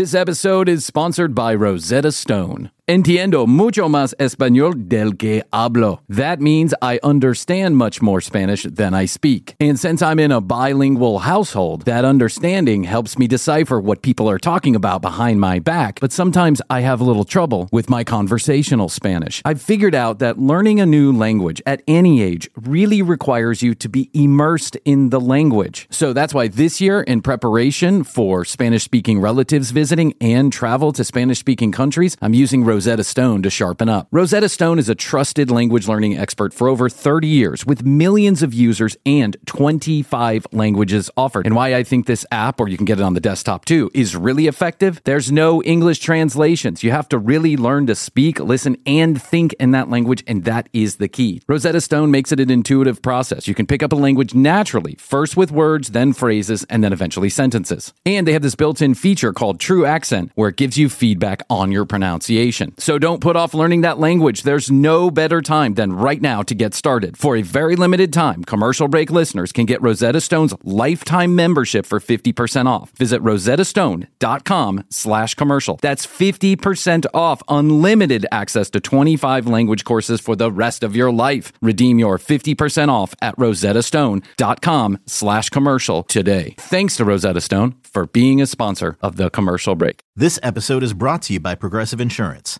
This 0.00 0.14
episode 0.14 0.66
is 0.66 0.86
sponsored 0.86 1.34
by 1.34 1.54
Rosetta 1.54 2.10
Stone. 2.10 2.70
Entiendo 2.90 3.46
mucho 3.46 3.88
más 3.88 4.16
español 4.18 4.88
del 4.88 5.16
que 5.16 5.44
hablo. 5.52 6.00
That 6.08 6.40
means 6.40 6.74
I 6.82 6.98
understand 7.04 7.76
much 7.76 8.02
more 8.02 8.20
Spanish 8.20 8.64
than 8.64 8.94
I 8.94 9.06
speak. 9.06 9.54
And 9.60 9.78
since 9.78 10.02
I'm 10.02 10.18
in 10.18 10.32
a 10.32 10.40
bilingual 10.40 11.20
household, 11.20 11.84
that 11.84 12.04
understanding 12.04 12.82
helps 12.82 13.16
me 13.16 13.28
decipher 13.28 13.78
what 13.78 14.02
people 14.02 14.28
are 14.28 14.40
talking 14.40 14.74
about 14.74 15.02
behind 15.02 15.40
my 15.40 15.60
back. 15.60 16.00
But 16.00 16.10
sometimes 16.10 16.60
I 16.68 16.80
have 16.80 17.00
a 17.00 17.04
little 17.04 17.22
trouble 17.22 17.68
with 17.70 17.88
my 17.88 18.02
conversational 18.02 18.88
Spanish. 18.88 19.40
I've 19.44 19.62
figured 19.62 19.94
out 19.94 20.18
that 20.18 20.40
learning 20.40 20.80
a 20.80 20.84
new 20.84 21.12
language 21.12 21.62
at 21.66 21.82
any 21.86 22.20
age 22.20 22.50
really 22.56 23.02
requires 23.02 23.62
you 23.62 23.76
to 23.76 23.88
be 23.88 24.10
immersed 24.14 24.76
in 24.84 25.10
the 25.10 25.20
language. 25.20 25.86
So 25.90 26.12
that's 26.12 26.34
why 26.34 26.48
this 26.48 26.80
year, 26.80 27.02
in 27.02 27.22
preparation 27.22 28.02
for 28.02 28.44
Spanish 28.44 28.82
speaking 28.82 29.20
relatives 29.20 29.70
visiting 29.70 30.12
and 30.20 30.52
travel 30.52 30.90
to 30.94 31.04
Spanish 31.04 31.38
speaking 31.38 31.70
countries, 31.70 32.16
I'm 32.20 32.34
using 32.34 32.64
Rosetta 32.64 32.79
Stone 32.80 33.42
to 33.42 33.50
sharpen 33.50 33.88
up. 33.88 34.08
Rosetta 34.10 34.48
Stone 34.48 34.78
is 34.78 34.88
a 34.88 34.94
trusted 34.94 35.50
language 35.50 35.86
learning 35.86 36.16
expert 36.16 36.54
for 36.54 36.68
over 36.68 36.88
30 36.88 37.28
years 37.28 37.66
with 37.66 37.84
millions 37.84 38.42
of 38.42 38.54
users 38.54 38.96
and 39.04 39.36
25 39.46 40.46
languages 40.52 41.10
offered. 41.16 41.46
And 41.46 41.54
why 41.54 41.74
I 41.74 41.82
think 41.82 42.06
this 42.06 42.24
app, 42.32 42.60
or 42.60 42.68
you 42.68 42.76
can 42.76 42.86
get 42.86 42.98
it 42.98 43.02
on 43.02 43.14
the 43.14 43.20
desktop 43.20 43.64
too, 43.64 43.90
is 43.92 44.16
really 44.16 44.46
effective. 44.46 45.00
There's 45.04 45.30
no 45.30 45.62
English 45.62 45.98
translations. 45.98 46.82
You 46.82 46.90
have 46.90 47.08
to 47.10 47.18
really 47.18 47.56
learn 47.56 47.86
to 47.86 47.94
speak, 47.94 48.40
listen, 48.40 48.76
and 48.86 49.20
think 49.20 49.52
in 49.60 49.72
that 49.72 49.90
language, 49.90 50.24
and 50.26 50.44
that 50.44 50.68
is 50.72 50.96
the 50.96 51.08
key. 51.08 51.42
Rosetta 51.48 51.80
Stone 51.80 52.10
makes 52.10 52.32
it 52.32 52.40
an 52.40 52.50
intuitive 52.50 53.02
process. 53.02 53.46
You 53.46 53.54
can 53.54 53.66
pick 53.66 53.82
up 53.82 53.92
a 53.92 53.96
language 53.96 54.34
naturally, 54.34 54.96
first 54.98 55.36
with 55.36 55.50
words, 55.50 55.90
then 55.90 56.12
phrases, 56.12 56.64
and 56.70 56.82
then 56.82 56.92
eventually 56.92 57.28
sentences. 57.28 57.92
And 58.06 58.26
they 58.26 58.32
have 58.32 58.42
this 58.42 58.54
built 58.54 58.80
in 58.82 58.94
feature 58.94 59.32
called 59.32 59.60
True 59.60 59.84
Accent, 59.84 60.32
where 60.34 60.48
it 60.48 60.56
gives 60.56 60.78
you 60.78 60.88
feedback 60.88 61.42
on 61.50 61.72
your 61.72 61.84
pronunciation. 61.84 62.69
So 62.78 62.98
don't 62.98 63.20
put 63.20 63.36
off 63.36 63.54
learning 63.54 63.80
that 63.80 63.98
language. 63.98 64.42
There's 64.42 64.70
no 64.70 65.10
better 65.10 65.42
time 65.42 65.74
than 65.74 65.92
right 65.92 66.20
now 66.20 66.42
to 66.42 66.54
get 66.54 66.74
started. 66.74 67.16
For 67.16 67.36
a 67.36 67.42
very 67.42 67.76
limited 67.76 68.12
time, 68.12 68.44
commercial 68.44 68.88
break 68.88 69.10
listeners 69.10 69.52
can 69.52 69.66
get 69.66 69.82
Rosetta 69.82 70.20
Stone's 70.20 70.54
lifetime 70.62 71.34
membership 71.34 71.86
for 71.86 71.98
50% 71.98 72.66
off. 72.66 72.92
Visit 72.92 73.22
rosettastone.com 73.22 74.84
slash 74.90 75.34
commercial. 75.34 75.78
That's 75.82 76.06
50% 76.06 77.06
off 77.12 77.42
unlimited 77.48 78.26
access 78.30 78.70
to 78.70 78.80
25 78.80 79.46
language 79.46 79.84
courses 79.84 80.20
for 80.20 80.36
the 80.36 80.52
rest 80.52 80.82
of 80.82 80.94
your 80.94 81.10
life. 81.10 81.52
Redeem 81.60 81.98
your 81.98 82.18
50% 82.18 82.88
off 82.88 83.14
at 83.20 83.36
rosettastone.com 83.36 84.98
slash 85.06 85.50
commercial 85.50 86.02
today. 86.04 86.54
Thanks 86.58 86.96
to 86.96 87.04
Rosetta 87.04 87.40
Stone 87.40 87.74
for 87.82 88.06
being 88.06 88.40
a 88.40 88.46
sponsor 88.46 88.96
of 89.02 89.16
the 89.16 89.30
commercial 89.30 89.74
break. 89.74 90.02
This 90.14 90.38
episode 90.42 90.82
is 90.82 90.92
brought 90.92 91.22
to 91.22 91.32
you 91.32 91.40
by 91.40 91.54
Progressive 91.54 92.00
Insurance. 92.00 92.59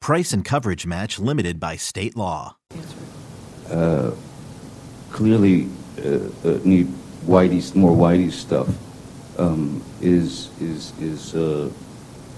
Price 0.00 0.32
and 0.32 0.44
coverage 0.44 0.86
match 0.86 1.18
limited 1.18 1.58
by 1.58 1.76
state 1.76 2.16
law. 2.16 2.56
clearly 5.10 5.68
uh, 5.98 6.18
uh, 6.44 6.58
need 6.64 6.86
Whitey 7.26 7.74
more 7.74 7.90
Whitey 7.90 8.30
stuff. 8.30 8.68
Um, 9.38 9.82
is 10.00 10.50
is 10.60 10.92
is 11.00 11.34
uh, 11.34 11.70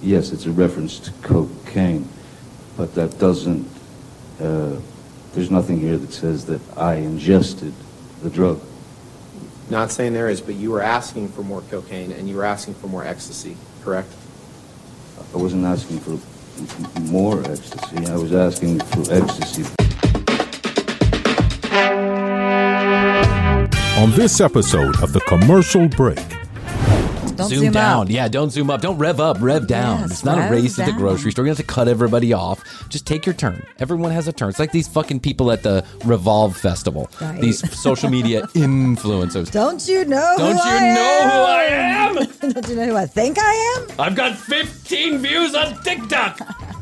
yes, 0.00 0.32
it's 0.32 0.46
a 0.46 0.50
reference 0.50 0.98
to 1.00 1.12
cocaine, 1.22 2.08
but 2.76 2.94
that 2.94 3.18
doesn't. 3.18 3.68
Uh, 4.40 4.76
there's 5.34 5.50
nothing 5.50 5.78
here 5.78 5.98
that 5.98 6.12
says 6.12 6.46
that 6.46 6.60
I 6.76 6.94
ingested 6.94 7.74
the 8.22 8.30
drug. 8.30 8.60
Not 9.68 9.92
saying 9.92 10.14
there 10.14 10.30
is, 10.30 10.40
but 10.40 10.54
you 10.54 10.70
were 10.70 10.80
asking 10.80 11.28
for 11.28 11.42
more 11.42 11.60
cocaine 11.70 12.12
and 12.12 12.28
you 12.28 12.36
were 12.36 12.44
asking 12.44 12.74
for 12.74 12.86
more 12.86 13.04
ecstasy, 13.04 13.56
correct? 13.84 14.08
I 15.34 15.36
wasn't 15.36 15.66
asking 15.66 16.00
for 16.00 16.12
m- 16.12 16.22
more 17.10 17.40
ecstasy. 17.40 18.06
I 18.06 18.16
was 18.16 18.32
asking 18.34 18.80
for 18.80 19.00
ecstasy. 19.12 19.64
On 23.98 24.10
this 24.12 24.40
episode 24.40 25.02
of 25.02 25.12
The 25.12 25.20
Commercial 25.26 25.88
Break, 25.88 26.37
Don't 27.38 27.48
zoom, 27.48 27.58
zoom 27.60 27.72
down. 27.72 28.00
out. 28.02 28.10
Yeah, 28.10 28.28
don't 28.28 28.50
zoom 28.50 28.68
up. 28.68 28.80
Don't 28.80 28.98
rev 28.98 29.20
up, 29.20 29.36
rev 29.40 29.66
down. 29.66 30.00
Yes, 30.00 30.10
it's 30.10 30.24
not 30.24 30.38
a 30.38 30.50
race 30.52 30.78
at 30.78 30.86
the 30.86 30.92
grocery 30.92 31.30
store. 31.30 31.44
You 31.44 31.50
have 31.50 31.56
to 31.58 31.62
cut 31.62 31.88
everybody 31.88 32.32
off. 32.32 32.62
Just 32.88 33.06
take 33.06 33.24
your 33.24 33.34
turn. 33.34 33.64
Everyone 33.78 34.10
has 34.10 34.26
a 34.28 34.32
turn. 34.32 34.48
It's 34.50 34.58
like 34.58 34.72
these 34.72 34.88
fucking 34.88 35.20
people 35.20 35.50
at 35.52 35.62
the 35.62 35.84
Revolve 36.04 36.56
Festival. 36.56 37.08
Right. 37.20 37.40
These 37.40 37.78
social 37.78 38.10
media 38.10 38.42
influencers. 38.54 39.50
Don't 39.50 39.86
you 39.88 40.04
know? 40.04 40.34
Don't 40.36 40.56
you 40.56 40.60
I 40.62 40.94
know 40.94 41.20
am? 41.22 41.30
who 41.30 41.36
I 41.38 41.62
am? 41.62 42.52
Don't 42.52 42.68
you 42.68 42.74
know 42.76 42.86
who 42.86 42.96
I 42.96 43.06
think 43.06 43.38
I 43.40 43.76
am? 43.88 44.00
I've 44.00 44.16
got 44.16 44.36
15 44.36 45.18
views 45.18 45.54
on 45.54 45.80
TikTok. 45.82 46.40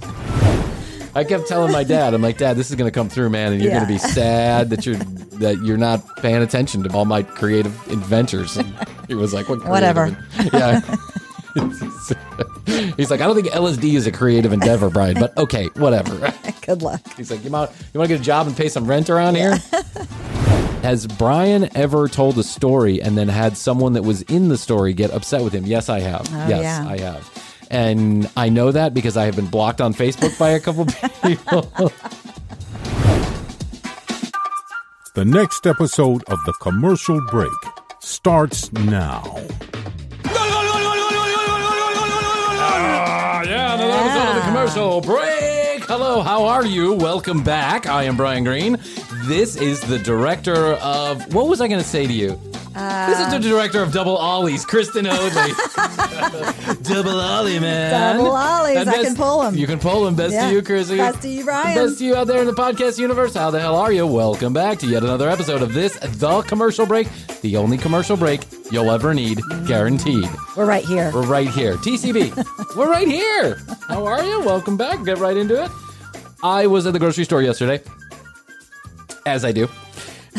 I 1.17 1.25
kept 1.25 1.49
telling 1.49 1.73
my 1.73 1.83
dad, 1.83 2.13
I'm 2.13 2.21
like, 2.21 2.37
Dad, 2.37 2.59
this 2.59 2.69
is 2.69 2.77
going 2.77 2.91
to 2.91 2.95
come 2.95 3.09
through, 3.09 3.31
man, 3.31 3.55
and 3.55 3.63
you're 3.63 3.73
going 3.73 3.87
to 3.87 3.89
be 3.93 3.97
sad 3.97 4.69
that 4.69 4.85
you're 4.85 4.97
that 4.97 5.57
you're 5.65 5.79
not 5.79 6.05
paying 6.19 6.43
attention 6.43 6.83
to 6.83 6.93
all 6.93 7.07
my 7.07 7.23
creative 7.23 7.75
adventures. 7.91 8.59
And 8.59 8.75
he 9.09 9.15
was 9.15 9.33
like, 9.33 9.49
what? 9.49 9.67
Whatever. 9.67 10.15
Yeah. 10.53 10.81
He's 12.97 13.11
like, 13.11 13.23
I 13.23 13.27
don't 13.27 13.35
think 13.35 13.49
LSD 13.49 13.95
is 13.95 14.07
a 14.07 14.13
creative 14.13 14.53
endeavor, 14.53 14.91
Bryan, 14.91 15.15
but 15.19 15.35
okay, 15.39 15.69
whatever. 15.77 16.35
Good 16.67 16.83
luck. 16.83 17.01
He's 17.17 17.31
like, 17.31 17.43
you 17.43 17.51
want 17.51 17.71
you 17.95 17.99
want 17.99 18.11
to 18.11 18.15
get 18.15 18.21
a 18.21 18.25
job 18.25 18.47
and 18.47 18.55
pay 18.55 18.69
some 18.69 18.87
rent 18.87 19.09
around 19.09 19.37
here? 19.37 19.57
Has 20.83 21.07
Bryan 21.07 21.75
ever 21.75 22.09
told 22.09 22.37
a 22.37 22.43
story 22.43 23.01
and 23.01 23.17
then 23.17 23.29
had 23.29 23.57
someone 23.57 23.95
that 23.95 24.03
was 24.03 24.21
in 24.23 24.51
the 24.51 24.59
story 24.59 24.93
get 24.93 25.11
upset 25.11 25.43
with 25.43 25.53
him? 25.55 25.65
Yes, 25.65 25.89
I 25.89 26.01
have. 26.01 26.29
Oh, 26.31 26.49
yes, 26.49 26.63
yeah. 26.63 26.87
I 26.87 26.99
have. 26.99 27.56
And 27.71 28.31
I 28.37 28.49
know 28.49 28.71
that 28.73 28.95
because 28.95 29.17
I 29.17 29.25
have 29.25 29.37
been 29.37 29.47
blocked 29.49 29.81
on 29.81 29.93
Facebook 29.95 30.39
by 30.39 30.51
a 30.51 30.61
couple 30.61 30.85
people. 31.23 31.63
the 35.15 35.25
next 35.25 35.67
episode 35.67 36.23
of 36.25 36.39
The 36.47 36.53
Commercial 36.61 37.21
Break 37.27 37.51
starts 38.01 38.73
now. 38.73 39.23
Ah, 42.59 43.43
yeah, 43.43 43.75
another 43.75 43.93
episode 43.93 44.29
of 44.29 44.35
the 44.37 44.41
commercial 44.43 45.01
break. 45.01 45.85
Hello, 45.87 46.23
how 46.23 46.45
are 46.45 46.65
you? 46.65 46.93
Welcome 46.93 47.43
back. 47.43 47.87
I 47.87 48.05
am 48.05 48.17
Bryan 48.17 48.45
Green. 48.45 48.79
This 49.25 49.57
is 49.57 49.81
the 49.81 49.99
director 49.99 50.75
of 50.75 51.35
what 51.35 51.49
was 51.49 51.61
I 51.61 51.69
going 51.69 51.81
to 51.83 51.87
say 51.89 52.07
to 52.07 52.13
you? 52.13 52.39
This 52.77 53.19
is 53.21 53.31
the 53.31 53.39
director 53.39 53.83
of 53.83 53.91
Double 53.91 54.19
Ollies, 54.19 54.67
Kristen 54.67 55.07
Hoadley. 55.09 55.53
Double 56.83 57.19
Ollie, 57.19 57.59
man. 57.59 58.17
Double 58.19 58.33
Ollies, 58.37 58.77
And 58.77 58.91
I 58.91 59.03
can 59.03 59.17
pull 59.17 59.43
'em. 59.43 59.55
You 59.55 59.67
can 59.67 59.79
pull 59.79 60.05
them. 60.05 60.15
Best 60.15 60.35
Yeah. 60.35 60.49
to 60.49 60.55
you, 60.55 60.61
Krissy. 60.61 60.99
Best 60.99 61.23
to 61.23 61.29
you, 61.29 61.45
Bryan. 61.47 61.75
Best 61.75 61.99
to 62.01 62.05
you 62.05 62.15
out 62.17 62.27
there 62.27 62.39
in 62.41 62.47
the 62.47 62.53
podcast 62.53 62.99
universe. 62.99 63.33
How 63.33 63.51
the 63.51 63.61
hell 63.61 63.77
are 63.77 63.93
you? 63.93 64.07
Welcome 64.07 64.53
back 64.53 64.79
to 64.81 64.87
yet 64.87 65.03
another 65.03 65.31
episode 65.31 65.63
of 65.63 65.73
this, 65.73 65.97
the 65.97 66.43
commercial 66.43 66.85
break, 66.85 67.09
the 67.41 67.57
only 67.57 67.79
commercial 67.79 68.15
break 68.19 68.43
you'll 68.71 68.91
ever 68.91 69.15
need, 69.15 69.41
guaranteed. 69.67 70.29
We're 70.55 70.67
right 70.67 70.85
here. 70.85 71.11
We're 71.15 71.23
right 71.27 71.49
here. 71.49 71.77
TCB. 71.79 72.33
We're 72.77 72.91
right 72.91 73.09
here. 73.09 73.59
How 73.89 74.05
are 74.05 74.23
you? 74.23 74.41
Welcome 74.43 74.77
back. 74.77 75.03
Get 75.03 75.17
right 75.17 75.37
into 75.39 75.65
it. 75.65 75.71
I 76.43 76.67
was 76.67 76.87
at 76.87 76.93
the 76.93 76.99
grocery 76.99 77.25
store 77.25 77.41
yesterday, 77.41 77.83
as 79.25 79.47
I 79.47 79.53
do. 79.53 79.67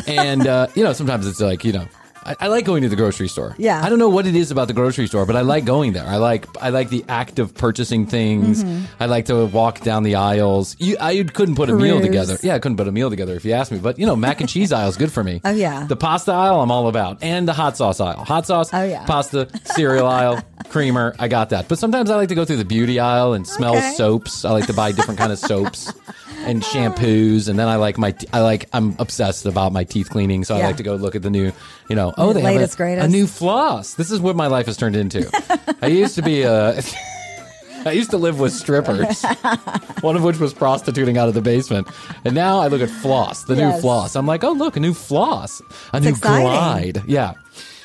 And, 0.06 0.46
uh, 0.46 0.68
you 0.76 0.84
know, 0.84 0.92
sometimes 0.92 1.26
it's 1.26 1.40
like, 1.40 1.64
you 1.64 1.72
know, 1.72 1.88
I, 2.28 2.36
I 2.40 2.48
like 2.48 2.64
going 2.64 2.82
to 2.82 2.88
the 2.88 2.96
grocery 2.96 3.28
store. 3.28 3.54
Yeah. 3.58 3.80
I 3.82 3.88
don't 3.88 3.98
know 3.98 4.08
what 4.08 4.26
it 4.26 4.36
is 4.36 4.50
about 4.50 4.68
the 4.68 4.74
grocery 4.74 5.06
store, 5.06 5.24
but 5.26 5.34
I 5.36 5.40
like 5.40 5.64
going 5.64 5.92
there. 5.92 6.04
I 6.06 6.16
like 6.16 6.46
I 6.62 6.68
like 6.70 6.90
the 6.90 7.04
act 7.08 7.38
of 7.38 7.54
purchasing 7.54 8.06
things. 8.06 8.62
Mm-hmm. 8.62 8.84
I 9.02 9.06
like 9.06 9.26
to 9.26 9.46
walk 9.46 9.80
down 9.80 10.02
the 10.02 10.16
aisles. 10.16 10.76
You, 10.78 10.96
I 11.00 11.22
couldn't 11.22 11.54
put 11.56 11.70
a 11.70 11.74
meal 11.74 12.00
together. 12.00 12.36
Yeah, 12.42 12.54
I 12.54 12.58
couldn't 12.58 12.76
put 12.76 12.88
a 12.88 12.92
meal 12.92 13.10
together 13.10 13.34
if 13.34 13.44
you 13.44 13.52
asked 13.52 13.72
me. 13.72 13.78
But 13.78 13.98
you 13.98 14.06
know, 14.06 14.16
mac 14.16 14.40
and 14.40 14.48
cheese 14.48 14.72
aisle 14.72 14.88
is 14.88 14.96
good 14.96 15.10
for 15.12 15.24
me. 15.24 15.40
Oh, 15.44 15.50
yeah. 15.50 15.86
The 15.86 15.96
pasta 15.96 16.32
aisle, 16.32 16.60
I'm 16.60 16.70
all 16.70 16.88
about, 16.88 17.22
and 17.22 17.48
the 17.48 17.52
hot 17.52 17.76
sauce 17.76 18.00
aisle. 18.00 18.24
Hot 18.24 18.46
sauce. 18.46 18.72
Oh, 18.74 18.82
yeah. 18.84 19.04
Pasta, 19.06 19.48
cereal 19.64 20.06
aisle, 20.06 20.42
creamer. 20.68 21.14
I 21.18 21.28
got 21.28 21.50
that. 21.50 21.68
But 21.68 21.78
sometimes 21.78 22.10
I 22.10 22.16
like 22.16 22.28
to 22.28 22.34
go 22.34 22.44
through 22.44 22.56
the 22.58 22.64
beauty 22.64 23.00
aisle 23.00 23.32
and 23.32 23.46
smell 23.46 23.76
Okay. 23.76 23.92
soaps. 23.94 24.44
I 24.44 24.50
like 24.52 24.66
to 24.66 24.72
buy 24.74 24.92
different 24.92 25.18
kind 25.18 25.32
of 25.32 25.38
soaps 25.38 25.92
and 26.40 26.62
shampoos. 26.62 27.48
And 27.48 27.58
then 27.58 27.68
I 27.68 27.76
like 27.76 27.96
my, 27.98 28.14
I 28.32 28.40
like, 28.40 28.68
I'm 28.72 28.96
obsessed 28.98 29.46
about 29.46 29.72
my 29.72 29.84
teeth 29.84 30.10
cleaning. 30.10 30.44
So 30.44 30.54
I 30.54 30.58
Yeah. 30.58 30.66
like 30.66 30.76
to 30.78 30.82
go 30.82 30.94
look 30.96 31.14
at 31.14 31.22
the 31.22 31.30
new, 31.30 31.52
you 31.88 31.96
know, 31.96 32.12
oh, 32.18 32.32
they 32.32 32.42
Latest, 32.42 32.72
have 32.72 32.74
a, 32.74 32.76
greatest. 32.76 33.06
a 33.06 33.08
new 33.10 33.26
floss. 33.26 33.94
This 33.94 34.10
is 34.10 34.20
what 34.20 34.36
my 34.36 34.46
life 34.46 34.66
has 34.66 34.76
turned 34.76 34.96
into. 34.96 35.28
I 35.82 35.86
used 35.86 36.14
to 36.16 36.22
be 36.22 36.44
uh, 36.44 36.80
a. 36.80 36.82
I 37.88 37.92
used 37.92 38.10
to 38.10 38.18
live 38.18 38.40
with 38.40 38.52
strippers, 38.52 39.22
one 40.00 40.16
of 40.16 40.24
which 40.24 40.38
was 40.38 40.52
prostituting 40.52 41.16
out 41.16 41.28
of 41.28 41.34
the 41.34 41.40
basement. 41.40 41.86
And 42.24 42.34
now 42.34 42.58
I 42.58 42.66
look 42.66 42.82
at 42.82 42.90
floss, 42.90 43.44
the 43.44 43.54
new 43.54 43.72
floss. 43.80 44.16
I'm 44.16 44.26
like, 44.26 44.42
oh, 44.42 44.50
look, 44.50 44.76
a 44.76 44.80
new 44.80 44.92
floss, 44.92 45.62
a 45.92 46.00
new 46.00 46.08
exciting. 46.10 46.42
glide. 46.42 47.02
Yeah. 47.06 47.34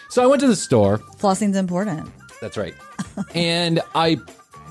So 0.10 0.24
I 0.24 0.26
went 0.26 0.42
to 0.42 0.48
the 0.48 0.56
store. 0.56 0.98
Flossing's 1.20 1.56
important. 1.56 2.10
That's 2.42 2.58
right. 2.58 2.74
and 3.36 3.82
I 3.94 4.18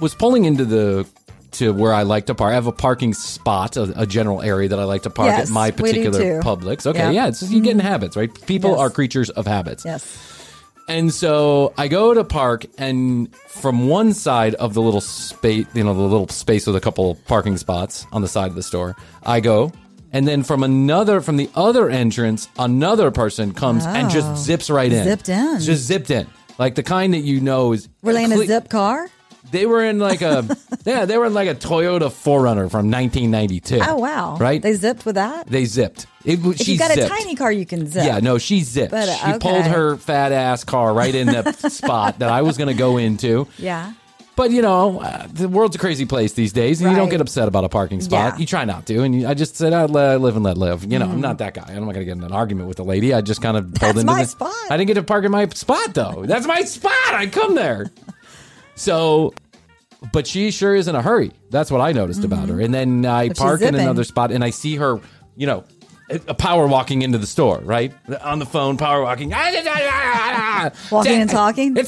was 0.00 0.14
pulling 0.14 0.44
into 0.44 0.64
the 0.64 1.06
to 1.52 1.72
where 1.72 1.92
I 1.92 2.02
like 2.02 2.26
to 2.26 2.34
park. 2.34 2.50
I 2.50 2.54
have 2.54 2.66
a 2.66 2.72
parking 2.72 3.14
spot, 3.14 3.76
a, 3.76 4.00
a 4.00 4.06
general 4.06 4.42
area 4.42 4.68
that 4.68 4.78
I 4.78 4.84
like 4.84 5.02
to 5.02 5.10
park 5.10 5.28
Yes, 5.28 5.48
at 5.48 5.52
my 5.52 5.70
particular. 5.70 6.42
Publix. 6.42 6.86
Okay, 6.86 6.98
Yeah. 6.98 7.10
yeah, 7.10 7.28
it's, 7.28 7.40
just, 7.40 7.52
you 7.52 7.60
get 7.60 7.72
in 7.72 7.78
mm-hmm. 7.78 7.86
habits, 7.86 8.16
right? 8.16 8.30
People 8.46 8.70
Yes. 8.70 8.80
are 8.80 8.90
creatures 8.90 9.30
of 9.30 9.46
habits. 9.46 9.84
Yes. 9.84 10.04
And 10.88 11.12
so 11.14 11.72
I 11.78 11.88
go 11.88 12.12
to 12.12 12.24
park, 12.24 12.66
and 12.76 13.34
from 13.36 13.88
one 13.88 14.12
side 14.12 14.54
of 14.56 14.74
the 14.74 14.82
little 14.82 15.00
space, 15.00 15.66
you 15.74 15.84
know, 15.84 15.94
the 15.94 16.00
little 16.02 16.28
space 16.28 16.66
with 16.66 16.74
a 16.76 16.80
couple 16.80 17.14
parking 17.26 17.56
spots 17.56 18.06
on 18.12 18.20
the 18.20 18.28
side 18.28 18.48
of 18.48 18.56
the 18.56 18.62
store, 18.62 18.96
I 19.22 19.40
go. 19.40 19.72
And 20.12 20.28
then 20.28 20.42
from 20.42 20.62
another, 20.62 21.20
from 21.20 21.36
the 21.36 21.48
other 21.54 21.88
entrance, 21.88 22.48
another 22.58 23.10
person 23.10 23.54
comes 23.54 23.86
and 23.86 24.10
just 24.10 24.44
zips 24.44 24.68
right 24.68 24.92
in. 24.92 25.04
Zipped 25.04 25.28
in. 25.28 25.60
Just 25.60 25.84
zipped 25.84 26.10
in. 26.10 26.26
Like 26.58 26.74
the 26.74 26.82
kind 26.82 27.14
that 27.14 27.20
you 27.20 27.40
know 27.40 27.72
is. 27.72 27.88
Were 28.02 28.12
in 28.12 28.32
a 28.32 28.44
zip 28.44 28.68
car? 28.68 29.08
They 29.52 29.66
were 29.66 29.84
in 29.84 29.98
like 29.98 30.22
a, 30.22 30.44
yeah, 30.86 31.04
they 31.04 31.18
were 31.18 31.26
in 31.26 31.34
like 31.34 31.48
a 31.48 31.54
Toyota 31.54 32.08
4Runner 32.08 32.70
from 32.70 32.90
1992. 32.90 33.80
Oh 33.82 33.96
wow! 33.96 34.36
Right? 34.38 34.60
They 34.62 34.72
zipped 34.72 35.04
with 35.04 35.16
that. 35.16 35.46
They 35.46 35.66
zipped. 35.66 36.06
It, 36.24 36.44
if 36.44 36.56
she 36.56 36.72
you 36.72 36.78
got 36.78 36.90
zipped. 36.90 37.06
a 37.06 37.08
tiny 37.08 37.34
car, 37.34 37.52
you 37.52 37.66
can 37.66 37.86
zip. 37.86 38.04
Yeah, 38.04 38.20
no, 38.20 38.38
she 38.38 38.60
zipped. 38.62 38.92
But, 38.92 39.08
uh, 39.08 39.32
she 39.32 39.38
pulled 39.38 39.64
her 39.66 39.96
fat 39.96 40.32
ass 40.32 40.64
car 40.64 40.94
right 40.94 41.14
in 41.14 41.26
the 41.26 41.52
spot 41.68 42.20
that 42.20 42.30
I 42.30 42.42
was 42.42 42.56
going 42.56 42.68
to 42.68 42.74
go 42.74 42.96
into. 42.96 43.46
Yeah. 43.58 43.92
But 44.34 44.50
you 44.52 44.62
know, 44.62 45.00
uh, 45.00 45.26
the 45.30 45.50
world's 45.50 45.76
a 45.76 45.78
crazy 45.78 46.06
place 46.06 46.32
these 46.32 46.54
days, 46.54 46.80
and 46.80 46.90
you 46.90 46.96
don't 46.96 47.10
get 47.10 47.20
upset 47.20 47.48
about 47.48 47.64
a 47.64 47.68
parking 47.68 48.00
spot. 48.00 48.12
Yeah. 48.18 48.30
Mm-hmm. 48.30 48.40
You 48.40 48.46
try 48.46 48.64
not 48.64 48.86
to, 48.86 49.02
and 49.02 49.14
you, 49.14 49.28
I 49.28 49.34
just 49.34 49.56
said, 49.56 49.74
"I 49.74 49.84
live 49.84 50.34
and 50.34 50.42
let 50.42 50.56
live." 50.56 50.90
You 50.90 50.98
know, 50.98 51.10
I'm 51.10 51.20
not 51.20 51.38
that 51.38 51.52
guy. 51.52 51.66
I'm 51.68 51.84
not 51.84 51.92
going 51.92 51.96
to 51.96 52.04
get 52.06 52.16
in 52.16 52.24
an 52.24 52.32
argument 52.32 52.68
with 52.68 52.78
the 52.78 52.84
lady. 52.84 53.12
I 53.12 53.20
just 53.20 53.42
kind 53.42 53.58
of 53.58 53.64
pulled 53.64 53.80
That's 53.80 54.00
into 54.00 54.10
my 54.10 54.22
the 54.22 54.28
spot. 54.28 54.54
I 54.70 54.78
didn't 54.78 54.86
get 54.86 54.94
to 54.94 55.02
park 55.02 55.26
in 55.26 55.30
my 55.30 55.46
spot 55.48 55.92
though. 55.92 56.24
That's 56.24 56.46
my 56.46 56.62
spot. 56.62 56.92
I 57.12 57.26
come 57.26 57.54
there. 57.54 57.90
So, 58.74 59.34
but 60.12 60.26
she 60.26 60.50
sure 60.50 60.74
is 60.74 60.88
in 60.88 60.94
a 60.94 61.02
hurry. 61.02 61.32
That's 61.50 61.70
what 61.70 61.80
I 61.80 61.92
noticed 61.92 62.24
about 62.24 62.48
her. 62.48 62.60
And 62.60 62.72
then 62.74 63.06
I 63.06 63.28
But 63.28 63.36
park 63.36 63.60
in 63.62 63.74
another 63.74 64.04
spot, 64.04 64.32
and 64.32 64.42
I 64.42 64.50
see 64.50 64.76
her. 64.76 65.00
You 65.36 65.46
know. 65.46 65.64
A 66.10 66.20
a 66.28 66.34
power 66.34 66.66
walking 66.66 67.00
into 67.02 67.16
the 67.16 67.28
store, 67.28 67.60
right? 67.62 67.94
On 68.22 68.38
the 68.38 68.44
phone, 68.44 68.76
power 68.76 69.02
walking. 69.02 69.30
Walking 70.90 71.22
and 71.22 71.30
talking? 71.30 71.74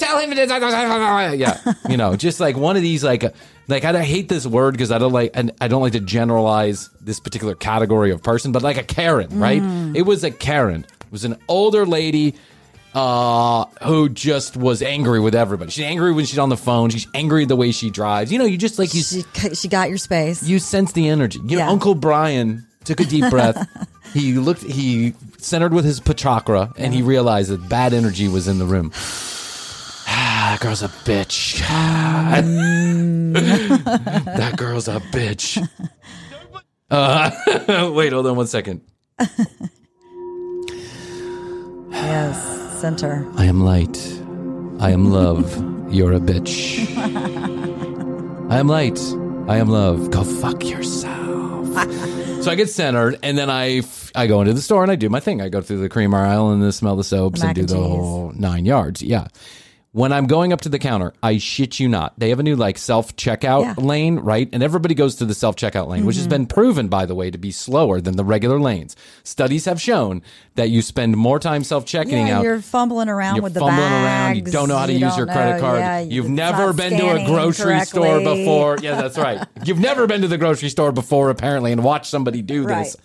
Tell 0.70 1.28
him. 1.31 1.38
Yeah, 1.38 1.75
you 1.90 1.96
know, 1.96 2.16
just 2.16 2.40
like 2.40 2.56
one 2.56 2.76
of 2.76 2.82
these, 2.82 3.02
like, 3.05 3.25
uh, 3.25 3.31
like 3.69 3.84
I 3.84 4.02
hate 4.02 4.28
this 4.28 4.46
word 4.46 4.72
because 4.72 4.93
I 4.93 4.99
don't 4.99 5.12
like, 5.12 5.32
and 5.34 5.50
I 5.61 5.69
don't 5.69 5.82
like 5.82 5.93
to 5.93 6.00
generalize 6.00 6.88
this 7.00 7.20
particular 7.20 7.55
category 7.55 8.12
of 8.12 8.22
person, 8.22 8.52
but 8.52 8.62
like 8.62 8.78
a 8.78 8.82
Karen, 8.84 9.38
right? 9.38 9.61
Mm. 9.61 9.96
It 9.96 10.02
was 10.02 10.25
a 10.25 10.31
Karen. 10.31 10.84
It 10.84 11.12
was 11.12 11.25
an 11.25 11.37
older 11.49 11.84
lady 11.84 12.34
uh, 12.94 13.64
who 13.82 14.08
just 14.08 14.56
was 14.56 14.82
angry 14.82 15.20
with 15.20 15.35
everybody. 15.35 15.70
She's 15.70 15.85
angry 15.85 16.12
when 16.12 16.25
she's 16.26 16.38
on 16.38 16.49
the 16.49 16.56
phone. 16.56 16.91
She's 16.91 17.06
angry 17.14 17.44
the 17.44 17.56
way 17.56 17.73
she 17.73 17.91
drives. 17.91 18.32
You 18.32 18.38
know, 18.38 18.44
you 18.44 18.56
just 18.56 18.79
like 18.79 18.94
you 18.94 19.02
She 19.02 19.25
she 19.55 19.69
got 19.69 19.88
your 19.88 19.99
space. 19.99 20.43
you 20.43 20.58
sense 20.58 20.93
the 20.93 21.08
energy. 21.08 21.38
You 21.41 21.58
know, 21.58 21.64
Yeah. 21.64 21.70
Uncle 21.70 21.94
Bryan 21.94 22.67
took 22.85 23.00
a 23.00 23.05
deep 23.05 23.29
breath. 23.31 23.67
he 24.12 24.35
looked. 24.35 24.62
He 24.62 25.14
centered 25.38 25.73
with 25.75 25.85
his 25.85 26.00
pachakra, 26.00 26.73
and 26.79 26.94
he 26.94 27.02
realized 27.02 27.50
that 27.50 27.69
bad 27.69 27.93
energy 27.93 28.29
was 28.29 28.49
in 28.49 28.58
the 28.58 28.64
room. 28.67 28.93
Ah, 30.06 30.50
that 30.52 30.61
girl's 30.61 30.82
a 30.82 30.88
bitch. 30.88 31.61
that 34.37 34.55
girl's 34.56 34.88
a 34.88 35.00
bitch. 35.00 35.67
Uh, 36.90 37.90
wait, 37.94 38.12
hold 38.12 38.26
on 38.26 38.37
one 38.37 38.47
second. 38.47 38.81
yes, 41.90 42.63
center. 42.75 43.26
I 43.37 43.44
am 43.47 43.65
light. 43.65 43.97
I 44.81 44.91
am 44.91 45.11
love. 45.11 45.93
You're 45.93 46.12
a 46.12 46.21
bitch. 46.21 46.85
I 48.50 48.59
am 48.59 48.69
light. 48.69 48.99
I 49.49 49.59
am 49.59 49.69
love. 49.69 50.11
Go 50.11 50.25
fuck 50.25 50.65
yourself. 50.65 51.67
so 52.43 52.50
I 52.50 52.55
get 52.55 52.71
centered, 52.71 53.19
and 53.23 53.37
then 53.38 53.50
I 53.50 53.79
f- 53.79 54.11
I 54.15 54.26
go 54.26 54.41
into 54.41 54.53
the 54.53 54.61
store 54.62 54.82
and 54.82 54.93
I 54.93 54.97
do 54.97 55.09
my 55.09 55.21
thing. 55.21 55.41
I 55.41 55.49
go 55.49 55.61
through 55.61 55.79
the 55.79 55.88
creamer 55.88 56.19
aisle 56.19 56.50
and 56.50 56.62
then 56.62 56.73
smell 56.73 56.97
the 56.97 57.05
soaps 57.05 57.41
and 57.41 57.49
mac 57.49 57.55
do 57.56 57.61
and 57.61 57.69
the 57.69 57.76
whole 57.76 58.32
nine 58.35 58.65
yards. 58.65 59.03
Yeah. 59.03 59.29
When 59.94 60.12
I'm 60.12 60.26
going 60.26 60.52
up 60.52 60.61
to 60.62 60.69
the 60.69 60.81
counter, 60.81 61.12
I 61.23 61.38
shit 61.38 61.79
you 61.79 61.88
not. 61.88 62.19
They 62.19 62.31
have 62.31 62.41
a 62.41 62.43
new 62.43 62.56
like 62.56 62.79
self 62.79 63.14
checkout 63.14 63.62
Yeah. 63.62 63.75
Mm-hmm. 63.75 63.81
lane, 63.87 64.17
right? 64.19 64.49
And 64.52 64.61
everybody 64.61 64.93
goes 64.93 65.14
to 65.17 65.25
the 65.25 65.35
self 65.35 65.55
checkout 65.55 65.87
lane, 65.87 66.05
which 66.05 66.17
has 66.17 66.26
been 66.26 66.46
proven, 66.46 66.88
by 66.88 67.06
the 67.06 67.14
way, 67.14 67.31
to 67.31 67.38
be 67.38 67.52
slower 67.52 68.00
than 68.00 68.17
the 68.17 68.25
regular 68.25 68.58
lanes. 68.58 68.96
Studies 69.23 69.67
have 69.67 69.81
shown 69.81 70.20
that 70.56 70.69
you 70.70 70.82
spend 70.82 71.17
more 71.17 71.38
time 71.38 71.62
self 71.62 71.87
checking 71.87 72.26
Yeah, 72.26 72.38
out 72.38 72.43
you're 72.43 72.61
fumbling 72.61 73.08
around 73.08 73.37
you're 73.37 73.44
with 73.44 73.55
the 73.55 73.61
fumbling 73.61 73.79
bags. 73.88 74.05
around. 74.41 74.46
You 74.49 74.52
don't 74.52 74.69
know 74.69 74.79
how 74.79 74.87
to 74.87 74.93
use 74.93 75.17
your 75.17 75.26
don't 75.26 75.37
credit 75.37 75.61
card. 75.61 75.79
yeah, 75.79 76.00
You've 76.00 76.29
never 76.29 76.73
been 76.73 76.99
to 76.99 77.11
a 77.23 77.25
grocery 77.25 77.79
store 77.85 78.19
before. 78.19 78.79
Yeah, 78.82 79.00
that's 79.00 79.17
right. 79.17 79.47
You've 79.64 79.79
never 79.79 80.08
been 80.08 80.23
to 80.23 80.29
the 80.29 80.38
grocery 80.38 80.70
store 80.70 80.90
before, 80.90 81.31
apparently, 81.31 81.70
and 81.70 81.85
watched 81.85 82.06
somebody 82.11 82.43
do 82.43 82.64
Right. 82.64 82.82
this. 82.82 82.97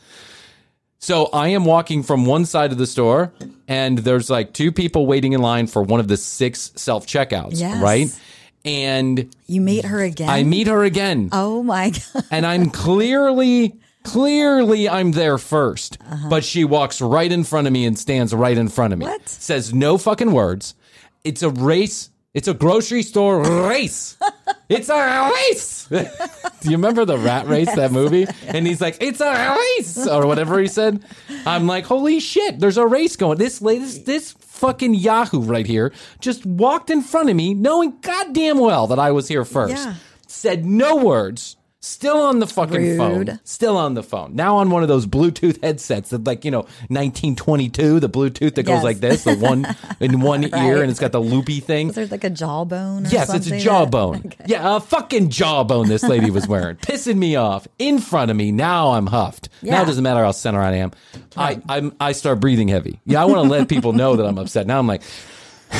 So 1.01 1.27
I 1.31 1.49
am 1.49 1.63
walking 1.65 2.03
from 2.03 2.25
one 2.25 2.45
side 2.45 2.71
of 2.73 2.77
the 2.77 2.85
store, 2.87 3.31
and 3.67 3.97
there's 3.99 4.29
like 4.29 4.51
two 4.53 4.71
people 4.71 5.07
waiting 5.07 5.31
in 5.33 5.41
line 5.41 5.67
for 5.67 5.81
one 5.81 5.99
of 6.01 6.07
the 6.09 6.17
six 6.17 6.71
self 6.75 7.07
checkouts, 7.07 7.59
Yes. 7.59 7.81
right? 7.81 8.19
And 8.65 9.33
You 9.47 9.61
meet 9.61 9.85
her 9.85 10.01
again. 10.01 10.29
I 10.29 10.43
meet 10.43 10.67
her 10.67 10.83
again 10.83 11.29
Oh 11.31 11.63
my 11.63 11.89
god! 12.13 12.25
and 12.29 12.45
I'm 12.45 12.69
clearly, 12.69 13.79
clearly, 14.03 14.89
I'm 14.89 15.13
there 15.13 15.37
1st 15.37 15.97
Uh-huh. 16.01 16.27
But 16.29 16.43
she 16.43 16.65
walks 16.65 16.99
right 16.99 17.31
in 17.31 17.45
front 17.45 17.67
of 17.67 17.73
me 17.73 17.85
and 17.85 17.97
stands 17.97 18.33
right 18.33 18.57
in 18.57 18.67
front 18.67 18.91
of 18.91 18.99
me. 18.99 19.05
What? 19.05 19.29
Says 19.29 19.73
no 19.73 19.97
fucking 19.97 20.33
words. 20.33 20.75
It's 21.23 21.41
a 21.41 21.49
race. 21.49 22.09
It's 22.33 22.49
a 22.49 22.53
grocery 22.53 23.03
store 23.03 23.41
race. 23.69 24.17
It's 24.69 24.87
a 24.89 25.31
race. 25.33 25.87
Do 25.89 26.69
you 26.69 26.77
remember 26.77 27.03
the 27.03 27.17
rat 27.17 27.47
race, 27.47 27.73
that 27.75 27.91
movie? 27.91 28.27
And 28.47 28.65
he's 28.67 28.79
like, 28.81 28.97
it's 29.01 29.19
a 29.21 29.57
race, 29.77 30.07
or 30.07 30.25
whatever 30.27 30.59
he 30.59 30.67
said. 30.67 31.03
I'm 31.45 31.65
like, 31.67 31.85
holy 31.85 32.19
shit, 32.19 32.59
there's 32.59 32.77
a 32.77 32.85
race 32.85 33.15
going. 33.15 33.37
This 33.37 33.61
latest, 33.61 34.05
this 34.05 34.31
fucking 34.31 34.93
Yahoo 34.95 35.41
right 35.41 35.65
here 35.65 35.91
just 36.19 36.45
walked 36.45 36.89
in 36.89 37.01
front 37.01 37.29
of 37.29 37.35
me, 37.35 37.53
knowing 37.53 37.97
goddamn 38.01 38.59
well 38.59 38.87
that 38.87 38.99
I 38.99 39.11
was 39.11 39.27
here 39.27 39.43
first 39.45 39.73
Yeah. 39.73 39.95
said 40.27 40.65
no 40.65 40.95
words, 40.97 41.55
still 41.81 42.17
on 42.21 42.39
the 42.39 42.47
fucking 42.47 42.75
Rude. 42.75 42.97
phone, 42.97 43.39
still 43.43 43.77
on 43.77 43.93
the 43.93 44.03
phone. 44.03 44.35
Now 44.35 44.57
on 44.57 44.69
one 44.69 44.81
of 44.81 44.89
those 44.89 45.05
Bluetooth 45.05 45.61
headsets 45.63 46.09
that, 46.09 46.25
like 46.25 46.43
you 46.45 46.51
know, 46.51 46.61
1922, 46.89 47.99
the 47.99 48.09
Bluetooth 48.09 48.55
that 48.55 48.63
goes 48.63 48.83
like 48.83 48.99
this, 48.99 49.23
the 49.23 49.35
one 49.35 49.65
in 49.99 50.21
one 50.21 50.43
ear, 50.43 50.81
and 50.81 50.91
it's 50.91 50.99
got 50.99 51.11
the 51.11 51.21
loopy 51.21 51.59
thing. 51.59 51.89
Is 51.89 51.95
there 51.95 52.07
like 52.07 52.23
a 52.23 52.29
jawbone? 52.29 53.05
Or 53.05 53.09
Yes, 53.09 53.33
it's 53.33 53.47
a 53.49 53.59
jawbone. 53.59 54.33
Yeah, 54.45 54.77
a 54.77 54.79
fucking 54.79 55.29
jawbone 55.29 55.89
this 55.89 56.01
lady 56.03 56.31
was 56.31 56.47
wearing, 56.47 56.75
pissing 56.81 57.17
me 57.17 57.35
off 57.35 57.67
in 57.77 57.99
front 57.99 58.31
of 58.31 58.37
me. 58.37 58.51
Now 58.51 58.91
I'm 58.91 59.07
huffed. 59.07 59.49
Now 59.61 59.83
it 59.83 59.85
doesn't 59.85 60.03
matter 60.03 60.23
how 60.23 60.31
center 60.31 60.59
I 60.59 60.75
am. 60.75 60.91
I 61.37 61.61
I'm, 61.69 61.95
I 61.99 62.13
start 62.13 62.39
breathing 62.39 62.67
heavy. 62.67 62.99
Yeah, 63.05 63.21
I 63.21 63.25
want 63.25 63.43
to 63.43 63.49
let 63.49 63.69
people 63.69 63.93
know 63.93 64.15
that 64.15 64.25
I'm 64.25 64.37
upset. 64.37 64.65
Now 64.65 64.79
I'm 64.79 64.87
like, 64.87 65.01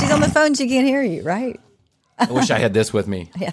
She's 0.00 0.10
on 0.10 0.20
the 0.20 0.30
phone. 0.32 0.54
She 0.54 0.68
can't 0.68 0.86
hear 0.86 1.02
you, 1.02 1.22
right? 1.22 1.60
I 2.18 2.30
wish 2.30 2.50
I 2.50 2.58
had 2.58 2.74
this 2.74 2.92
with 2.92 3.06
me. 3.06 3.30
Yeah. 3.38 3.52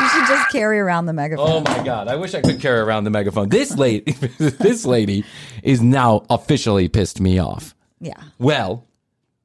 you 0.00 0.08
should 0.08 0.26
just 0.26 0.50
carry 0.50 0.78
around 0.78 1.04
the 1.04 1.12
megaphone. 1.12 1.46
Oh 1.50 1.60
my 1.60 1.84
god! 1.84 2.08
I 2.08 2.16
wish 2.16 2.34
I 2.34 2.40
could 2.40 2.58
carry 2.58 2.80
around 2.80 3.04
the 3.04 3.10
megaphone. 3.10 3.50
This 3.50 3.76
lady, 3.76 4.12
this 4.38 4.86
lady, 4.86 5.26
is 5.62 5.82
now 5.82 6.24
officially 6.30 6.88
pissed 6.88 7.20
me 7.20 7.38
off. 7.38 7.74
Yeah. 8.00 8.14
Well, 8.38 8.86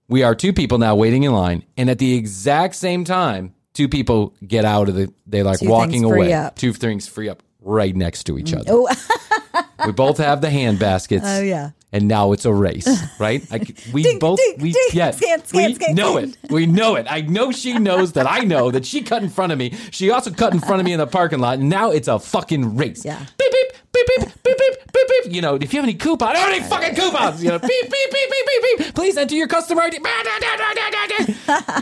we 0.07 0.23
are 0.23 0.33
two 0.33 0.53
people 0.53 0.77
now 0.77 0.95
waiting 0.95 1.23
in 1.23 1.33
line, 1.33 1.65
and 1.75 1.89
at 1.89 1.99
the 1.99 2.15
exact 2.15 2.75
same 2.75 3.03
time, 3.03 3.53
two 3.73 3.89
people 3.89 4.33
get 4.47 4.63
out 4.63 4.87
of 4.87 4.95
the. 4.95 5.13
They 5.27 5.43
like 5.43 5.59
Two 5.59 5.67
walking 5.67 6.05
away. 6.05 6.31
up. 6.31 6.55
Two 6.55 6.71
things 6.71 7.09
free 7.09 7.27
up 7.27 7.43
right 7.59 7.95
next 7.95 8.23
to 8.25 8.37
each 8.37 8.51
mm. 8.51 8.59
other. 8.59 8.71
Oh, 8.71 9.63
We 9.85 9.91
both 9.91 10.17
have 10.17 10.41
the 10.41 10.49
hand 10.49 10.79
baskets. 10.79 11.25
Oh, 11.27 11.41
yeah. 11.41 11.71
And 11.95 12.09
now 12.09 12.33
it's 12.33 12.43
a 12.43 12.53
race, 12.53 12.89
right? 13.19 13.41
I 13.53 13.61
we 13.93 14.03
Ding, 14.03 14.19
both 14.19 14.37
ding, 14.37 14.55
we 14.59 14.73
ding. 14.73 14.83
yeah, 14.91 15.11
Scan, 15.11 15.45
scan, 15.45 15.69
we 15.69 15.75
scan, 15.75 15.95
know 15.95 16.17
it. 16.17 16.37
We 16.49 16.65
know 16.65 16.95
it. 16.95 17.07
I 17.09 17.21
know 17.21 17.53
she 17.53 17.79
knows 17.79 18.11
that 18.13 18.27
I 18.29 18.39
know 18.39 18.69
that 18.69 18.85
she 18.85 19.01
cut 19.01 19.23
in 19.23 19.29
front 19.29 19.53
of 19.53 19.57
me. 19.57 19.73
She 19.91 20.09
also 20.11 20.29
cut 20.31 20.53
in 20.53 20.59
front 20.59 20.81
of 20.81 20.85
me 20.85 20.91
in 20.91 20.99
the 20.99 21.07
parking 21.07 21.39
lot. 21.39 21.59
And 21.59 21.69
now 21.69 21.91
it's 21.91 22.09
a 22.09 22.19
fucking 22.19 22.75
race. 22.75 23.05
Yeah. 23.11 23.23
Beep 23.37 23.51
beep 23.51 23.71
beep 23.95 24.07
beep 24.25 24.43
beep 24.43 24.57
beep 24.57 24.93
beep 24.93 25.07
beep. 25.23 25.33
You 25.33 25.41
know, 25.41 25.55
if 25.55 25.73
you 25.73 25.79
have 25.79 25.85
any 25.87 25.93
coupons, 25.97 26.29
I 26.29 26.33
don't 26.33 26.41
have 26.43 26.53
any 26.61 26.63
fucking 26.69 26.95
coupons. 26.95 27.43
You 27.43 27.49
know, 27.51 27.59
beep 27.59 27.69
beep 27.69 27.91
beep 28.11 28.29
beep 28.29 28.45
beep 28.47 28.77
beep. 28.79 28.95
Please 28.95 29.17
enter 29.17 29.35
your 29.35 29.47
customer 29.47 29.81
ID. 29.83 29.99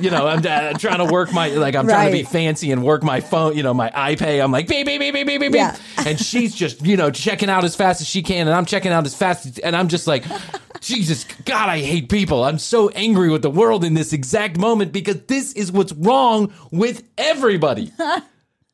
You 0.02 0.10
know, 0.12 0.28
I'm 0.28 0.40
uh, 0.46 0.74
trying 0.74 1.00
to 1.00 1.06
work 1.12 1.34
my 1.34 1.50
like 1.50 1.76
I'm 1.76 1.86
trying 1.88 2.08
to 2.08 2.18
be 2.18 2.24
Right. 2.24 2.32
fancy 2.32 2.72
and 2.72 2.84
work 2.84 3.04
my 3.04 3.20
phone. 3.22 3.56
You 3.58 3.64
know, 3.64 3.74
my 3.74 3.90
iPay. 3.90 4.44
I'm 4.44 4.52
like 4.52 4.68
beep 4.68 4.86
beep 4.86 5.00
beep 5.00 5.14
beep 5.14 5.26
beep 5.28 5.40
beep 5.40 5.52
beep. 5.52 5.60
Yeah. 5.60 5.78
And 6.06 6.20
she's 6.20 6.54
just 6.56 6.86
you 6.86 6.98
know 6.98 7.10
checking 7.12 7.50
out 7.50 7.64
as 7.64 7.76
fast 7.76 8.02
as 8.02 8.08
she 8.08 8.22
can, 8.22 8.48
and 8.48 8.56
I'm 8.56 8.66
checking 8.66 8.92
out 8.92 9.06
as 9.06 9.16
fast, 9.16 9.46
as, 9.46 9.58
and 9.60 9.76
I'm 9.76 9.88
just 9.88 10.08
like. 10.08 10.24
Jesus, 10.82 11.24
God, 11.46 11.70
I 11.70 11.80
hate 11.80 12.10
people. 12.10 12.44
I'm 12.44 12.60
so 12.60 12.90
angry 12.90 13.30
with 13.30 13.42
the 13.42 13.50
world 13.50 13.86
in 13.86 13.94
this 13.94 14.12
exact 14.12 14.58
moment 14.58 14.92
because 14.92 15.16
this 15.28 15.54
is 15.54 15.72
what's 15.72 15.94
wrong 15.94 16.52
with 16.72 17.04
everybody. 17.18 17.94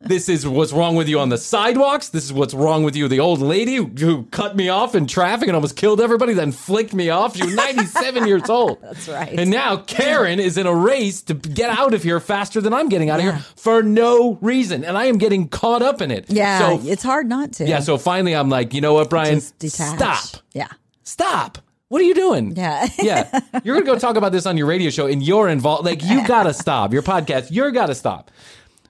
This 0.01 0.29
is 0.29 0.47
what's 0.47 0.71
wrong 0.71 0.95
with 0.95 1.09
you 1.09 1.19
on 1.19 1.27
the 1.27 1.37
sidewalks. 1.37 2.07
This 2.07 2.23
is 2.23 2.31
what's 2.31 2.53
wrong 2.53 2.83
with 2.85 2.95
you. 2.95 3.09
The 3.09 3.19
old 3.19 3.41
lady 3.41 3.75
who, 3.75 3.87
who 3.87 4.23
cut 4.27 4.55
me 4.55 4.69
off 4.69 4.95
in 4.95 5.07
traffic 5.07 5.49
and 5.49 5.55
almost 5.55 5.75
killed 5.75 5.99
everybody, 5.99 6.31
then 6.31 6.53
flicked 6.53 6.93
me 6.93 7.09
off. 7.09 7.35
She 7.35 7.43
was 7.43 7.53
97 7.53 8.25
years 8.25 8.49
old. 8.49 8.79
That's 8.81 9.09
right. 9.09 9.37
And 9.37 9.49
now 9.51 9.75
Karen 9.75 10.39
is 10.39 10.57
in 10.57 10.67
a 10.67 10.73
race 10.73 11.21
to 11.23 11.33
get 11.33 11.69
out 11.77 11.93
of 11.93 12.01
here 12.01 12.21
faster 12.21 12.61
than 12.61 12.73
I'm 12.73 12.87
getting 12.87 13.09
out 13.09 13.19
of 13.19 13.23
here 13.25 13.39
for 13.57 13.83
no 13.83 14.37
reason. 14.39 14.85
And 14.85 14.97
I 14.97 15.05
am 15.05 15.17
getting 15.17 15.49
caught 15.49 15.81
up 15.81 16.01
in 16.01 16.11
it. 16.11 16.27
Yeah, 16.29 16.59
So, 16.59 16.81
it's 16.87 17.03
hard 17.03 17.27
not 17.27 17.51
to. 17.53 17.65
yeah. 17.67 17.81
So 17.81 17.97
finally, 17.97 18.33
I'm 18.37 18.49
like, 18.49 18.73
you 18.73 18.79
know 18.79 18.93
what, 18.93 19.09
Bryan? 19.09 19.41
Stop. 19.41 20.41
Yeah. 20.53 20.69
Stop. 21.03 21.57
What 21.89 21.99
are 21.99 22.05
you 22.05 22.15
doing? 22.15 22.55
Yeah. 22.55 22.87
yeah. 22.99 23.39
You're 23.65 23.75
going 23.75 23.85
to 23.85 23.91
go 23.91 23.99
talk 23.99 24.15
about 24.15 24.31
this 24.31 24.45
on 24.45 24.55
your 24.55 24.67
radio 24.67 24.91
show 24.91 25.07
and 25.07 25.21
you're 25.21 25.49
involved. 25.49 25.83
Like, 25.83 26.01
you 26.05 26.25
got 26.25 26.43
to 26.43 26.53
stop. 26.53 26.93
Your 26.93 27.01
podcast, 27.03 27.47
you're 27.51 27.71
got 27.71 27.87
to 27.87 27.95
stop. 27.95 28.31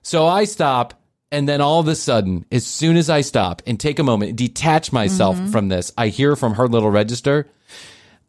So 0.03 0.27
I 0.27 0.43
stop. 0.43 0.93
And 1.31 1.47
then 1.47 1.61
all 1.61 1.79
of 1.79 1.87
a 1.87 1.95
sudden, 1.95 2.45
as 2.51 2.65
soon 2.65 2.97
as 2.97 3.09
I 3.09 3.21
stop 3.21 3.61
and 3.67 3.79
take 3.79 3.99
a 3.99 4.03
moment 4.03 4.29
and 4.29 4.37
detach 4.37 4.91
myself 4.91 5.37
Mm-hmm. 5.37 5.51
from 5.51 5.69
this, 5.69 5.91
I 5.97 6.07
hear 6.07 6.35
from 6.35 6.55
her 6.55 6.67
little 6.67 6.89
register, 6.89 7.47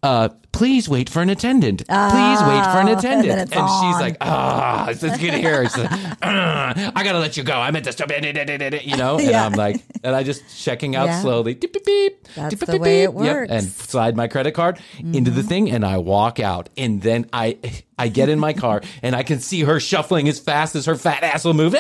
uh, 0.03 0.29
please 0.53 0.89
wait 0.89 1.09
for 1.11 1.21
an 1.23 1.29
attendant. 1.31 1.79
Please 1.87 1.89
wait 1.89 2.65
for 2.65 2.79
an 2.81 2.89
Oh, 2.91 2.99
attendant. 2.99 3.33
and 3.33 3.53
And, 3.55 3.69
she's 3.69 4.01
like, 4.01 4.17
ah, 4.21 4.89
it's 4.89 5.01
just 5.01 5.21
get 5.21 5.35
here. 5.35 5.63
It's 5.63 5.77
like, 5.77 5.91
"Ah, 6.23 6.93
I 6.97 7.05
gotta 7.05 7.19
let 7.19 7.37
you 7.37 7.43
go. 7.43 7.55
I 7.55 7.71
meant 7.71 7.85
to 7.85 7.93
stop 7.93 8.11
it, 8.11 8.85
you 8.85 8.97
know? 8.97 9.19
And 9.19 9.29
Yeah. 9.29 9.45
I'm 9.45 9.53
like, 9.53 9.83
and 10.03 10.15
I 10.17 10.23
just 10.23 10.43
checking 10.63 10.97
out 10.97 11.07
Yeah. 11.07 11.21
slowly. 11.21 11.55
Beep, 11.55 11.73
beep, 11.73 11.85
beep. 11.85 12.27
That's 12.35 12.55
Beep, 12.55 12.61
the 12.67 12.73
beep, 12.73 12.81
way 12.81 13.03
it 13.05 13.11
beep. 13.15 13.25
Yep, 13.25 13.37
works. 13.37 13.53
And 13.53 13.65
slide 13.65 14.17
my 14.17 14.27
credit 14.29 14.53
card 14.53 14.79
into 14.99 15.31
Mm-hmm. 15.31 15.37
the 15.37 15.43
thing 15.43 15.71
and 15.71 15.85
I 15.85 15.99
walk 15.99 16.41
out. 16.41 16.69
And 16.79 17.03
then 17.03 17.27
I 17.33 17.59
I 17.99 18.09
get 18.09 18.29
in 18.31 18.39
my 18.39 18.55
car 18.55 18.81
and 19.03 19.15
I 19.15 19.23
can 19.23 19.39
see 19.41 19.61
her 19.63 19.79
shuffling 19.81 20.29
as 20.29 20.41
fast 20.41 20.75
as 20.77 20.87
her 20.87 20.97
fat 20.97 21.23
ass 21.23 21.45
will 21.45 21.55
move. 21.55 21.75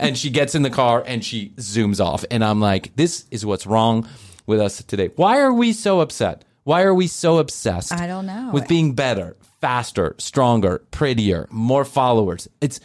And 0.00 0.16
she 0.16 0.30
gets 0.30 0.54
in 0.54 0.62
the 0.62 0.70
car 0.70 1.04
and 1.06 1.22
she 1.24 1.50
zooms 1.56 2.02
off. 2.04 2.24
And 2.30 2.42
I'm 2.44 2.60
like, 2.60 2.96
this 2.96 3.26
is 3.30 3.44
what's 3.44 3.66
wrong 3.66 4.08
with 4.46 4.60
us 4.60 4.82
today. 4.82 5.10
Why 5.16 5.40
are 5.40 5.52
we 5.52 5.72
so 5.72 6.00
upset? 6.00 6.44
Why 6.64 6.82
are 6.82 6.94
we 6.94 7.06
so 7.06 7.38
obsessed? 7.38 7.92
I 7.92 8.06
don't 8.06 8.26
know. 8.26 8.50
With 8.52 8.68
being 8.68 8.94
better, 8.94 9.36
faster, 9.60 10.14
stronger, 10.18 10.82
prettier, 10.90 11.48
more 11.50 11.84
followers. 11.84 12.48
It's 12.60 12.78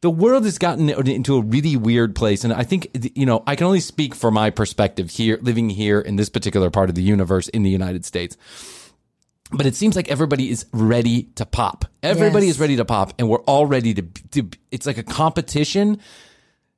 the 0.00 0.10
world 0.10 0.44
has 0.44 0.58
gotten 0.58 0.88
into 0.88 1.36
a 1.36 1.42
really 1.42 1.76
weird 1.76 2.16
place 2.16 2.42
and 2.42 2.52
i 2.52 2.64
think 2.64 2.88
you 3.14 3.24
know 3.24 3.44
i 3.46 3.54
can 3.54 3.68
only 3.68 3.78
speak 3.78 4.16
for 4.16 4.32
my 4.32 4.50
perspective 4.50 5.08
here 5.10 5.38
living 5.42 5.70
here 5.70 6.00
in 6.00 6.16
this 6.16 6.28
particular 6.28 6.70
part 6.70 6.88
of 6.88 6.96
the 6.96 7.02
universe 7.04 7.46
in 7.50 7.62
the 7.62 7.70
united 7.70 8.04
states 8.04 8.36
but 9.52 9.64
it 9.64 9.76
seems 9.76 9.94
like 9.94 10.10
everybody 10.10 10.50
is 10.50 10.66
ready 10.72 11.24
to 11.36 11.46
pop 11.46 11.84
everybody 12.02 12.46
Yes. 12.46 12.56
is 12.56 12.60
ready 12.60 12.74
to 12.78 12.84
pop 12.84 13.12
and 13.16 13.28
we're 13.28 13.42
all 13.42 13.64
ready 13.66 13.94
to, 13.94 14.02
to 14.32 14.50
it's 14.72 14.86
like 14.86 14.98
a 14.98 15.04
competition 15.04 16.00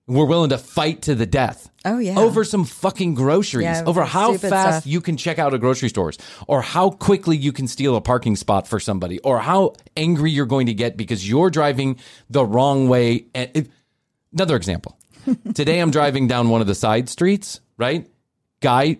we're 0.06 0.26
willing 0.26 0.50
to 0.50 0.58
fight 0.58 1.02
to 1.02 1.14
the 1.14 1.26
death 1.26 1.70
Oh, 1.86 1.98
yeah. 1.98 2.18
over 2.18 2.44
some 2.44 2.64
fucking 2.64 3.14
groceries 3.14 3.64
Yeah, 3.64 3.84
over 3.86 4.04
how 4.04 4.36
fast 4.36 4.78
stuff. 4.78 4.86
you 4.86 5.00
can 5.00 5.16
check 5.16 5.38
out 5.38 5.52
a 5.54 5.58
grocery 5.58 5.88
stores 5.88 6.18
or 6.46 6.60
how 6.62 6.90
quickly 6.90 7.36
you 7.36 7.52
can 7.52 7.68
steal 7.68 7.96
a 7.96 8.00
parking 8.00 8.36
spot 8.36 8.66
for 8.68 8.78
somebody 8.80 9.18
or 9.20 9.38
how 9.38 9.74
angry 9.96 10.30
you're 10.30 10.46
going 10.46 10.66
to 10.66 10.74
get 10.74 10.96
because 10.96 11.28
you're 11.28 11.50
driving 11.50 11.98
the 12.30 12.44
wrong 12.44 12.88
way 12.88 13.26
another 14.32 14.56
example 14.56 14.98
today 15.54 15.78
i'm 15.80 15.90
driving 15.90 16.26
down 16.28 16.48
one 16.48 16.60
of 16.60 16.66
the 16.66 16.74
side 16.74 17.08
streets 17.08 17.60
right 17.78 18.06
guy 18.60 18.98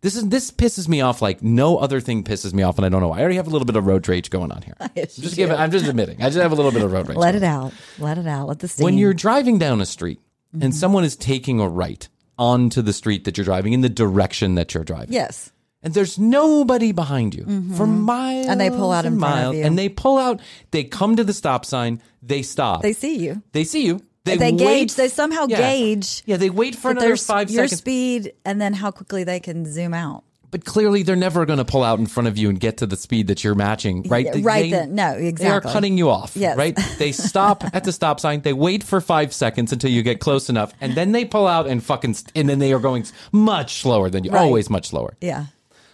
this 0.00 0.16
is 0.16 0.28
this 0.30 0.50
pisses 0.50 0.88
me 0.88 1.00
off 1.00 1.22
like 1.22 1.40
no 1.42 1.78
other 1.78 2.00
thing 2.00 2.24
pisses 2.24 2.52
me 2.52 2.62
off 2.64 2.76
and 2.76 2.84
i 2.84 2.88
don't 2.88 3.00
know 3.00 3.08
why 3.08 3.18
i 3.18 3.20
already 3.20 3.36
have 3.36 3.46
a 3.46 3.50
little 3.50 3.66
bit 3.66 3.76
of 3.76 3.86
road 3.86 4.08
rage 4.08 4.28
going 4.30 4.50
on 4.50 4.62
here 4.62 4.74
Yes, 4.96 5.16
just 5.16 5.36
give 5.36 5.50
it 5.50 5.54
i'm 5.54 5.70
just 5.70 5.86
admitting 5.86 6.20
i 6.22 6.26
just 6.26 6.38
have 6.38 6.50
a 6.52 6.56
little 6.56 6.72
bit 6.72 6.82
of 6.82 6.90
road 6.92 7.08
rage 7.08 7.16
Let 7.18 7.34
it 7.36 7.44
out. 7.44 7.72
Let 7.98 8.18
it 8.18 8.26
out. 8.26 8.48
Let 8.48 8.58
the 8.60 8.66
steam. 8.68 8.84
when 8.84 8.98
you're 8.98 9.14
driving 9.14 9.58
down 9.58 9.80
a 9.80 9.86
street 9.86 10.20
Mm-hmm. 10.54 10.62
and 10.62 10.74
someone 10.74 11.04
is 11.04 11.16
taking 11.16 11.60
a 11.60 11.68
right 11.68 12.08
onto 12.38 12.80
the 12.82 12.92
street 12.92 13.24
that 13.24 13.36
you're 13.36 13.44
driving 13.44 13.72
in 13.72 13.80
the 13.80 13.88
direction 13.88 14.54
that 14.54 14.72
you're 14.74 14.84
driving 14.84 15.12
yes. 15.12 15.52
and 15.82 15.94
there's 15.94 16.18
nobody 16.18 16.92
behind 16.92 17.34
you 17.34 17.44
for 17.76 17.86
miles 17.86 18.46
Mm-hmm. 18.46 18.50
And 18.50 18.60
they 18.60 18.70
pull 18.70 18.92
out 18.92 19.04
in 19.04 19.12
and 19.14 19.20
front 19.20 19.34
of 19.34 19.40
miles, 19.44 19.56
you. 19.56 19.62
and 19.64 19.78
they 19.78 19.88
pull 19.88 20.18
out 20.18 20.40
they 20.70 20.84
come 20.84 21.16
to 21.16 21.24
the 21.24 21.32
stop 21.32 21.64
sign 21.64 22.00
they 22.22 22.42
stop 22.42 22.82
They 22.82 22.92
see 22.92 23.18
you. 23.18 23.42
they 23.52 23.64
see 23.64 23.84
you 23.86 24.00
they, 24.24 24.36
They, 24.38 24.52
gauge. 24.52 24.94
They 24.94 25.08
somehow 25.08 25.46
yeah. 25.48 25.58
gauge. 25.58 26.22
yeah 26.24 26.38
they 26.38 26.48
wait 26.50 26.74
for 26.76 26.90
another 26.92 27.16
five 27.16 27.50
your 27.50 27.64
seconds 27.64 27.78
speed 27.80 28.32
and 28.44 28.60
then 28.60 28.72
how 28.72 28.90
quickly 28.90 29.22
they 29.24 29.38
can 29.40 29.66
zoom 29.66 29.92
out. 29.92 30.24
But 30.54 30.64
clearly 30.64 31.02
they're 31.02 31.16
never 31.16 31.44
going 31.44 31.56
to 31.58 31.64
pull 31.64 31.82
out 31.82 31.98
in 31.98 32.06
front 32.06 32.28
of 32.28 32.38
you 32.38 32.48
and 32.48 32.60
get 32.60 32.76
to 32.76 32.86
the 32.86 32.96
speed 32.96 33.26
that 33.26 33.42
you're 33.42 33.56
matching 33.56 34.04
right 34.04 34.32
They- 34.32 34.40
right 34.40 34.62
they- 34.62 34.70
then. 34.70 34.94
No, 34.94 35.10
exactly. 35.14 35.44
they 35.46 35.50
are 35.50 35.60
cutting 35.60 35.98
you 35.98 36.08
off 36.10 36.36
Yes. 36.36 36.56
right 36.56 36.78
they 36.98 37.10
stop 37.28 37.64
at 37.74 37.82
the 37.82 37.90
stop 37.90 38.20
sign 38.20 38.40
they 38.42 38.52
wait 38.52 38.84
for 38.84 39.00
five 39.00 39.32
seconds 39.34 39.72
until 39.72 39.90
you 39.90 40.04
get 40.04 40.20
close 40.20 40.48
enough 40.48 40.72
and 40.80 40.94
then 40.94 41.10
they 41.10 41.24
pull 41.24 41.48
out 41.48 41.66
and 41.66 41.82
fucking 41.82 42.14
st- 42.14 42.30
and 42.36 42.48
then 42.48 42.60
they 42.60 42.72
are 42.72 42.78
going 42.78 43.04
much 43.32 43.80
slower 43.80 44.08
than 44.08 44.22
you 44.22 44.30
Right. 44.30 44.42
always 44.42 44.70
much 44.70 44.86
slower 44.90 45.16
Yeah. 45.20 45.46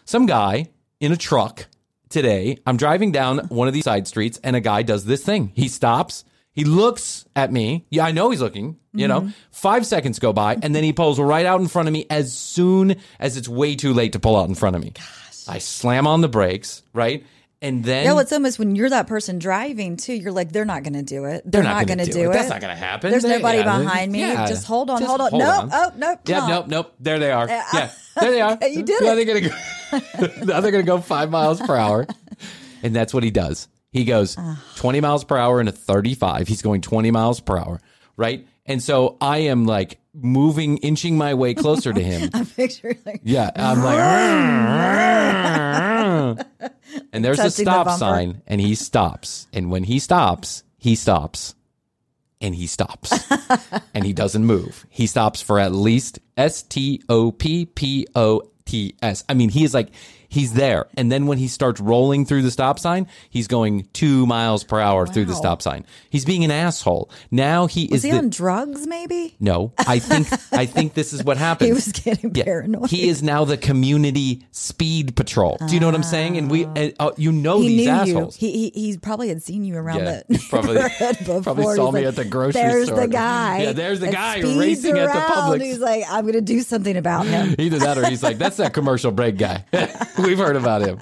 some 0.04 0.26
guy 0.26 0.68
in 1.00 1.10
a 1.10 1.16
truck 1.16 1.66
today. 2.10 2.58
I'm 2.66 2.76
driving 2.76 3.12
down 3.12 3.38
one 3.48 3.66
of 3.66 3.72
these 3.72 3.84
side 3.84 4.06
streets 4.08 4.38
and 4.44 4.54
a 4.56 4.60
guy 4.60 4.82
does 4.82 5.06
this 5.06 5.24
thing. 5.24 5.52
He 5.54 5.68
stops. 5.68 6.24
He 6.60 6.64
looks 6.64 7.24
at 7.34 7.50
me. 7.50 7.86
Yeah, 7.90 8.04
I 8.04 8.12
know 8.12 8.28
he's 8.30 8.40
looking. 8.42 8.76
You 8.92 9.06
Mm-hmm. 9.08 9.26
know, 9.28 9.32
five 9.52 9.86
seconds 9.86 10.18
go 10.18 10.32
by 10.32 10.58
and 10.60 10.74
then 10.74 10.82
he 10.84 10.92
pulls 10.92 11.18
right 11.20 11.46
out 11.46 11.60
in 11.60 11.68
front 11.68 11.86
of 11.88 11.92
me 11.92 12.06
as 12.10 12.36
soon 12.36 12.96
as 13.20 13.36
it's 13.36 13.48
way 13.48 13.76
too 13.76 13.94
late 13.94 14.12
to 14.12 14.18
pull 14.20 14.36
out 14.36 14.48
in 14.48 14.54
front 14.56 14.74
of 14.76 14.82
me. 14.82 14.92
I 15.48 15.58
slam 15.58 16.06
on 16.06 16.20
the 16.22 16.28
brakes, 16.28 16.82
right? 16.92 17.24
And 17.62 17.84
then 17.84 18.04
Yeah, 18.04 18.12
well, 18.12 18.20
it's 18.20 18.32
almost 18.32 18.58
when 18.58 18.74
you're 18.74 18.90
that 18.90 19.06
person 19.06 19.38
driving 19.38 19.96
too. 19.96 20.14
You're 20.14 20.32
like, 20.32 20.50
they're 20.50 20.64
not 20.64 20.82
going 20.82 20.94
to 20.94 21.02
do 21.02 21.24
it. 21.26 21.42
They're, 21.44 21.62
they're 21.62 21.72
not, 21.72 21.86
going 21.86 21.98
to 21.98 22.04
do, 22.06 22.12
do 22.12 22.30
it. 22.30 22.32
That's 22.32 22.48
not 22.48 22.60
going 22.60 22.74
to 22.74 22.82
happen. 22.82 23.10
There's 23.10 23.22
They- 23.22 23.28
nobody 23.36 23.58
yeah, 23.58 23.78
behind 23.78 24.10
me. 24.12 24.20
yeah. 24.20 24.46
Just 24.46 24.66
hold 24.66 24.90
on, 24.90 24.98
Just 24.98 25.08
hold 25.08 25.20
on. 25.20 25.30
hold 25.30 25.42
nope. 25.42 25.62
on. 25.62 25.70
Oh, 25.72 25.92
nope. 25.96 26.18
Yeah, 26.26 26.46
nope, 26.48 26.66
nope. 26.68 26.94
There 27.00 27.18
they 27.18 27.30
are. 27.30 27.46
Yeah. 27.48 27.64
Yeah, 27.72 27.90
there 28.20 28.30
they 28.32 28.40
are. 28.40 28.58
You 28.68 28.82
did 28.82 29.02
now 29.02 29.12
it. 29.12 29.24
They're 29.24 29.40
gonna 29.40 29.48
go, 30.40 30.44
now 30.46 30.60
they're 30.60 30.72
gonna 30.72 30.82
go 30.84 31.00
five 31.00 31.30
miles 31.30 31.60
per 31.60 31.76
hour, 31.76 32.06
and 32.82 32.94
that's 32.96 33.14
what 33.14 33.22
he 33.22 33.30
does. 33.30 33.68
He 33.90 34.04
goes 34.04 34.36
Ah. 34.38 34.62
20 34.76 35.00
miles 35.00 35.24
per 35.24 35.36
hour 35.36 35.60
into 35.60 35.72
35. 35.72 36.46
He's 36.48 36.62
going 36.62 36.80
20 36.80 37.10
miles 37.10 37.40
per 37.40 37.58
hour, 37.58 37.80
right? 38.16 38.46
And 38.66 38.82
so 38.82 39.16
I 39.20 39.38
am 39.38 39.66
like 39.66 39.98
moving, 40.14 40.76
inching 40.78 41.16
my 41.18 41.34
way 41.34 41.54
closer 41.54 41.92
to 41.92 42.00
him. 42.02 42.30
I 42.34 42.44
picture 42.44 42.94
like, 43.04 43.20
Yeah, 43.24 43.50
I'm 43.56 43.82
like, 43.82 43.98
and 47.12 47.24
there's 47.24 47.38
a 47.38 47.42
Touching 47.44 47.64
the 47.64 47.70
stop 47.70 47.86
bumper. 47.86 47.98
sign, 47.98 48.42
and 48.46 48.60
he 48.60 48.74
stops. 48.74 49.46
And 49.52 49.70
when 49.70 49.84
he 49.84 49.98
stops, 49.98 50.62
he 50.78 50.94
stops, 50.94 51.54
and 52.40 52.54
he 52.54 52.66
stops, 52.66 53.12
and 53.94 54.04
he 54.04 54.12
doesn't 54.12 54.44
move. 54.44 54.86
He 54.88 55.06
stops 55.06 55.40
for 55.42 55.58
at 55.58 55.72
least 55.72 56.18
S 56.36 56.62
T 56.62 57.02
O 57.08 57.32
P 57.32 57.66
P 57.66 58.06
O 58.14 58.42
T 58.64 58.94
S. 59.02 59.24
I 59.28 59.34
mean, 59.34 59.48
he 59.50 59.64
is 59.64 59.74
like. 59.74 59.90
He's 60.30 60.54
there. 60.54 60.86
And 60.96 61.10
then 61.12 61.26
when 61.26 61.36
he 61.38 61.48
starts 61.48 61.80
rolling 61.80 62.24
through 62.24 62.42
the 62.42 62.50
stop 62.50 62.78
sign, 62.78 63.06
he's 63.28 63.48
going 63.48 63.88
two 63.92 64.26
miles 64.26 64.64
per 64.64 64.80
hour 64.80 65.06
through 65.06 65.26
the 65.26 65.34
stop 65.34 65.60
sign. 65.60 65.84
He's 66.08 66.24
being 66.24 66.44
an 66.44 66.50
asshole. 66.50 67.10
Now 67.30 67.66
he 67.66 67.88
was 67.90 67.98
is 67.98 68.04
he 68.04 68.10
the, 68.12 68.18
on 68.18 68.30
drugs? 68.30 68.86
Maybe 68.86 69.34
no, 69.40 69.72
I 69.78 69.98
think 69.98 70.28
I 70.52 70.64
think 70.66 70.94
this 70.94 71.12
is 71.12 71.22
what 71.24 71.36
happened. 71.48 71.66
he 71.66 71.72
was 71.72 71.88
getting 71.92 72.34
Yeah. 72.34 72.44
paranoid. 72.44 72.90
He 72.90 73.08
is 73.08 73.22
now 73.22 73.44
the 73.44 73.56
community 73.58 74.46
speed 74.52 75.16
patrol. 75.16 75.58
Do 75.66 75.74
you 75.74 75.80
know 75.80 75.86
what 75.86 75.94
I'm 75.96 76.02
saying? 76.02 76.36
And 76.36 76.50
we, 76.50 76.64
and, 76.64 76.94
uh, 77.00 77.10
you 77.16 77.32
know, 77.32 77.60
He 77.60 77.68
these 77.68 77.86
knew 77.86 77.92
assholes. 77.92 78.40
you. 78.40 78.48
He, 78.48 78.70
he 78.70 78.92
he 78.92 78.98
probably 78.98 79.28
had 79.28 79.42
seen 79.42 79.64
you 79.64 79.76
around 79.76 79.98
Yeah, 79.98 80.22
the 80.28 80.38
probably- 80.48 80.74
before. 80.76 81.42
probably 81.42 81.64
He's 81.66 81.74
saw 81.76 81.90
me 81.90 82.00
like, 82.00 82.08
at 82.08 82.16
the 82.16 82.24
grocery 82.24 82.60
there's 82.62 82.86
store. 82.86 83.00
the 83.00 83.08
guy. 83.08 83.62
Yeah, 83.64 83.72
there's 83.72 83.98
the 84.00 84.12
guy 84.12 84.40
racing 84.40 84.96
at 84.96 85.12
the 85.12 85.18
around. 85.18 85.30
Publix. 85.58 85.62
He's 85.64 85.78
like, 85.78 86.04
I'm 86.08 86.22
going 86.22 86.34
to 86.34 86.40
do 86.40 86.60
something 86.60 86.96
about 86.96 87.26
him. 87.26 87.56
Either 87.58 87.78
that 87.80 87.98
or 87.98 88.06
he's 88.06 88.22
like, 88.22 88.38
that's 88.38 88.58
that 88.58 88.72
commercial 88.74 89.10
break 89.10 89.36
guy. 89.38 89.64
We've 90.26 90.38
heard 90.38 90.56
about 90.56 90.82
him. 90.82 90.98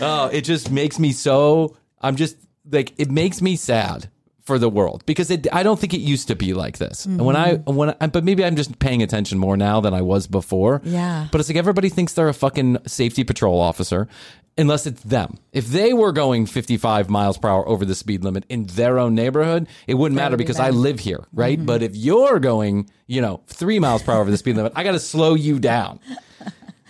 Oh, 0.00 0.28
it 0.28 0.42
just 0.42 0.70
makes 0.70 0.98
me 0.98 1.12
so. 1.12 1.76
I'm 2.00 2.16
just 2.16 2.36
like 2.70 2.92
it 2.98 3.10
makes 3.10 3.40
me 3.42 3.56
sad 3.56 4.10
for 4.42 4.58
the 4.58 4.68
world 4.68 5.02
because 5.06 5.30
it. 5.30 5.46
I 5.52 5.62
don't 5.62 5.78
think 5.78 5.92
it 5.94 6.00
used 6.00 6.28
to 6.28 6.36
be 6.36 6.54
like 6.54 6.78
this. 6.78 7.04
And 7.06 7.24
when 7.24 7.36
I 7.36 7.54
Mm-hmm. 7.56 7.74
when 7.74 7.94
I, 8.00 8.06
but 8.06 8.24
maybe 8.24 8.44
I'm 8.44 8.56
just 8.56 8.78
paying 8.78 9.02
attention 9.02 9.38
more 9.38 9.56
now 9.56 9.80
than 9.80 9.94
I 9.94 10.02
was 10.02 10.26
before. 10.26 10.80
Yeah. 10.84 11.28
But 11.32 11.40
it's 11.40 11.48
like 11.50 11.56
everybody 11.58 11.88
thinks 11.88 12.12
they're 12.14 12.28
a 12.28 12.34
fucking 12.34 12.78
safety 12.86 13.24
patrol 13.24 13.60
officer. 13.60 14.08
Unless 14.56 14.86
it's 14.88 15.02
them. 15.04 15.38
If 15.52 15.68
they 15.68 15.92
were 15.92 16.10
going 16.10 16.44
55 16.46 17.08
miles 17.08 17.38
per 17.38 17.46
hour 17.48 17.68
over 17.68 17.84
the 17.84 17.94
speed 17.94 18.24
limit 18.24 18.44
in 18.48 18.64
their 18.66 18.98
own 18.98 19.14
neighborhood, 19.14 19.68
it 19.86 19.94
wouldn't 19.94 20.16
matter 20.16 20.32
would 20.32 20.38
be 20.38 20.42
because 20.44 20.58
I 20.58 20.70
live 20.70 20.98
here, 20.98 21.24
right? 21.32 21.64
But 21.64 21.80
if 21.84 21.94
you're 21.94 22.40
going, 22.40 22.90
you 23.06 23.20
know, 23.20 23.40
three 23.46 23.78
miles 23.78 24.02
per 24.02 24.10
hour 24.10 24.20
over 24.20 24.32
the 24.32 24.36
speed 24.36 24.56
limit, 24.56 24.72
I 24.74 24.82
got 24.82 24.92
to 24.92 24.98
slow 24.98 25.34
you 25.34 25.60
down. 25.60 26.00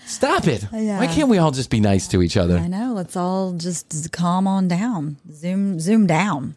Stop 0.09 0.47
it. 0.47 0.67
Yeah. 0.73 0.99
Why 0.99 1.07
can't 1.07 1.29
we 1.29 1.39
all 1.39 1.51
just 1.51 1.71
be 1.71 1.81
nice 1.81 2.09
to 2.09 2.23
each 2.23 2.37
other? 2.37 2.57
I 2.59 2.67
know. 2.67 2.93
Let's 2.95 3.15
all 3.17 3.53
just 3.53 4.11
calm 4.11 4.47
on 4.47 4.67
down. 4.67 5.19
Zoom 5.31 5.79
zoom 5.81 6.07
down. 6.07 6.57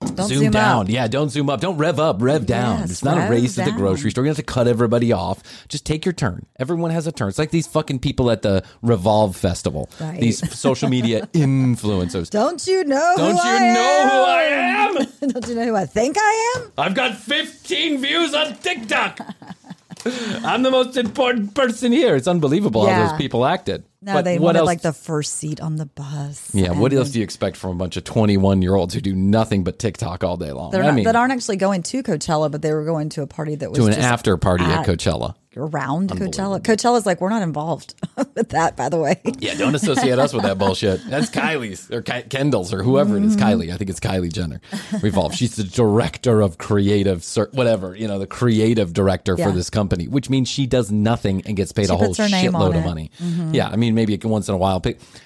Don't 0.00 0.28
zoom, 0.28 0.38
zoom 0.38 0.50
down. 0.52 0.82
up. 0.82 0.88
Yeah, 0.88 1.08
don't 1.08 1.28
zoom 1.28 1.50
up. 1.50 1.60
Don't 1.60 1.76
rev 1.76 2.00
up, 2.00 2.22
rev 2.22 2.46
down. 2.46 2.80
Yes, 2.80 2.90
it's 2.90 3.04
not 3.04 3.18
a 3.18 3.30
race 3.30 3.58
at 3.58 3.66
the 3.66 3.72
grocery 3.72 4.10
store. 4.10 4.24
You 4.24 4.30
don't 4.30 4.36
have 4.36 4.46
to 4.46 4.50
cut 4.52 4.66
everybody 4.66 5.12
off. 5.12 5.42
Just 5.68 5.84
take 5.84 6.06
your 6.06 6.14
turn. 6.14 6.46
Everyone 6.58 6.90
has 6.90 7.06
a 7.06 7.12
turn. 7.12 7.28
It's 7.28 7.38
like 7.38 7.50
these 7.50 7.66
fucking 7.66 7.98
people 7.98 8.30
at 8.30 8.40
the 8.40 8.64
Revolve 8.80 9.36
Festival. 9.36 9.90
Right. 10.00 10.18
These 10.18 10.58
social 10.58 10.88
media 10.88 11.26
influencers. 11.34 12.30
Don't 12.30 12.66
you 12.66 12.84
know? 12.84 13.14
Don't 13.16 13.34
you 13.34 13.40
I 13.42 13.74
know 13.74 14.08
who 14.08 14.22
I 14.22 14.42
am? 14.42 14.96
am? 15.22 15.28
Don't 15.28 15.48
you 15.48 15.54
know 15.54 15.66
who 15.66 15.76
I 15.76 15.84
think 15.84 16.16
I 16.18 16.54
am? 16.56 16.72
I've 16.78 16.94
got 16.94 17.16
15 17.16 18.00
views 18.00 18.34
on 18.34 18.56
TikTok. 18.56 19.20
I'm 20.44 20.62
the 20.62 20.70
most 20.70 20.96
important 20.96 21.54
person 21.54 21.92
here. 21.92 22.16
It's 22.16 22.28
unbelievable 22.28 22.86
how 22.86 23.08
those 23.08 23.16
people 23.18 23.44
acted. 23.44 23.84
No, 24.02 24.14
But 24.14 24.24
they 24.24 24.38
what 24.38 24.46
wanted 24.46 24.58
else? 24.60 24.66
like 24.66 24.80
the 24.82 24.92
first 24.94 25.34
seat 25.34 25.60
on 25.60 25.76
the 25.76 25.84
bus. 25.84 26.54
yeah, 26.54 26.70
what 26.72 26.90
else 26.92 27.10
do 27.10 27.18
you 27.18 27.22
expect 27.24 27.56
from 27.58 27.72
a 27.72 27.74
bunch 27.74 27.96
of 27.98 28.04
21 28.04 28.62
year 28.62 28.74
olds 28.74 28.94
who 28.94 29.00
do 29.02 29.14
nothing 29.14 29.62
but 29.62 29.78
TikTok 29.78 30.24
all 30.24 30.38
day 30.38 30.52
long? 30.52 30.70
They're 30.70 30.82
I 30.82 30.86
not, 30.86 30.94
mean, 30.94 31.04
that 31.04 31.16
aren't 31.16 31.32
actually 31.32 31.58
going 31.58 31.82
to 31.82 32.02
Coachella, 32.02 32.50
but 32.50 32.62
they 32.62 32.72
were 32.72 32.84
going 32.84 33.10
to 33.10 33.22
a 33.22 33.26
party 33.26 33.56
that 33.56 33.70
was 33.70 33.78
to 33.78 33.86
an 33.86 33.92
after 33.94 34.36
party 34.38 34.64
at 34.64 34.80
at- 34.80 34.86
Coachella. 34.86 35.34
Around 35.56 36.10
Coachella. 36.10 36.60
Coachella's 36.60 37.06
like 37.06 37.20
we're 37.20 37.28
not 37.28 37.42
involved 37.42 37.94
with 38.34 38.50
that, 38.50 38.76
by 38.76 38.88
the 38.88 38.98
way. 38.98 39.20
Yeah, 39.38 39.54
don't 39.54 39.74
associate 39.74 40.18
us 40.18 40.32
with 40.32 40.42
that 40.42 40.58
bullshit. 40.58 41.04
That's 41.06 41.30
Kylie's 41.30 41.90
or 41.90 42.02
Ki- 42.02 42.22
Kendall's 42.22 42.72
or 42.72 42.82
whoever 42.82 43.16
it 43.16 43.24
is. 43.24 43.36
Mm-hmm. 43.36 43.44
Kylie, 43.44 43.72
I 43.72 43.76
think 43.76 43.90
it's 43.90 44.00
Kylie 44.00 44.32
Jenner. 44.32 44.60
Revolve. 45.02 45.34
She's 45.34 45.56
the 45.56 45.64
director 45.64 46.40
of 46.40 46.58
creative, 46.58 47.26
whatever 47.52 47.94
you 47.94 48.06
know, 48.08 48.18
the 48.18 48.26
creative 48.26 48.92
director 48.92 49.36
for 49.36 49.50
this 49.50 49.70
company, 49.70 50.06
which 50.08 50.30
means 50.30 50.48
she 50.48 50.66
does 50.66 50.90
nothing 50.90 51.42
and 51.46 51.56
gets 51.56 51.72
paid 51.72 51.86
She 51.86 51.92
a 51.92 51.96
whole 51.96 52.14
shitload 52.14 52.76
of 52.76 52.84
money. 52.84 53.10
Yeah, 53.52 53.68
I 53.68 53.76
mean, 53.76 53.94
maybe 53.94 54.18
once 54.24 54.48
in 54.48 54.54
a 54.54 54.58
while. 54.58 54.82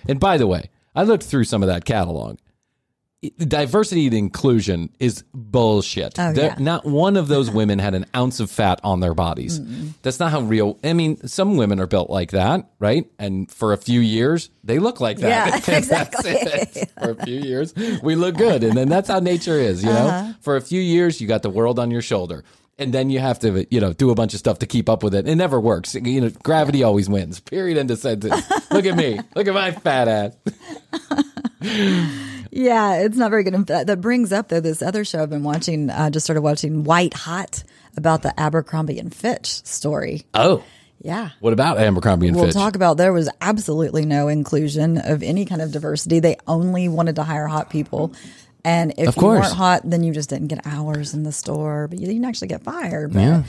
And 0.09 0.21
by 0.21 0.39
the 0.39 0.47
way, 0.47 0.71
I 0.95 1.03
looked 1.03 1.25
through 1.25 1.45
some 1.45 1.63
of 1.63 1.69
that 1.69 1.85
catalog. 1.85 2.39
It- 3.39 3.49
Diversity 3.49 4.07
and 4.07 4.15
inclusion 4.15 4.91
is 4.99 5.25
bullshit. 5.33 6.19
Oh, 6.19 6.31
yeah. 6.31 6.55
Not 6.59 6.85
one 6.85 7.17
of 7.17 7.29
those 7.29 7.51
women 7.51 7.79
had 7.79 7.95
an 7.95 8.07
ounce 8.15 8.41
of 8.41 8.51
fat 8.51 8.81
on 8.85 9.01
their 9.01 9.15
bodies. 9.15 9.61
That's 10.03 10.19
not 10.21 10.31
how 10.31 10.41
real. 10.41 10.79
I 10.85 10.93
mean, 10.93 11.17
some 11.27 11.57
women 11.57 11.81
are 11.81 11.87
built 11.87 12.11
like 12.11 12.33
that, 12.33 12.69
right? 12.79 13.07
And 13.19 13.51
for 13.51 13.73
a 13.73 13.77
few 13.77 14.01
years, 14.01 14.51
they 14.63 14.79
look 14.79 15.01
like 15.01 15.19
that. 15.19 15.67
Yeah, 15.69 15.77
exactly. 15.77 16.35
For 16.99 17.11
a 17.11 17.25
few 17.25 17.41
years, 17.41 17.75
we 18.03 18.15
look 18.15 18.37
good, 18.37 18.65
and 18.65 18.77
then 18.77 18.89
that's 18.89 19.09
how 19.09 19.21
nature 19.21 19.59
is. 19.59 19.83
You 19.83 19.91
know, 19.91 20.07
Uh-huh. 20.09 20.33
for 20.41 20.57
a 20.57 20.61
few 20.61 20.81
years, 20.81 21.21
you 21.21 21.27
got 21.29 21.43
the 21.43 21.51
world 21.51 21.79
on 21.79 21.91
your 21.91 22.03
shoulder. 22.03 22.45
And 22.77 22.93
then 22.93 23.09
you 23.09 23.21
have 23.21 23.39
to, 23.39 23.67
you 23.73 23.81
know, 23.81 23.93
do 23.93 24.11
a 24.11 24.17
bunch 24.17 24.35
of 24.35 24.41
stuff 24.41 24.59
to 24.59 24.67
keep 24.67 24.89
up 24.89 25.05
with 25.05 25.15
it. 25.15 25.29
It 25.29 25.37
never 25.37 25.61
works. 25.61 25.95
You 25.95 26.21
know, 26.23 26.31
gravity 26.43 26.83
always 26.83 27.09
wins. 27.09 27.39
Period. 27.39 27.79
End 27.79 27.89
of 27.93 28.01
sentence. 28.01 28.35
Look 28.73 28.85
at 28.85 28.97
me. 28.97 29.21
Look 29.37 29.47
at 29.47 29.55
my 29.55 29.71
fat 29.71 30.09
ass. 30.09 30.37
Yeah, 32.51 32.99
it's 33.03 33.17
not 33.17 33.31
very 33.31 33.43
good. 33.43 33.67
That 33.67 33.87
that 33.89 34.01
brings 34.01 34.33
up 34.33 34.49
though 34.49 34.61
this 34.61 34.81
other 34.83 35.05
show 35.05 35.23
I've 35.23 35.31
been 35.31 35.43
watching. 35.43 35.91
Uh, 35.91 36.11
just 36.11 36.25
started 36.25 36.43
watching 36.43 36.85
White 36.85 37.15
Hot 37.15 37.65
about 37.97 38.23
the 38.23 38.39
Abercrombie 38.39 38.99
and 38.99 39.13
Fitch 39.15 39.65
story. 39.65 40.23
Oh, 40.35 40.63
Yeah. 41.01 41.31
what 41.41 41.53
about 41.53 41.79
Abercrombie 41.79 42.29
and 42.29 42.37
Fitch? 42.37 42.41
We'll 42.43 42.47
Fitch? 42.47 42.55
talk 42.55 42.77
about 42.77 42.97
there 42.97 43.13
was 43.13 43.29
absolutely 43.41 44.05
no 44.05 44.29
inclusion 44.29 44.99
of 44.99 45.23
any 45.23 45.45
kind 45.47 45.63
of 45.63 45.73
diversity. 45.73 46.21
They 46.21 46.37
only 46.47 46.89
wanted 46.89 47.17
to 47.17 47.25
hire 47.25 47.47
hot 47.49 47.71
people. 47.71 48.13
And 48.65 48.95
if 48.97 49.17
you 49.17 49.23
weren't 49.23 49.45
hot, 49.45 49.83
then 49.85 50.03
you 50.05 50.13
just 50.15 50.31
didn't 50.31 50.47
get 50.49 50.67
hours 50.67 51.13
in 51.13 51.23
the 51.23 51.33
store, 51.33 51.87
but 51.89 51.99
you 51.99 52.07
didn't 52.07 52.25
actually 52.25 52.49
get 52.49 52.63
fired. 52.63 53.13
But 53.13 53.21
Yeah. 53.21 53.43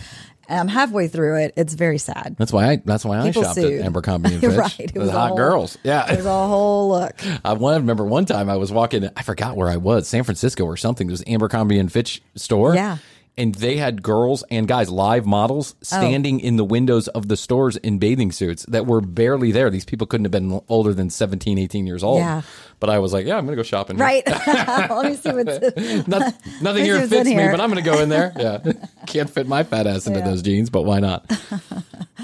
Um, 0.49 0.67
halfway 0.67 1.07
through 1.07 1.37
it, 1.37 1.53
it's 1.55 1.73
very 1.73 1.97
sad. 1.97 2.35
That's 2.37 2.51
why 2.53 2.71
I. 2.71 2.75
That's 2.83 3.03
why 3.05 3.19
I 3.19 3.31
shopped 3.31 3.55
sued. 3.55 3.79
at 3.81 3.85
Abercrombie 3.85 4.29
and 4.33 4.41
Fitch. 4.41 4.55
right. 4.57 4.79
It 4.79 4.97
was 4.97 5.09
hot 5.09 5.29
whole- 5.29 5.37
girls. 5.37 5.77
Yeah, 5.83 6.11
It 6.11 6.17
was 6.17 6.25
a 6.25 6.47
whole 6.47 6.89
look. 6.89 7.13
I 7.45 7.53
want 7.53 7.75
to 7.75 7.79
remember 7.81 8.03
one 8.05 8.25
time 8.25 8.49
I 8.49 8.55
was 8.57 8.71
walking. 8.71 9.09
I 9.15 9.21
forgot 9.21 9.55
where 9.55 9.67
I 9.69 9.77
was, 9.77 10.07
San 10.07 10.23
Francisco 10.23 10.63
or 10.65 10.77
something. 10.77 11.07
There 11.07 11.13
was 11.13 11.23
Abercrombie 11.27 11.79
and 11.79 11.91
Fitch 11.91 12.21
store. 12.35 12.75
Yeah. 12.75 12.97
And 13.37 13.53
they 13.55 13.75
had 13.75 14.01
girls 14.01 14.45
and 14.49 14.65
guys, 14.65 14.89
live 14.89 15.25
models, 15.25 15.75
standing 15.81 16.39
in 16.39 16.55
the 16.55 16.63
windows 16.63 17.09
of 17.09 17.27
the 17.27 17.35
stores 17.35 17.75
in 17.75 17.99
bathing 17.99 18.31
suits 18.31 18.65
that 18.67 18.85
were 18.85 19.01
barely 19.01 19.51
there. 19.51 19.69
These 19.69 19.83
people 19.83 20.07
couldn't 20.07 20.23
have 20.23 20.31
been 20.31 20.61
older 20.69 20.93
than 20.93 21.09
17, 21.09 21.57
18 21.57 21.85
years 21.85 22.01
old. 22.01 22.19
Yeah. 22.19 22.43
But 22.79 22.89
I 22.89 22.99
was 22.99 23.13
like, 23.13 23.25
yeah, 23.25 23.37
I'm 23.37 23.45
going 23.45 23.55
to 23.55 23.59
go 23.59 23.63
shopping. 23.63 23.95
here. 23.97 24.05
Right. 24.05 24.23
Let 24.47 25.05
me 25.05 25.15
see 25.15 25.31
what's. 25.31 26.07
Not, 26.07 26.33
nothing 26.61 26.83
here 26.83 26.97
what's 26.99 27.09
fits 27.09 27.25
me, 27.25 27.33
here. 27.33 27.51
but 27.51 27.61
I'm 27.61 27.71
going 27.71 27.83
to 27.83 27.89
go 27.89 27.99
in 27.99 28.09
there. 28.09 28.33
Yeah. 28.37 28.73
Can't 29.07 29.29
fit 29.29 29.47
my 29.47 29.63
fat 29.63 29.87
ass 29.87 30.07
into 30.07 30.21
those 30.21 30.41
jeans, 30.41 30.69
but 30.69 30.83
why 30.83 30.99
not? 30.99 31.31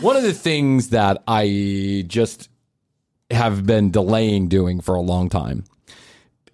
One 0.01 0.17
of 0.17 0.23
the 0.23 0.33
things 0.33 0.89
that 0.89 1.23
I 1.27 2.03
just 2.07 2.49
have 3.29 3.65
been 3.65 3.91
delaying 3.91 4.49
doing 4.49 4.81
for 4.81 4.95
a 4.95 5.01
long 5.01 5.29
time. 5.29 5.63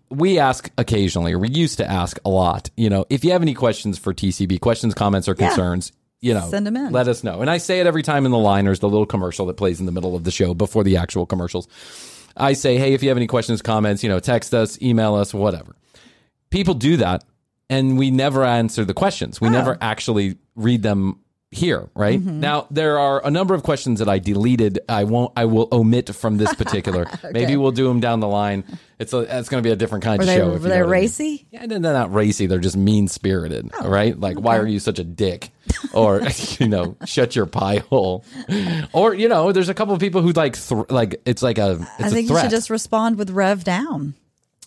We 0.10 0.40
ask 0.40 0.70
occasionally, 0.78 1.34
or 1.34 1.40
we 1.40 1.50
used 1.50 1.80
to 1.80 1.90
ask 1.90 2.18
a 2.24 2.30
lot. 2.30 2.70
You 2.78 2.90
know, 2.90 3.06
if 3.10 3.26
you 3.26 3.32
have 3.32 3.42
any 3.42 3.54
questions 3.54 3.98
for 3.98 4.14
TCB, 4.14 4.62
questions, 4.62 4.94
comments, 4.94 5.28
or 5.28 5.36
Yeah. 5.38 5.48
concerns, 5.50 5.92
you 6.22 6.34
know, 6.34 6.48
send 6.50 6.66
them 6.66 6.78
in. 6.78 6.92
Let 6.94 7.08
us 7.08 7.24
know. 7.24 7.42
And 7.42 7.50
I 7.50 7.58
say 7.58 7.80
it 7.80 7.88
every 7.88 8.04
time 8.04 8.26
in 8.26 8.32
the 8.32 8.38
liners, 8.38 8.80
the 8.80 8.88
little 8.90 9.06
commercial 9.06 9.46
that 9.48 9.56
plays 9.58 9.80
in 9.80 9.86
the 9.86 9.92
middle 9.92 10.16
of 10.16 10.24
the 10.24 10.32
show 10.32 10.54
before 10.54 10.84
the 10.84 10.98
actual 10.98 11.26
commercials. 11.26 11.68
I 12.38 12.54
say, 12.54 12.78
hey, 12.78 12.94
if 12.94 13.04
you 13.04 13.10
have 13.10 13.18
any 13.18 13.28
questions, 13.28 13.62
comments, 13.62 14.04
you 14.04 14.10
know, 14.10 14.20
text 14.20 14.54
us, 14.54 14.82
email 14.82 15.16
us, 15.16 15.34
whatever 15.34 15.76
people 16.50 16.74
do 16.74 16.98
that 16.98 17.24
and 17.70 17.98
we 17.98 18.12
never 18.12 18.44
answer 18.44 18.86
the 18.86 18.94
questions. 18.94 19.42
We 19.42 19.50
ah. 19.50 19.52
never 19.52 19.78
actually 19.82 20.38
read 20.56 20.84
them 20.84 21.20
here, 21.52 21.90
right? 21.96 22.20
Mm-hmm. 22.20 22.42
Now 22.42 22.68
there 22.70 23.00
are 23.00 23.26
a 23.26 23.32
number 23.32 23.54
of 23.54 23.64
questions 23.64 24.00
that 24.00 24.10
I 24.10 24.20
deleted. 24.20 24.80
I 24.90 25.06
won't 25.06 25.32
I 25.38 25.46
will 25.46 25.70
omit 25.72 26.14
from 26.14 26.38
this 26.38 26.54
particular. 26.62 27.06
Maybe 27.32 27.56
we'll 27.56 27.72
do 27.72 27.88
them 27.88 28.00
down 28.00 28.20
the 28.20 28.28
line. 28.28 28.64
It's 29.00 29.14
a, 29.14 29.20
it's 29.20 29.48
going 29.48 29.62
to 29.64 29.68
be 29.68 29.72
a 29.72 29.76
different 29.76 30.04
kind 30.04 30.18
Were 30.18 30.24
of 30.24 30.28
they, 30.28 30.38
show 30.38 30.50
were 30.50 30.60
they 30.60 30.70
what 30.70 30.78
I 30.78 30.82
mean. 30.82 30.90
racy? 30.90 31.48
Yeah, 31.52 31.68
they're 31.68 31.80
not 31.80 32.14
racy. 32.14 32.48
They're 32.48 32.60
just 32.60 32.76
mean 32.76 33.08
spirited, 33.08 33.70
Oh, 33.80 33.88
right? 33.88 34.20
Like, 34.20 34.40
why 34.40 34.58
are 34.58 34.66
you 34.68 34.80
such 34.80 34.98
a 35.00 35.04
dick? 35.04 35.52
Or 35.94 36.22
you 36.60 36.68
know, 36.68 36.98
shut 37.06 37.36
your 37.36 37.46
pie 37.46 37.78
hole. 37.90 38.26
Or 38.94 39.14
you 39.14 39.30
know, 39.30 39.52
there's 39.52 39.70
a 39.70 39.74
couple 39.74 39.94
of 39.94 40.00
people 40.00 40.22
who 40.22 40.32
like 40.32 40.58
th- 40.62 40.90
like 40.90 41.22
it's 41.26 41.42
like 41.44 41.58
a 41.60 41.74
it's 42.00 42.02
I 42.02 42.08
a 42.08 42.10
think 42.10 42.30
you 42.30 42.40
should 42.40 42.50
just 42.52 42.70
respond 42.70 43.18
with 43.18 43.30
rev 43.30 43.64
down. 43.64 44.16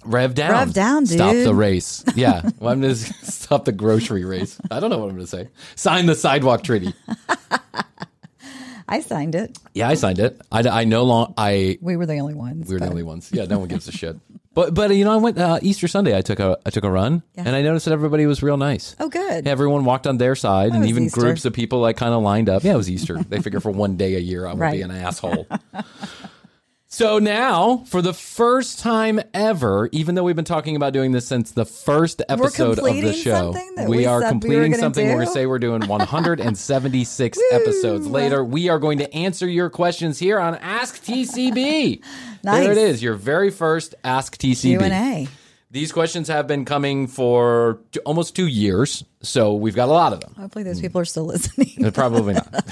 Rev 0.04 0.34
down. 0.34 0.50
Rev 0.52 0.72
down, 0.72 1.04
dude. 1.04 1.18
Stop 1.18 1.34
the 1.34 1.54
race. 1.54 2.04
Yeah. 2.14 2.42
Well, 2.58 2.72
I'm 2.72 2.80
going 2.80 2.94
to 2.94 2.96
stop 2.96 3.64
the 3.64 3.72
grocery 3.72 4.24
race. 4.24 4.58
I 4.70 4.80
don't 4.80 4.90
know 4.90 4.98
what 4.98 5.10
I'm 5.10 5.16
going 5.16 5.26
to 5.26 5.30
say. 5.30 5.48
Sign 5.76 6.06
the 6.06 6.14
sidewalk 6.14 6.62
treaty. 6.62 6.94
I 8.88 9.00
signed 9.02 9.36
it. 9.36 9.56
Yeah, 9.72 9.88
I 9.88 9.94
signed 9.94 10.18
it. 10.18 10.40
I, 10.50 10.66
I 10.68 10.84
no 10.84 11.04
long. 11.04 11.34
I 11.36 11.78
We 11.80 11.96
were 11.96 12.06
the 12.06 12.18
only 12.18 12.34
ones. 12.34 12.68
we 12.68 12.74
were 12.74 12.80
the 12.80 12.88
only 12.88 13.04
ones. 13.04 13.30
Yeah, 13.32 13.44
no 13.44 13.58
one 13.60 13.68
gives 13.68 13.86
a 13.86 13.92
shit. 13.92 14.16
But 14.52 14.74
but 14.74 14.90
you 14.96 15.04
know, 15.04 15.12
I 15.12 15.16
went 15.16 15.38
uh, 15.38 15.60
Easter 15.62 15.86
Sunday. 15.86 16.16
I 16.18 16.22
took 16.22 16.40
a 16.40 16.58
I 16.66 16.70
took 16.70 16.82
a 16.82 16.90
run, 16.90 17.22
Yeah. 17.36 17.44
and 17.46 17.54
I 17.54 17.62
noticed 17.62 17.84
that 17.84 17.92
everybody 17.92 18.26
was 18.26 18.42
real 18.42 18.56
nice. 18.56 18.96
Oh, 18.98 19.08
good. 19.08 19.46
Everyone 19.46 19.84
walked 19.84 20.08
on 20.08 20.18
their 20.18 20.34
side, 20.34 20.72
and 20.72 20.84
even 20.86 21.04
Easter. 21.04 21.20
groups 21.20 21.44
of 21.44 21.52
people 21.52 21.78
like 21.78 21.96
kind 21.96 22.12
of 22.12 22.22
lined 22.24 22.48
up. 22.48 22.64
Yeah, 22.64 22.72
it 22.74 22.76
was 22.76 22.90
Easter. 22.90 23.22
they 23.22 23.40
figure 23.40 23.60
for 23.60 23.70
one 23.70 23.96
day 23.96 24.16
a 24.16 24.18
year, 24.18 24.44
I 24.48 24.54
won't 24.54 24.72
be 24.72 24.82
an 24.82 24.90
asshole. 24.90 25.46
So 26.92 27.20
now, 27.20 27.84
for 27.86 28.02
the 28.02 28.12
first 28.12 28.80
time 28.80 29.20
ever, 29.32 29.88
even 29.92 30.16
though 30.16 30.24
we've 30.24 30.34
been 30.34 30.44
talking 30.44 30.74
about 30.74 30.92
doing 30.92 31.12
this 31.12 31.24
since 31.24 31.52
the 31.52 31.64
first 31.64 32.20
episode 32.28 32.80
of 32.80 32.84
the 32.84 33.12
show, 33.12 33.54
we, 33.86 33.98
we 33.98 34.06
are 34.06 34.20
said 34.20 34.26
we 34.26 34.30
completing 34.30 34.74
something. 34.74 35.06
We're 35.06 35.14
going 35.14 35.26
to 35.28 35.32
say 35.32 35.46
we're 35.46 35.60
doing 35.60 35.82
176 35.86 37.38
episodes 37.52 38.08
later. 38.08 38.44
We 38.44 38.70
are 38.70 38.80
going 38.80 38.98
to 38.98 39.14
answer 39.14 39.46
your 39.46 39.70
questions 39.70 40.18
here 40.18 40.40
on 40.40 40.56
Ask 40.56 41.04
TCB. 41.04 42.02
Nice. 42.42 42.60
There 42.64 42.72
it 42.72 42.78
is, 42.78 43.00
your 43.00 43.14
very 43.14 43.50
first 43.52 43.94
Ask 44.02 44.36
TCB. 44.36 44.60
Q 44.62 44.80
and 44.80 44.92
A. 44.92 45.28
These 45.70 45.92
questions 45.92 46.26
have 46.26 46.48
been 46.48 46.64
coming 46.64 47.06
for 47.06 47.78
almost 48.04 48.34
two 48.34 48.48
years, 48.48 49.04
so 49.22 49.54
we've 49.54 49.76
got 49.76 49.88
a 49.88 49.92
lot 49.92 50.12
of 50.12 50.20
them. 50.20 50.34
Hopefully, 50.36 50.64
those 50.64 50.80
people 50.80 51.00
are 51.00 51.04
still 51.04 51.26
listening. 51.26 51.92
Probably 51.92 52.34
not. 52.34 52.64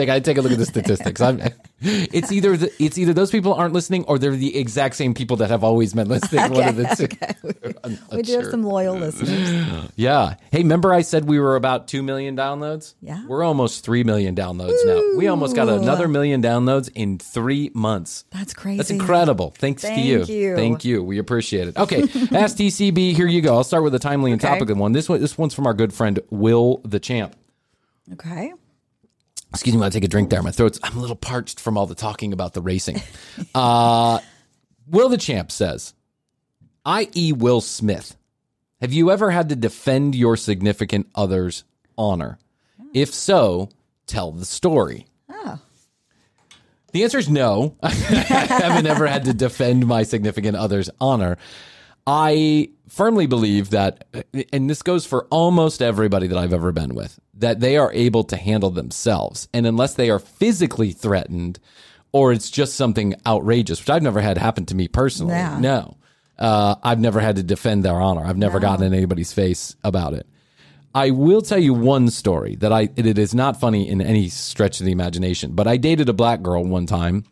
Take 0.00 0.08
I 0.08 0.20
take 0.20 0.38
a 0.38 0.42
look 0.42 0.52
at 0.52 0.58
the 0.58 0.66
statistics. 0.66 1.20
I'm, 1.20 1.40
it's 1.80 2.32
either 2.32 2.56
the, 2.56 2.72
it's 2.82 2.98
either 2.98 3.12
those 3.12 3.30
people 3.30 3.54
aren't 3.54 3.74
listening 3.74 4.04
or 4.04 4.18
they're 4.18 4.36
the 4.36 4.56
exact 4.56 4.96
same 4.96 5.14
people 5.14 5.36
that 5.38 5.50
have 5.50 5.64
always 5.64 5.94
been 5.94 6.08
listening. 6.08 6.52
One 6.52 6.68
of 6.68 6.76
the 6.76 6.84
two. 6.96 7.74
I'm 7.84 7.98
we 8.12 8.22
do 8.22 8.38
have 8.38 8.46
some 8.46 8.62
loyal 8.62 8.96
listeners. 8.96 9.90
Yeah. 9.96 10.34
Hey, 10.50 10.58
remember 10.58 10.92
I 10.92 11.02
said 11.02 11.24
we 11.26 11.38
were 11.38 11.56
about 11.56 11.88
two 11.88 12.02
million 12.02 12.36
downloads? 12.36 12.94
Yeah. 13.00 13.26
We're 13.26 13.42
almost 13.42 13.84
three 13.84 14.04
million 14.04 14.34
downloads 14.34 14.84
now. 14.84 15.16
We 15.16 15.28
almost 15.28 15.54
got 15.56 15.68
another 15.68 16.08
million 16.08 16.42
downloads 16.42 16.90
in 16.94 17.18
three 17.18 17.70
months. 17.74 18.24
That's 18.30 18.54
crazy. 18.54 18.76
That's 18.78 18.90
incredible. 18.90 19.54
Thanks 19.58 19.82
to 19.82 20.00
you. 20.00 20.24
you. 20.24 20.56
Thank 20.56 20.84
you. 20.84 21.02
We 21.02 21.18
appreciate 21.18 21.68
it. 21.68 21.76
Okay, 21.76 22.02
Ask 22.32 22.56
TCB. 22.56 23.14
Here 23.14 23.26
you 23.26 23.40
go. 23.42 23.54
I'll 23.54 23.64
start 23.64 23.82
with 23.82 23.94
a 23.94 23.98
timely 23.98 24.32
and 24.32 24.40
Okay. 24.42 24.52
topical 24.52 24.76
one. 24.76 24.92
This 24.92 25.08
one, 25.08 25.20
this 25.20 25.36
one's 25.36 25.54
from 25.54 25.66
our 25.66 25.74
good 25.74 25.92
friend 25.92 26.18
Will 26.30 26.80
the 26.84 27.00
Champ. 27.00 27.36
Okay. 28.12 28.52
Excuse 29.50 29.74
me 29.74 29.80
while 29.80 29.88
I 29.88 29.90
take 29.90 30.04
a 30.04 30.08
drink 30.08 30.30
there. 30.30 30.42
My 30.42 30.52
throat's 30.52 30.78
I'm 30.82 30.96
a 30.96 31.00
little 31.00 31.16
parched 31.16 31.58
from 31.58 31.76
all 31.76 31.86
the 31.86 31.94
talking 31.94 32.32
about 32.32 32.54
the 32.54 32.62
racing. 32.62 33.02
uh, 33.54 34.20
Will 34.86 35.08
the 35.08 35.18
Champ 35.18 35.50
says, 35.50 35.94
i.e. 36.84 37.32
Will 37.32 37.60
Smith, 37.60 38.16
have 38.80 38.92
you 38.92 39.10
ever 39.10 39.30
had 39.30 39.48
to 39.48 39.56
defend 39.56 40.14
your 40.14 40.36
significant 40.36 41.08
other's 41.14 41.64
honor? 41.98 42.38
If 42.94 43.12
so, 43.12 43.68
tell 44.06 44.32
the 44.32 44.44
story. 44.44 45.06
Oh. 45.28 45.58
The 46.92 47.04
answer 47.04 47.18
is 47.18 47.28
no. 47.28 47.76
I 47.82 47.90
haven't 47.90 48.86
ever 48.86 49.06
had 49.06 49.26
to 49.26 49.34
defend 49.34 49.86
my 49.86 50.02
significant 50.02 50.56
other's 50.56 50.90
honor. 51.00 51.38
I 52.06 52.70
firmly 52.88 53.26
believe 53.26 53.70
that, 53.70 54.04
and 54.52 54.68
this 54.68 54.82
goes 54.82 55.06
for 55.06 55.26
almost 55.30 55.82
everybody 55.82 56.26
that 56.26 56.38
I've 56.38 56.52
ever 56.52 56.72
been 56.72 56.94
with, 56.94 57.18
that 57.34 57.60
they 57.60 57.76
are 57.76 57.92
able 57.92 58.24
to 58.24 58.36
handle 58.36 58.70
themselves. 58.70 59.48
And 59.54 59.66
unless 59.66 59.94
they 59.94 60.10
are 60.10 60.18
physically 60.18 60.92
threatened 60.92 61.58
or 62.12 62.32
it's 62.32 62.50
just 62.50 62.74
something 62.74 63.14
outrageous, 63.26 63.80
which 63.80 63.90
I've 63.90 64.02
never 64.02 64.20
had 64.20 64.38
happen 64.38 64.66
to 64.66 64.74
me 64.74 64.88
personally. 64.88 65.34
Yeah. 65.34 65.58
No. 65.60 65.96
Uh, 66.38 66.74
I've 66.82 66.98
never 66.98 67.20
had 67.20 67.36
to 67.36 67.42
defend 67.42 67.84
their 67.84 68.00
honor. 68.00 68.24
I've 68.24 68.38
never 68.38 68.58
gotten 68.60 68.84
in 68.86 68.94
anybody's 68.94 69.32
face 69.32 69.76
about 69.84 70.14
it. 70.14 70.26
I 70.94 71.10
will 71.10 71.42
tell 71.42 71.58
you 71.58 71.72
one 71.72 72.08
story 72.08 72.56
that 72.56 72.72
I 72.72 72.88
it 72.96 73.18
is 73.18 73.34
not 73.34 73.60
funny 73.60 73.88
in 73.88 74.00
any 74.00 74.28
stretch 74.28 74.80
of 74.80 74.86
the 74.86 74.92
imagination, 74.92 75.52
but 75.52 75.68
I 75.68 75.76
dated 75.76 76.08
a 76.08 76.12
black 76.12 76.42
girl 76.42 76.64
one 76.64 76.86
time. 76.86 77.24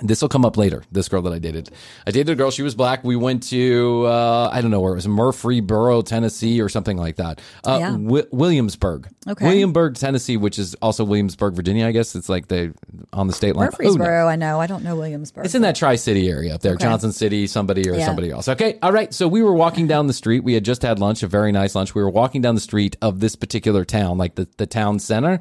This 0.00 0.22
will 0.22 0.30
come 0.30 0.44
up 0.46 0.56
later. 0.56 0.82
This 0.90 1.08
girl 1.08 1.20
that 1.22 1.34
I 1.34 1.38
dated, 1.38 1.70
I 2.06 2.10
dated 2.12 2.30
a 2.30 2.34
girl. 2.34 2.50
She 2.50 2.62
was 2.62 2.74
black. 2.74 3.04
We 3.04 3.14
went 3.14 3.42
to 3.50 4.06
uh, 4.06 4.48
I 4.50 4.62
don't 4.62 4.70
know 4.70 4.80
where 4.80 4.92
it 4.92 4.96
was, 4.96 5.06
Murfreesboro, 5.06 6.00
Tennessee, 6.02 6.62
or 6.62 6.70
something 6.70 6.96
like 6.96 7.16
that. 7.16 7.40
Uh, 7.64 7.76
Yeah. 7.78 7.90
Wi- 7.90 8.26
Williamsburg, 8.32 9.08
Okay. 9.28 9.44
Williamsburg, 9.46 9.96
Tennessee, 9.96 10.38
which 10.38 10.58
is 10.58 10.74
also 10.76 11.04
Williamsburg, 11.04 11.54
Virginia. 11.54 11.86
I 11.86 11.92
guess 11.92 12.14
it's 12.16 12.30
like 12.30 12.48
they 12.48 12.70
on 13.12 13.26
the 13.26 13.34
state 13.34 13.54
line. 13.54 13.66
Who 13.78 13.84
knows? 13.84 13.96
Murfreesboro, 13.98 14.26
I 14.28 14.36
know. 14.36 14.60
I 14.60 14.66
don't 14.66 14.82
know 14.82 14.96
Williamsburg. 14.96 15.44
It's 15.44 15.54
in 15.54 15.62
that 15.62 15.76
Tri 15.76 15.96
City 15.96 16.28
area 16.30 16.54
up 16.54 16.62
there, 16.62 16.72
Okay. 16.72 16.84
Johnson 16.84 17.12
City, 17.12 17.46
somebody 17.46 17.88
or 17.88 17.94
Yeah. 17.94 18.06
somebody 18.06 18.30
else. 18.30 18.48
Okay. 18.48 18.78
All 18.82 18.92
right. 18.92 19.12
So 19.12 19.28
we 19.28 19.42
were 19.42 19.54
walking 19.54 19.86
down 19.88 20.06
the 20.06 20.14
street. 20.14 20.42
We 20.42 20.54
had 20.54 20.64
just 20.64 20.80
had 20.82 21.00
lunch, 21.00 21.22
a 21.22 21.26
very 21.28 21.52
nice 21.52 21.74
lunch. 21.74 21.94
We 21.94 22.02
were 22.02 22.10
walking 22.10 22.40
down 22.40 22.54
the 22.54 22.62
street 22.62 22.96
of 23.02 23.20
this 23.20 23.36
particular 23.36 23.84
town, 23.84 24.16
like 24.16 24.36
the, 24.36 24.48
the 24.56 24.66
town 24.66 24.98
center. 25.00 25.40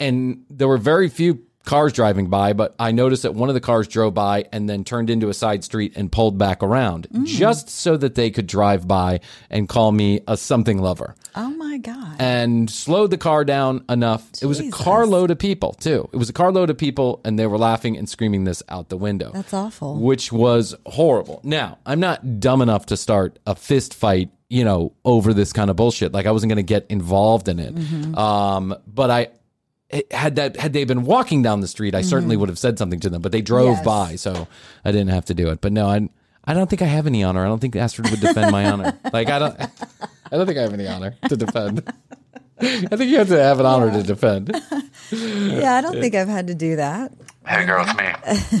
And 0.00 0.42
there 0.50 0.68
were 0.68 0.76
very 0.76 1.08
few 1.08 1.40
cars 1.66 1.92
driving 1.92 2.28
by, 2.30 2.54
but 2.54 2.74
I 2.78 2.92
noticed 2.92 3.24
that 3.24 3.34
one 3.34 3.50
of 3.50 3.54
the 3.54 3.60
cars 3.60 3.86
drove 3.86 4.14
by 4.14 4.46
and 4.52 4.66
then 4.70 4.84
turned 4.84 5.10
into 5.10 5.28
a 5.28 5.34
side 5.34 5.62
street 5.64 5.92
and 5.96 6.10
pulled 6.10 6.38
back 6.38 6.62
around 6.62 7.08
Mm. 7.12 7.26
just 7.26 7.68
so 7.68 7.96
that 7.98 8.14
they 8.14 8.30
could 8.30 8.46
drive 8.46 8.88
by 8.88 9.20
and 9.50 9.68
call 9.68 9.92
me 9.92 10.20
a 10.26 10.36
something 10.38 10.78
lover 10.80 11.14
oh 11.34 11.50
my 11.50 11.76
God. 11.78 12.16
and 12.18 12.70
slowed 12.70 13.10
the 13.10 13.18
car 13.18 13.44
down 13.44 13.84
enough. 13.90 14.26
It 14.40 14.46
was 14.46 14.60
a 14.60 14.70
carload 14.70 15.30
of 15.30 15.38
people, 15.38 15.74
too. 15.74 16.08
It 16.12 16.16
was 16.16 16.30
a 16.30 16.32
carload 16.32 16.70
of 16.70 16.78
people, 16.78 17.20
and 17.24 17.38
they 17.38 17.46
were 17.46 17.58
laughing 17.58 17.96
and 17.98 18.08
screaming 18.08 18.44
this 18.44 18.62
out 18.68 18.88
the 18.88 18.96
window. 18.96 19.30
That's 19.34 19.52
awful. 19.52 19.96
Which 19.96 20.32
was 20.32 20.74
horrible. 20.86 21.40
Now, 21.44 21.78
I'm 21.84 22.00
not 22.00 22.40
dumb 22.40 22.62
enough 22.62 22.86
to 22.86 22.96
start 22.96 23.38
a 23.46 23.54
fist 23.54 23.92
fight, 23.92 24.30
you 24.48 24.64
know, 24.64 24.92
over 25.04 25.34
this 25.34 25.52
kind 25.52 25.68
of 25.70 25.76
bullshit. 25.76 26.12
Like, 26.12 26.26
I 26.26 26.30
wasn't 26.30 26.50
going 26.50 26.56
to 26.56 26.62
get 26.62 26.86
involved 26.88 27.48
in 27.48 27.58
it. 27.58 27.74
Mm-hmm. 27.74 28.14
Um, 28.16 28.74
but 28.86 29.10
I. 29.10 29.28
it- 29.90 30.12
Had 30.12 30.36
that 30.36 30.56
had 30.56 30.72
they 30.72 30.84
been 30.84 31.04
walking 31.04 31.42
down 31.42 31.60
the 31.60 31.68
street, 31.68 31.94
I 31.94 32.02
certainly 32.02 32.36
would 32.36 32.48
have 32.48 32.58
said 32.58 32.78
something 32.78 33.00
to 33.00 33.10
them. 33.10 33.22
But 33.22 33.32
they 33.32 33.42
drove 33.42 33.76
Mm-hmm. 33.78 33.88
Yes. 33.88 34.10
by, 34.10 34.16
so 34.16 34.48
I 34.84 34.92
didn't 34.92 35.10
have 35.10 35.24
to 35.26 35.34
do 35.34 35.48
it. 35.50 35.60
But 35.60 35.72
no, 35.72 35.86
I 35.88 36.08
I 36.44 36.54
don't 36.54 36.68
think 36.70 36.82
I 36.82 36.86
have 36.86 37.06
any 37.06 37.22
honor. 37.24 37.44
I 37.44 37.48
don't 37.48 37.58
think 37.60 37.74
Astrid 37.76 38.10
would 38.10 38.20
defend 38.20 38.50
my 38.52 38.70
honor. 38.70 38.98
Like 39.12 39.28
I 39.28 39.38
don't 39.38 39.60
I 39.60 40.36
don't 40.36 40.46
think 40.46 40.58
I 40.58 40.62
have 40.62 40.72
any 40.74 40.86
honor 40.88 41.14
to 41.28 41.36
defend. 41.36 41.82
I 42.60 42.96
think 42.96 43.10
you 43.10 43.18
have 43.18 43.28
to 43.28 43.38
have 43.42 43.60
an 43.60 43.66
honor 43.66 43.90
to 43.92 44.02
defend. 44.02 44.48
yeah, 45.12 45.74
I 45.74 45.80
don't 45.82 46.00
think 46.00 46.14
I've 46.14 46.26
had 46.28 46.46
to 46.48 46.54
do 46.54 46.76
that. 46.76 47.12
Hey, 47.46 47.64
girl, 47.66 47.84
it's 47.86 47.94
me. 47.96 48.60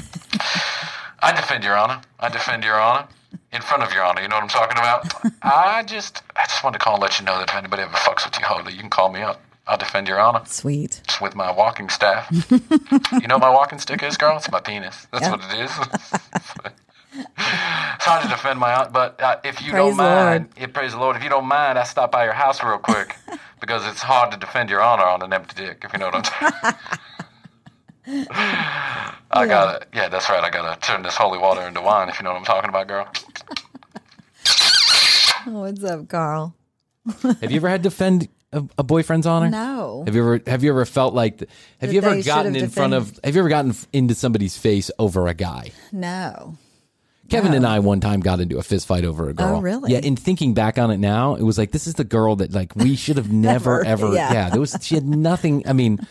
I 1.20 1.32
defend 1.34 1.64
your 1.64 1.76
honor. 1.76 2.00
I 2.20 2.28
defend 2.28 2.62
your 2.62 2.78
honor 2.80 3.08
in 3.52 3.62
front 3.62 3.82
of 3.82 3.92
your 3.92 4.04
honor. 4.04 4.20
You 4.22 4.28
know 4.28 4.36
what 4.36 4.42
I'm 4.42 4.48
talking 4.48 4.78
about? 4.78 5.12
I 5.42 5.82
just, 5.84 6.22
I 6.36 6.44
just 6.44 6.62
wanted 6.62 6.78
to 6.78 6.84
call 6.84 6.94
and 6.94 7.02
let 7.02 7.18
you 7.18 7.24
know 7.24 7.38
that 7.38 7.48
if 7.50 7.56
anybody 7.56 7.82
ever 7.82 7.92
fucks 7.94 8.24
with 8.26 8.38
you, 8.38 8.44
Holly, 8.44 8.72
you 8.74 8.80
can 8.80 8.90
call 8.90 9.10
me 9.10 9.22
up. 9.22 9.40
I'll 9.66 9.76
defend 9.78 10.06
your 10.08 10.20
honor 10.20 10.42
Sweet. 10.46 11.00
It's 11.04 11.20
with 11.20 11.34
my 11.34 11.50
walking 11.50 11.88
staff. 11.88 12.30
you 12.50 13.26
know 13.28 13.36
what 13.36 13.40
my 13.40 13.50
walking 13.50 13.78
stick 13.78 14.02
is, 14.02 14.16
girl? 14.16 14.36
It's 14.36 14.50
my 14.50 14.60
penis. 14.60 15.06
That's 15.12 15.24
Yeah. 15.24 15.30
what 15.32 15.40
it 15.44 15.60
is. 15.60 15.70
it's 17.16 18.04
hard 18.04 18.22
to 18.22 18.28
defend 18.28 18.58
my 18.60 18.72
honor, 18.74 18.90
but 18.92 19.20
uh, 19.20 19.36
if 19.44 19.60
you 19.62 19.72
Praise 19.72 19.96
don't 19.96 19.96
the 19.96 20.02
mind, 20.02 20.48
yeah, 20.58 20.66
praise 20.66 20.92
the 20.92 20.98
Lord. 20.98 21.16
If 21.16 21.24
you 21.24 21.30
don't 21.30 21.46
mind, 21.46 21.78
I 21.78 21.84
stop 21.84 22.12
by 22.12 22.24
your 22.24 22.32
house 22.34 22.62
real 22.62 22.78
quick 22.78 23.16
because 23.60 23.86
it's 23.86 24.02
hard 24.02 24.30
to 24.32 24.36
defend 24.38 24.70
your 24.70 24.82
honor 24.82 25.04
on 25.04 25.22
an 25.22 25.32
empty 25.32 25.64
dick. 25.64 25.82
If 25.84 25.92
you 25.92 25.98
know 25.98 26.06
what 26.06 26.14
I'm 26.16 26.24
saying. 26.24 26.52
I 29.32 29.46
gotta, 29.46 29.86
yeah, 29.94 30.08
that's 30.08 30.28
right. 30.30 30.42
I 30.44 30.50
gotta 30.50 30.78
turn 30.80 31.02
this 31.02 31.16
holy 31.16 31.38
water 31.38 31.62
into 31.62 31.80
wine. 31.80 32.08
If 32.08 32.18
you 32.20 32.24
know 32.24 32.30
what 32.32 32.38
I'm 32.38 32.44
talking 32.44 32.68
about, 32.70 32.86
girl. 32.86 33.08
Oh, 35.48 35.60
what's 35.60 35.82
up, 35.84 36.08
Carl? 36.08 36.54
Have 37.22 37.50
you 37.50 37.56
ever 37.56 37.68
had 37.68 37.82
to 37.82 37.88
defend 37.88 38.28
a, 38.56 38.66
a 38.78 38.82
boyfriend's 38.82 39.26
honor? 39.26 39.48
No. 39.50 40.02
Have 40.06 40.14
you 40.14 40.22
ever 40.22 40.40
have 40.46 40.62
you 40.64 40.70
ever 40.70 40.84
felt 40.84 41.14
like 41.14 41.38
th- 41.38 41.50
have 41.80 41.90
That 41.90 41.94
you 41.94 42.00
ever 42.00 42.10
they 42.10 42.22
should 42.22 42.26
gotten 42.26 42.54
have 42.54 42.64
in 42.64 42.70
front 42.70 42.94
of 42.94 43.18
have 43.22 43.34
you 43.34 43.40
ever 43.40 43.48
gotten 43.48 43.70
f- 43.70 43.86
into 43.92 44.14
somebody's 44.14 44.56
face 44.56 44.90
over 44.98 45.28
a 45.28 45.34
guy? 45.34 45.70
No. 45.92 46.56
Kevin 47.28 47.54
and 47.54 47.66
I 47.66 47.80
one 47.80 48.00
time 48.00 48.20
got 48.20 48.38
into 48.40 48.58
a 48.58 48.62
fist 48.62 48.86
fight 48.86 49.04
over 49.04 49.26
a 49.26 49.30
oh, 49.30 49.34
girl. 49.34 49.56
Oh, 49.56 49.60
really? 49.60 49.92
Yeah, 49.92 49.98
in 49.98 50.14
thinking 50.14 50.54
back 50.54 50.78
on 50.78 50.92
it 50.92 50.98
now, 50.98 51.34
it 51.34 51.42
was 51.42 51.58
like 51.58 51.72
this 51.72 51.86
is 51.88 51.94
the 51.94 52.04
girl 52.04 52.36
that 52.36 52.52
like 52.52 52.76
we 52.76 52.94
should 52.96 53.16
have 53.16 53.32
never 53.32 53.82
Never, 53.82 54.06
ever 54.06 54.14
yeah. 54.14 54.32
yeah. 54.32 54.50
there 54.50 54.60
was 54.60 54.76
she 54.80 54.94
had 54.94 55.04
nothing 55.04 55.66
I 55.66 55.72
mean 55.72 56.06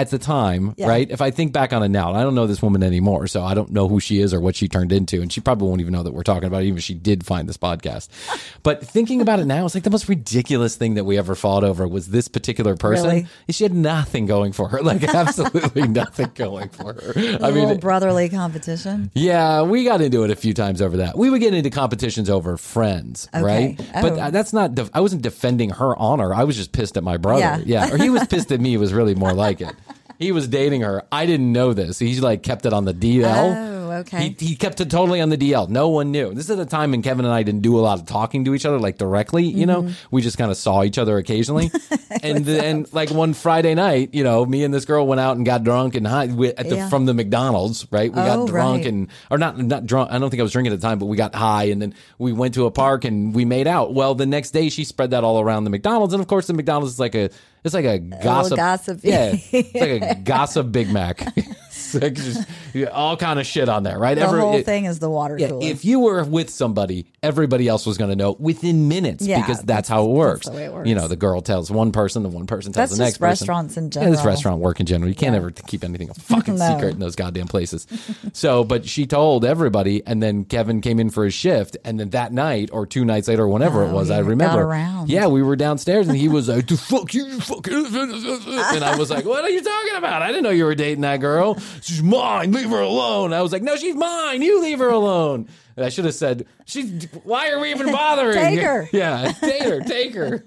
at 0.00 0.10
the 0.10 0.18
time, 0.18 0.74
Yeah. 0.76 0.88
right? 0.88 1.10
If 1.10 1.20
I 1.20 1.30
think 1.30 1.52
back 1.52 1.72
on 1.72 1.82
it 1.82 1.88
now, 1.90 2.08
and 2.08 2.16
I 2.18 2.22
don't 2.22 2.34
know 2.34 2.46
this 2.46 2.62
woman 2.62 2.82
anymore, 2.82 3.26
so 3.26 3.42
I 3.44 3.52
don't 3.54 3.70
know 3.70 3.86
who 3.86 4.00
she 4.00 4.20
is 4.20 4.32
or 4.32 4.40
what 4.40 4.56
she 4.56 4.66
turned 4.66 4.92
into, 4.92 5.20
and 5.20 5.30
she 5.32 5.40
probably 5.40 5.68
won't 5.68 5.80
even 5.80 5.92
know 5.92 6.02
that 6.02 6.12
we're 6.14 6.22
talking 6.22 6.44
about 6.46 6.62
it, 6.62 6.66
even 6.66 6.78
if 6.78 6.84
she 6.84 6.94
did 6.94 7.24
find 7.26 7.48
this 7.48 7.56
podcast. 7.58 8.08
But 8.62 8.86
thinking 8.86 9.22
about 9.22 9.40
it 9.40 9.46
now, 9.46 9.64
it's 9.64 9.74
like 9.74 9.84
the 9.84 9.90
most 9.90 10.06
ridiculous 10.06 10.76
thing 10.76 10.92
that 10.94 11.04
we 11.04 11.16
ever 11.16 11.34
fought 11.34 11.64
over 11.64 11.88
was 11.88 12.08
this 12.08 12.28
particular 12.28 12.76
person. 12.76 13.06
Really? 13.06 13.26
She 13.48 13.64
had 13.64 13.72
nothing 13.72 14.26
going 14.26 14.52
for 14.52 14.68
her, 14.68 14.82
like 14.82 15.02
absolutely 15.02 15.88
nothing 15.88 16.30
going 16.34 16.68
for 16.68 16.92
her. 16.92 17.12
A 17.16 17.36
I 17.42 17.50
little 17.50 17.70
mean, 17.70 17.80
brotherly 17.80 18.28
competition. 18.28 19.10
yeah, 19.14 19.62
we 19.62 19.84
got 19.84 20.02
into 20.02 20.24
it 20.24 20.30
a 20.30 20.36
few 20.36 20.52
times 20.52 20.82
over 20.82 20.98
that. 20.98 21.16
We 21.16 21.30
would 21.30 21.40
get 21.40 21.54
into 21.54 21.70
competitions 21.70 22.28
over 22.28 22.58
friends, 22.58 23.28
Okay. 23.34 23.42
right? 23.42 23.80
But 23.94 24.12
Oh. 24.12 24.20
uh, 24.20 24.30
that's 24.30 24.52
not. 24.52 24.74
Def- 24.74 24.90
I 24.92 25.00
wasn't 25.00 25.22
defending 25.22 25.70
her 25.70 25.96
honor. 25.96 26.34
I 26.34 26.44
was 26.44 26.56
just 26.56 26.72
pissed 26.72 26.98
at 26.98 27.02
my 27.02 27.16
brother. 27.16 27.40
Yeah. 27.40 27.60
Yeah, 27.64 27.94
or 27.94 27.96
he 27.96 28.10
was 28.10 28.26
pissed 28.26 28.52
at 28.52 28.60
me. 28.60 28.74
It 28.74 28.78
was 28.78 28.92
really 28.92 29.14
more 29.14 29.32
like 29.32 29.60
it. 29.62 29.74
He 30.20 30.30
was 30.32 30.46
dating 30.46 30.82
her. 30.82 31.02
I 31.10 31.24
didn't 31.26 31.50
know 31.50 31.72
this. 31.72 31.98
He 31.98 32.20
like 32.20 32.42
kept 32.44 32.66
it 32.66 32.72
on 32.72 32.84
the 32.84 32.92
DL. 32.94 33.24
Oh, 33.56 33.90
okay. 34.00 34.34
He, 34.38 34.48
he 34.48 34.54
kept 34.54 34.78
it 34.80 34.90
totally 34.90 35.20
on 35.20 35.30
the 35.30 35.38
DL. 35.38 35.68
No 35.68 35.88
one 35.88 36.12
knew. 36.12 36.34
This 36.34 36.48
is 36.50 36.58
a 36.58 36.66
time 36.66 36.90
when 36.92 37.00
Kevin 37.02 37.24
and 37.24 37.32
I 37.34 37.42
didn't 37.42 37.62
do 37.62 37.78
a 37.78 37.80
lot 37.80 37.98
of 37.98 38.04
talking 38.06 38.44
to 38.44 38.54
each 38.54 38.66
other, 38.66 38.78
like 38.78 38.98
directly. 38.98 39.44
You 39.46 39.64
know, 39.66 39.80
Mm-hmm. 39.82 39.92
we 40.14 40.20
just 40.20 40.36
kind 40.36 40.50
of 40.50 40.56
saw 40.58 40.84
each 40.84 40.98
other 40.98 41.16
occasionally. 41.16 41.70
and 42.22 42.44
then, 42.44 42.84
like 42.92 43.10
one 43.10 43.32
Friday 43.32 43.74
night, 43.74 44.10
you 44.12 44.22
know, 44.22 44.44
me 44.44 44.62
and 44.62 44.74
this 44.74 44.84
girl 44.84 45.06
went 45.06 45.20
out 45.22 45.36
and 45.38 45.46
got 45.46 45.64
drunk 45.64 45.94
and 45.94 46.06
high 46.06 46.26
we- 46.26 46.48
at 46.48 46.68
the 46.68 46.76
Yeah. 46.76 46.88
from 46.90 47.06
the 47.06 47.14
McDonald's. 47.14 47.86
Right, 47.90 48.12
we 48.12 48.20
Oh, 48.20 48.26
got 48.26 48.46
drunk 48.46 48.84
right. 48.84 48.92
and 48.92 49.08
or 49.30 49.38
not 49.38 49.56
not 49.58 49.86
drunk. 49.86 50.10
I 50.12 50.18
don't 50.18 50.28
think 50.28 50.40
I 50.40 50.42
was 50.42 50.52
drinking 50.52 50.74
at 50.74 50.80
the 50.82 50.86
time, 50.86 50.98
but 50.98 51.06
we 51.06 51.16
got 51.16 51.34
high 51.34 51.64
and 51.64 51.80
then 51.80 51.94
we 52.18 52.34
went 52.34 52.52
to 52.54 52.66
a 52.66 52.70
park 52.70 53.06
and 53.06 53.34
we 53.34 53.46
made 53.46 53.66
out. 53.66 53.94
Well, 53.94 54.14
the 54.14 54.26
next 54.26 54.50
day 54.50 54.68
she 54.68 54.84
spread 54.84 55.12
that 55.12 55.24
all 55.24 55.40
around 55.40 55.64
the 55.64 55.70
McDonald's, 55.70 56.12
and 56.12 56.20
of 56.20 56.28
course 56.28 56.46
the 56.46 56.52
McDonald's 56.52 56.92
is 56.92 57.00
like 57.00 57.14
a 57.14 57.30
it's 57.64 57.74
like 57.74 57.84
a 57.84 58.00
oh, 58.00 58.22
gossip 58.22 58.56
gossip. 58.56 59.00
Yeah, 59.02 59.32
it's 59.34 59.74
like 59.74 60.02
a 60.18 60.20
gossip 60.22 60.72
Big 60.72 60.90
Mac. 60.90 61.26
Like 61.94 62.14
just, 62.14 62.46
all 62.92 63.16
kind 63.16 63.40
of 63.40 63.46
shit 63.46 63.68
on 63.68 63.82
there, 63.82 63.98
right? 63.98 64.14
The 64.14 64.20
Every- 64.20 64.38
whole 64.40 64.54
it- 64.56 64.64
thing 64.66 64.84
is 64.84 65.00
the 65.00 65.10
water 65.10 65.36
yeah, 65.38 65.48
cooler. 65.48 65.66
if 65.66 65.84
you 65.84 65.98
were 65.98 66.22
with 66.22 66.48
somebody, 66.50 67.06
everybody 67.20 67.66
else 67.66 67.84
was 67.84 67.98
going 67.98 68.10
to 68.10 68.16
know 68.16 68.36
within 68.38 68.86
minutes 68.86 69.26
Yeah, 69.26 69.40
because 69.40 69.62
that's 69.62 69.88
how 69.88 70.04
it 70.04 70.10
works. 70.10 70.46
the 70.46 70.52
way 70.52 70.66
it 70.66 70.72
works. 70.72 70.88
You 70.88 70.94
know, 70.94 71.08
the 71.08 71.16
girl 71.16 71.40
tells 71.40 71.68
one 71.68 71.90
person, 71.90 72.22
the 72.22 72.28
one 72.28 72.46
person 72.46 72.72
tells 72.72 72.90
That's 72.90 72.98
the 72.98 73.04
next 73.04 73.18
person. 73.18 73.28
restaurants 73.48 73.76
in 73.76 73.90
Yeah, 73.92 74.10
this 74.10 74.24
restaurant 74.24 74.60
work 74.60 74.78
in 74.78 74.86
general. 74.86 75.08
You 75.08 75.16
can't 75.16 75.34
ever 75.34 75.50
keep 75.50 75.82
anything 75.82 76.10
a 76.10 76.14
fucking 76.14 76.54
No. 76.58 76.74
secret 76.74 76.94
in 76.94 77.00
those 77.00 77.16
goddamn 77.16 77.48
places. 77.48 77.88
so, 78.34 78.62
but 78.62 78.86
she 78.86 79.06
told 79.06 79.44
everybody, 79.44 80.06
and 80.06 80.22
then 80.22 80.44
Kevin 80.44 80.82
came 80.82 81.00
in 81.00 81.10
for 81.10 81.24
his 81.24 81.34
shift, 81.34 81.76
and 81.84 81.98
then 81.98 82.10
that 82.10 82.32
night 82.32 82.70
or 82.72 82.86
two 82.86 83.04
nights 83.04 83.26
later, 83.26 83.44
or 83.44 83.48
whenever 83.48 83.82
it 83.84 83.88
Oh, 83.88 83.94
was, 83.94 84.08
he 84.08 84.14
I 84.14 84.18
remember. 84.20 84.62
around. 84.62 85.08
Yeah, 85.08 85.26
we 85.26 85.42
were 85.42 85.56
downstairs, 85.56 86.06
and 86.06 86.16
he 86.16 86.28
was 86.28 86.48
like, 86.48 86.68
"The 86.68 86.76
fuck 86.76 87.14
you, 87.14 87.40
you 87.50 87.56
fucking," 87.56 88.74
and 88.76 88.84
I 88.84 88.96
was 88.96 89.10
like, 89.10 89.24
"What 89.24 89.44
are 89.44 89.50
you 89.50 89.62
talking 89.62 89.96
about? 89.96 90.22
I 90.22 90.28
didn't 90.28 90.42
know 90.44 90.50
you 90.50 90.64
were 90.64 90.74
dating 90.74 91.02
that 91.02 91.18
girl. 91.20 91.58
She's 91.82 92.02
mine. 92.02 92.52
Leave 92.52 92.70
her 92.70 92.80
alone." 92.80 93.32
I 93.32 93.42
was 93.42 93.52
like, 93.52 93.62
"No, 93.62 93.76
she's 93.76 93.94
mine. 93.94 94.42
You 94.42 94.60
leave 94.62 94.78
her 94.78 94.88
alone." 94.90 95.48
And 95.76 95.84
I 95.86 95.88
should 95.88 96.04
have 96.04 96.14
said, 96.14 96.46
"She's. 96.66 97.06
Why 97.24 97.50
are 97.50 97.58
we 97.60 97.70
even 97.70 97.90
bothering? 97.92 98.34
Take 98.34 98.60
her. 98.60 98.88
Yeah, 98.92 99.32
take 99.32 99.62
her. 99.62 99.80
Take 99.80 100.14
her." 100.14 100.44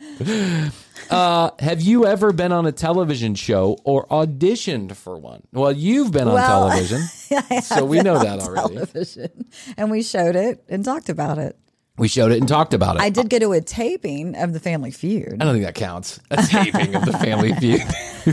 Uh, 1.10 1.50
have 1.58 1.80
you 1.82 2.06
ever 2.06 2.32
been 2.32 2.52
on 2.52 2.66
a 2.66 2.70
television 2.72 3.34
show 3.34 3.76
or 3.82 4.06
auditioned 4.06 4.94
for 4.94 5.18
one? 5.18 5.42
Well, 5.52 5.72
you've 5.72 6.12
been 6.12 6.28
on 6.28 6.34
Well, 6.34 6.68
television, 6.68 7.00
so 7.62 7.84
we 7.84 8.00
know 8.00 8.16
that 8.20 8.38
already. 8.38 8.76
television, 8.76 9.44
and 9.76 9.90
we 9.90 10.04
showed 10.04 10.36
it 10.36 10.62
and 10.68 10.84
talked 10.84 11.08
about 11.08 11.38
it. 11.38 11.58
We 11.98 12.08
showed 12.08 12.32
it 12.32 12.38
and 12.38 12.48
talked 12.48 12.72
about 12.72 12.96
it. 12.96 13.02
I 13.02 13.10
did 13.10 13.28
go 13.28 13.38
to 13.38 13.52
a 13.52 13.60
taping 13.60 14.34
of 14.36 14.52
the 14.54 14.60
Family 14.60 14.90
Feud. 14.90 15.36
I 15.40 15.44
don't 15.44 15.52
think 15.54 15.66
that 15.66 15.74
counts. 15.74 16.18
A 16.30 16.38
taping 16.42 16.94
of 16.94 17.04
the 17.04 17.12
Family 17.12 17.52
Feud. 17.60 17.82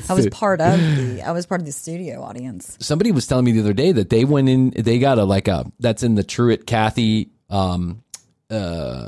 I 0.10 0.14
was 0.14 0.28
part 0.28 0.62
of 0.62 0.80
the. 0.80 1.22
I 1.22 1.32
was 1.32 1.46
part 1.46 1.60
of 1.60 1.66
the 1.66 1.74
studio 1.74 2.22
audience. 2.22 2.78
Somebody 2.80 3.12
was 3.12 3.28
telling 3.28 3.44
me 3.46 3.52
the 3.52 3.60
other 3.60 3.74
day 3.74 3.92
that 3.92 4.10
they 4.10 4.24
went 4.24 4.48
in. 4.48 4.70
They 4.70 5.00
got 5.00 5.18
a 5.18 5.26
like 5.26 5.48
a 5.50 5.70
that's 5.80 6.04
in 6.04 6.16
the 6.16 6.24
Truett 6.24 6.66
Cathy 6.66 7.30
um 7.50 8.04
uh 8.50 9.08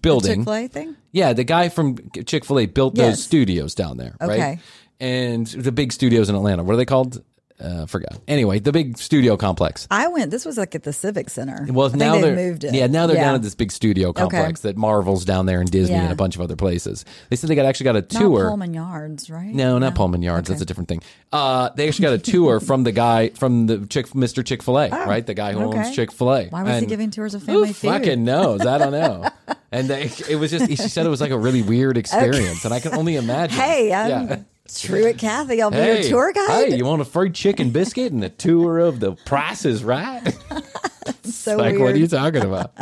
building. 0.00 0.40
Chick 0.40 0.44
Fil 0.44 0.54
A 0.54 0.68
thing. 0.68 0.96
Yeah, 1.12 1.32
the 1.32 1.44
guy 1.44 1.68
from 1.68 1.98
Chick 2.26 2.44
Fil 2.44 2.60
A 2.60 2.66
built 2.66 2.94
those 2.94 3.22
studios 3.22 3.74
down 3.74 3.96
there, 3.96 4.14
right? 4.20 4.58
And 5.00 5.46
the 5.46 5.72
big 5.72 5.92
studios 5.92 6.28
in 6.28 6.34
Atlanta. 6.34 6.64
What 6.64 6.72
are 6.74 6.76
they 6.78 6.84
called? 6.84 7.22
Uh, 7.60 7.86
forgot. 7.86 8.18
Anyway, 8.28 8.58
the 8.58 8.72
big 8.72 8.98
studio 8.98 9.36
complex. 9.36 9.86
I 9.90 10.08
went. 10.08 10.30
This 10.30 10.44
was 10.44 10.56
like 10.58 10.74
at 10.74 10.82
the 10.84 10.92
Civic 10.92 11.28
Center. 11.30 11.66
Well, 11.70 11.90
I 11.92 11.96
now 11.96 12.14
they 12.14 12.20
they're 12.22 12.36
moved 12.36 12.64
it. 12.64 12.74
yeah 12.74 12.86
now 12.86 13.06
they're 13.06 13.16
down 13.16 13.34
at 13.34 13.42
this 13.42 13.54
big 13.54 13.72
studio 13.72 14.12
complex 14.12 14.60
that 14.60 14.76
Marvel's 14.76 15.24
down 15.24 15.46
there 15.46 15.60
and 15.60 15.70
Disney 15.70 15.96
and 15.96 16.12
a 16.12 16.16
bunch 16.16 16.34
of 16.36 16.40
other 16.40 16.56
places. 16.56 17.04
They 17.30 17.36
said 17.36 17.50
they 17.50 17.54
got 17.54 17.64
actually 17.66 17.84
got 17.84 17.96
a 17.96 18.02
tour. 18.02 18.44
Not. 18.44 18.48
Pullman 18.50 18.74
Yards, 18.74 19.30
right? 19.30 19.54
No, 19.54 19.78
not 19.78 19.94
Pullman 19.94 20.22
Yards. 20.22 20.48
That's 20.48 20.60
a 20.62 20.64
different 20.66 20.88
thing. 20.88 21.02
Uh, 21.32 21.70
they 21.74 21.88
actually 21.88 22.04
got 22.04 22.12
a 22.14 22.18
tour 22.18 22.60
from 22.68 22.84
the 22.84 22.92
guy 22.92 23.30
from 23.30 23.66
the 23.66 23.86
Chick, 23.86 24.06
Mr. 24.08 24.44
Chick 24.44 24.62
Fil 24.62 24.78
A, 24.78 24.88
right? 24.90 25.26
The 25.26 25.34
guy 25.34 25.52
who 25.52 25.60
Oh, 25.60 25.68
okay. 25.68 25.78
owns 25.78 25.94
Chick 25.96 26.12
Fil 26.12 26.32
A. 26.34 26.46
Why 26.48 26.62
was 26.62 26.80
he 26.80 26.86
giving 26.86 27.10
tours 27.10 27.34
of 27.34 27.42
Who 27.42 27.46
Family 27.46 27.72
Feud? 27.72 27.92
fucking 27.92 28.24
knows? 28.24 28.64
I 28.64 28.78
don't 28.78 28.92
know. 28.92 29.28
and 29.72 29.88
they, 29.88 30.10
it 30.28 30.36
was 30.38 30.50
just. 30.50 30.68
She 30.68 30.76
said 30.76 31.04
it 31.04 31.08
was 31.10 31.20
like 31.20 31.30
a 31.32 31.38
really 31.38 31.62
weird 31.62 31.96
experience, 31.96 32.64
and 32.64 32.72
I 32.72 32.80
can 32.80 32.94
only 32.94 33.16
imagine. 33.16 33.58
Hey, 33.58 33.92
I'm 33.92 34.28
Yeah. 34.28 34.36
Truett 34.68 35.18
Cathy. 35.18 35.62
I'll 35.62 35.70
be 35.70 35.76
Hey, 35.76 36.00
your 36.02 36.10
tour 36.10 36.32
guide. 36.32 36.70
hey, 36.70 36.76
you 36.76 36.84
want 36.84 37.00
a 37.02 37.04
free 37.04 37.30
chicken 37.30 37.70
biscuit 37.70 38.12
and 38.12 38.22
a 38.24 38.28
tour 38.28 38.78
of 38.78 39.00
the 39.00 39.12
prices, 39.12 39.82
Right? 39.84 40.22
so 41.24 41.56
like, 41.56 41.72
weird. 41.72 41.80
what 41.82 41.94
are 41.94 41.98
you 41.98 42.06
talking 42.08 42.42
about? 42.42 42.72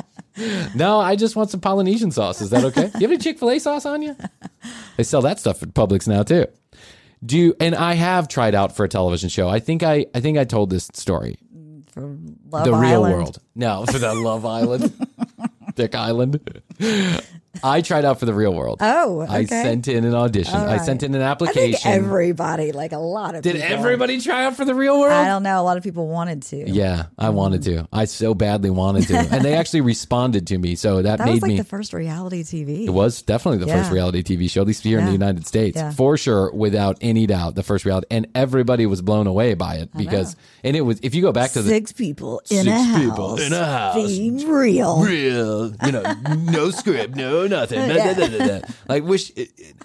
no, 0.74 0.98
I 1.00 1.16
just 1.16 1.36
want 1.36 1.50
some 1.50 1.60
Polynesian 1.60 2.10
sauce. 2.10 2.40
Is 2.40 2.50
that 2.50 2.64
okay? 2.64 2.86
you 2.94 3.00
have 3.00 3.10
any 3.10 3.18
Chick 3.18 3.38
Fil 3.38 3.50
A 3.50 3.58
sauce 3.58 3.86
on 3.86 4.02
you? 4.02 4.16
They 4.96 5.02
sell 5.02 5.22
that 5.22 5.38
stuff 5.38 5.62
at 5.62 5.72
Publix 5.74 6.06
now 6.08 6.22
too. 6.22 6.46
Do 7.24 7.38
you, 7.38 7.56
and 7.60 7.74
I 7.74 7.94
have 7.94 8.28
tried 8.28 8.54
out 8.54 8.76
for 8.76 8.84
a 8.84 8.88
television 8.88 9.28
show. 9.30 9.48
I 9.48 9.58
think 9.60 9.82
I 9.82 10.06
I 10.14 10.20
think 10.20 10.36
I 10.38 10.44
told 10.44 10.68
this 10.70 10.90
story. 10.92 11.38
Love 11.96 12.64
the 12.64 12.74
real 12.74 13.02
world. 13.02 13.38
No, 13.54 13.86
for 13.86 13.98
the 13.98 14.12
Love 14.14 14.44
Island, 14.44 14.92
Dick 15.74 15.94
Island. 15.94 16.40
I 17.62 17.80
tried 17.80 18.04
out 18.04 18.18
for 18.20 18.26
the 18.26 18.34
real 18.34 18.54
world. 18.54 18.78
Oh, 18.80 19.26
I 19.28 19.44
sent 19.44 19.88
in 19.88 20.04
an 20.04 20.14
audition. 20.14 20.54
All 20.54 20.68
I 20.68 20.78
sent 20.78 21.02
in 21.02 21.14
an 21.14 21.22
I 21.22 21.30
application. 21.30 21.80
think 21.80 21.86
everybody, 21.86 22.72
like 22.72 22.92
a 22.92 22.98
lot 22.98 23.34
of 23.34 23.42
people. 23.42 23.58
Did 23.60 23.62
people. 23.68 23.78
everybody 23.84 24.20
try 24.20 24.44
out 24.44 24.56
for 24.56 24.64
the 24.64 24.74
real 24.74 24.98
world? 25.00 25.12
I 25.12 25.26
don't 25.26 25.42
know. 25.42 25.60
A 25.60 25.64
lot 25.64 25.76
of 25.76 25.82
people 25.82 26.08
wanted 26.08 26.42
to. 26.44 26.68
Yeah, 26.70 27.06
I 27.18 27.30
wanted 27.30 27.62
to. 27.64 27.88
I 27.92 28.04
so 28.06 28.34
badly 28.34 28.70
wanted 28.70 29.08
to, 29.08 29.16
and 29.18 29.44
they 29.44 29.54
actually 29.54 29.80
responded 29.92 30.46
to 30.48 30.58
me. 30.58 30.74
So 30.74 31.02
that, 31.02 31.18
That 31.18 31.24
made 31.26 31.32
was 31.34 31.42
like 31.42 31.48
me. 31.52 31.56
the 31.58 31.64
first 31.64 31.92
reality 31.92 32.42
TV. 32.42 32.86
It 32.86 32.90
was 32.90 33.22
definitely 33.22 33.64
the 33.64 33.72
first 33.72 33.90
reality 33.92 34.22
TV 34.22 34.50
show, 34.50 34.60
at 34.62 34.66
least 34.66 34.82
here 34.84 34.98
in 34.98 35.06
the 35.06 35.12
United 35.12 35.46
States, 35.46 35.76
Yeah. 35.76 35.90
for 35.92 36.16
sure, 36.16 36.50
without 36.52 36.96
any 37.00 37.26
doubt, 37.26 37.54
the 37.54 37.62
first 37.62 37.84
reality, 37.84 38.06
and 38.10 38.26
everybody 38.34 38.86
was 38.86 39.02
blown 39.02 39.26
away 39.26 39.54
by 39.54 39.76
it 39.76 39.90
because, 39.96 40.36
and 40.64 40.76
it 40.76 40.80
was. 40.82 41.00
If 41.02 41.14
you 41.14 41.22
go 41.22 41.32
back 41.32 41.52
to 41.52 41.62
the 41.62 41.68
Six 41.68 41.92
people 41.92 42.40
in 42.50 42.64
Six 42.64 42.68
a 42.68 42.82
house. 42.82 43.00
people 43.04 43.36
in 43.40 43.52
a 43.52 43.64
house. 43.64 43.94
Being 43.94 44.48
real. 44.48 45.00
real, 45.02 45.72
you 45.84 45.92
know, 45.92 46.02
no 46.38 46.70
script, 46.70 47.14
no 47.16 47.45
nothing, 47.48 47.88
da, 47.88 48.14
da, 48.14 48.26
da, 48.28 48.46
da, 48.60 48.60
like 48.88 49.04
wish. 49.04 49.30
It, 49.30 49.50
it- 49.56 49.76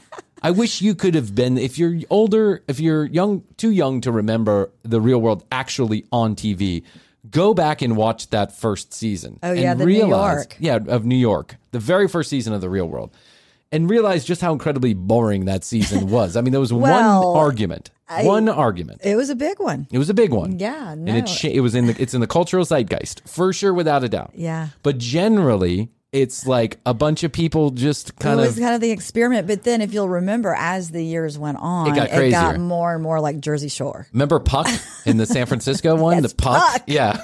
I 0.43 0.50
wish 0.50 0.82
you 0.82 0.95
could 0.95 1.13
have 1.13 1.36
been 1.36 1.60
if 1.60 1.78
you're 1.78 2.00
older, 2.10 2.63
if 2.67 2.80
you're 2.80 3.06
young, 3.06 3.43
too 3.58 3.69
young 3.69 4.02
to 4.02 4.12
remember 4.12 4.71
the 4.82 5.00
real 5.00 5.21
world 5.21 5.45
actually 5.52 6.06
on 6.12 6.36
TV. 6.36 6.82
Go 7.30 7.54
back 7.54 7.84
and 7.84 7.95
watch 7.95 8.32
that 8.32 8.52
first 8.52 8.91
season. 8.91 9.38
Oh, 9.43 9.52
yeah, 9.52 9.76
the 9.76 9.86
New 9.86 10.08
York. 10.08 10.56
yeah, 10.60 10.80
of 10.88 11.06
New 11.06 11.15
York, 11.15 11.58
the 11.69 11.78
very 11.80 12.08
first 12.08 12.32
season 12.32 12.54
of 12.54 12.62
the 12.62 12.71
Real 12.71 12.88
World, 12.88 13.13
and 13.71 13.88
realize 13.88 14.26
just 14.26 14.41
how 14.41 14.52
incredibly 14.52 14.95
boring 14.95 15.45
that 15.45 15.63
season 15.63 16.08
was. 16.10 16.36
I 16.36 16.41
mean, 16.41 16.52
there 16.54 16.60
was 16.60 16.74
Well, 16.74 17.21
one 17.32 17.38
argument, 17.39 17.91
one 18.10 18.50
argument. 18.50 19.02
It 19.04 19.15
was 19.17 19.30
a 19.30 19.36
big 19.36 19.60
one. 19.60 19.86
It 19.91 20.00
was 20.00 20.10
a 20.10 20.15
big 20.15 20.34
one. 20.34 20.58
Yeah, 20.58 20.91
and 20.93 21.08
it 21.08 21.45
it 21.45 21.60
was 21.62 21.76
in 21.76 21.86
the 21.86 22.02
it's 22.02 22.15
in 22.15 22.19
the 22.21 22.26
cultural 22.28 22.65
zeitgeist 22.65 23.21
for 23.30 23.54
sure, 23.54 23.76
without 23.76 24.04
a 24.04 24.10
doubt. 24.10 24.32
Yeah. 24.34 24.69
but 24.82 24.97
generally, 24.97 25.89
it's 26.12 26.45
like 26.45 26.78
a 26.86 26.93
bunch 26.93 27.24
of 27.24 27.32
people 27.32 27.69
just 27.71 28.17
kind 28.19 28.39
of. 28.39 28.43
it 28.45 28.47
was 28.50 28.58
of 28.58 28.63
kind 28.63 28.76
of 28.76 28.82
the 28.82 28.91
experiment, 28.91 29.47
but 29.47 29.63
then 29.63 29.80
if 29.82 29.93
you'll 29.93 30.10
remember, 30.10 30.54
as 30.54 30.91
the 30.91 31.02
years 31.04 31.38
went 31.39 31.58
on, 31.60 31.88
It 31.89 31.95
got 31.95 32.10
crazier. 32.10 32.58
more 32.58 32.93
and 32.93 33.02
more 33.02 33.21
like 33.21 33.39
Jersey 33.39 33.69
Shore. 33.69 34.08
remember 34.12 34.39
Puck 34.39 34.67
in 35.06 35.15
the 35.17 35.26
San 35.26 35.45
Francisco 35.45 35.95
one. 36.02 36.21
The 36.21 36.30
Puck, 36.30 36.62
Puck. 36.74 36.84
yeah, 36.88 37.24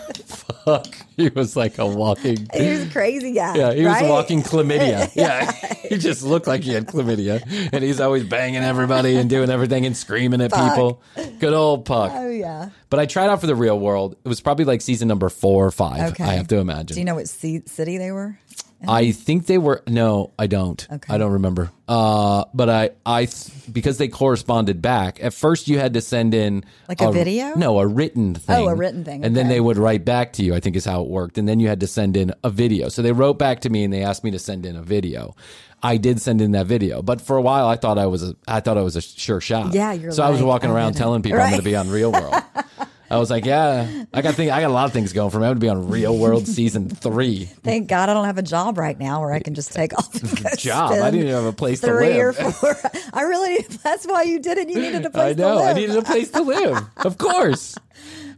Puck. 0.66 0.88
He 1.18 1.28
was 1.30 1.56
like 1.58 1.78
a 1.80 1.86
walking. 1.86 2.48
He 2.54 2.70
was 2.70 2.84
a 2.84 2.90
crazy 2.90 3.34
guy. 3.34 3.56
Yeah, 3.58 3.74
he 3.74 3.84
was 3.86 4.02
walking 4.04 4.42
chlamydia. 4.44 5.12
Yeah, 5.18 5.52
he 5.52 5.98
just 5.98 6.22
looked 6.24 6.48
like 6.48 6.62
he 6.64 6.72
had 6.74 6.88
chlamydia, 6.88 7.42
and 7.74 7.84
he's 7.84 8.00
always 8.00 8.24
banging 8.24 8.64
everybody 8.64 9.16
and 9.18 9.30
doing 9.30 9.50
everything 9.50 9.86
and 9.86 9.98
screaming 9.98 10.42
at 10.42 10.52
Puck. 10.52 10.76
people. 10.76 11.02
Good 11.40 11.54
old 11.54 11.86
Puck. 11.86 12.12
Oh 12.14 12.30
yeah. 12.30 12.70
But 12.90 13.00
I 13.02 13.06
tried 13.06 13.28
out 13.30 13.42
for 13.42 13.48
the 13.48 13.56
real 13.56 13.78
world. 13.78 14.16
It 14.24 14.30
was 14.30 14.40
probably 14.40 14.64
like 14.64 14.82
season 14.82 15.10
number 15.10 15.28
four 15.28 15.66
or 15.66 15.72
five. 15.72 16.12
Okay. 16.14 16.24
I 16.24 16.34
have 16.36 16.48
to 16.50 16.58
imagine. 16.58 16.96
Do 16.96 17.02
you 17.02 17.06
know 17.06 17.16
what 17.16 17.28
city 17.28 17.62
they 17.98 18.12
were? 18.12 18.40
I 18.86 19.12
think 19.12 19.46
they 19.48 19.58
were 19.58 19.84
no, 19.88 20.34
I 20.38 20.48
don't. 20.48 20.86
Okay. 20.92 21.14
I 21.14 21.18
don't 21.18 21.32
remember. 21.32 21.72
Uh, 21.88 22.44
but 22.54 22.70
I, 22.70 22.90
I, 23.06 23.26
th- 23.26 23.52
because 23.72 23.98
they 23.98 24.08
corresponded 24.10 24.82
back. 24.82 25.24
At 25.24 25.34
first, 25.34 25.68
you 25.68 25.80
had 25.80 25.94
to 25.94 26.02
send 26.02 26.34
in 26.34 26.66
Like 26.90 27.02
a 27.02 27.12
video? 27.12 27.54
No, 27.56 27.80
a 27.80 27.88
written 27.88 28.36
thing. 28.36 28.56
Oh, 28.56 28.68
a 28.68 28.76
written 28.76 29.06
thing, 29.06 29.24
and 29.24 29.36
then 29.36 29.48
they 29.48 29.62
would 29.62 29.78
write 29.78 30.04
back 30.04 30.34
to 30.34 30.44
you. 30.44 30.54
I 30.54 30.60
think 30.60 30.76
is 30.76 30.86
how 30.86 31.02
it 31.02 31.08
worked. 31.08 31.38
And 31.38 31.48
then 31.48 31.60
you 31.60 31.70
had 31.70 31.80
to 31.80 31.88
send 31.88 32.18
in 32.18 32.34
a 32.44 32.50
video. 32.50 32.90
So 32.90 33.02
they 33.02 33.14
wrote 33.14 33.40
back 33.40 33.62
to 33.62 33.70
me 33.70 33.84
and 33.84 33.94
they 33.94 34.04
asked 34.04 34.24
me 34.24 34.32
to 34.32 34.40
send 34.40 34.66
in 34.66 34.76
a 34.76 34.84
video. 34.84 35.36
I 35.82 35.98
did 35.98 36.20
send 36.20 36.42
in 36.42 36.52
that 36.54 36.66
video, 36.66 37.02
but 37.04 37.22
for 37.22 37.38
a 37.38 37.42
while 37.42 37.68
I 37.68 37.76
thought 37.76 37.98
I 38.00 38.08
was 38.08 38.24
a, 38.24 38.36
I 38.48 38.60
thought 38.62 38.78
I 38.78 38.82
was 38.82 38.96
a 38.96 39.02
sure 39.02 39.40
shot. 39.40 39.74
Yeah, 39.74 39.94
you're 39.94 40.12
So 40.12 40.24
I 40.24 40.30
was 40.30 40.42
walking 40.42 40.72
around 40.72 40.94
telling 40.94 41.22
people 41.22 41.40
I'm 41.40 41.50
going 41.50 41.62
to 41.62 41.66
be 41.66 41.76
on 41.76 41.90
Real 41.90 42.12
World. 42.12 42.34
I 43.10 43.18
was 43.18 43.30
like, 43.30 43.46
yeah, 43.46 44.04
I 44.14 44.22
got 44.22 44.36
think 44.36 44.52
I 44.52 44.60
got 44.62 44.70
a 44.70 44.74
lot 44.74 44.86
of 44.86 44.94
things 44.94 45.14
going 45.14 45.30
for 45.32 45.40
me. 45.40 45.46
I'm 45.46 45.58
going 45.58 45.60
to 45.60 45.62
be 45.62 45.70
on 45.70 45.90
Real 45.90 46.18
World 46.18 46.46
season 46.48 46.90
three. 46.90 47.46
Thank 47.46 47.88
God 47.88 48.10
I 48.10 48.14
don't 48.14 48.26
have 48.26 48.38
a 48.38 48.44
job 48.44 48.78
right 48.78 49.00
now 49.00 49.22
where 49.22 49.32
I 49.32 49.40
can 49.40 49.54
just 49.54 49.72
take 49.72 49.98
off. 49.98 50.12
Job. 50.58 50.92
I 50.92 51.12
didn't 51.12 51.28
even 51.28 51.34
have 51.34 51.46
a 51.46 51.54
place 51.54 51.80
to 51.82 51.94
live. 51.94 51.98
three 52.00 52.20
or 52.20 52.34
four. 52.52 52.76
I 53.14 53.22
really. 53.22 53.64
That's 53.84 54.06
why 54.06 54.24
you 54.24 54.40
did 54.40 54.58
it. 54.58 54.70
You 54.70 54.80
needed 54.82 55.06
a 55.06 55.10
place 55.10 55.38
I 55.38 55.42
know. 55.42 55.50
to 55.50 55.56
live. 55.56 55.68
I 55.68 55.74
needed 55.74 55.96
a 55.96 56.02
place 56.02 56.32
to 56.32 56.42
live. 56.42 56.86
Of 56.98 57.18
course. 57.18 57.76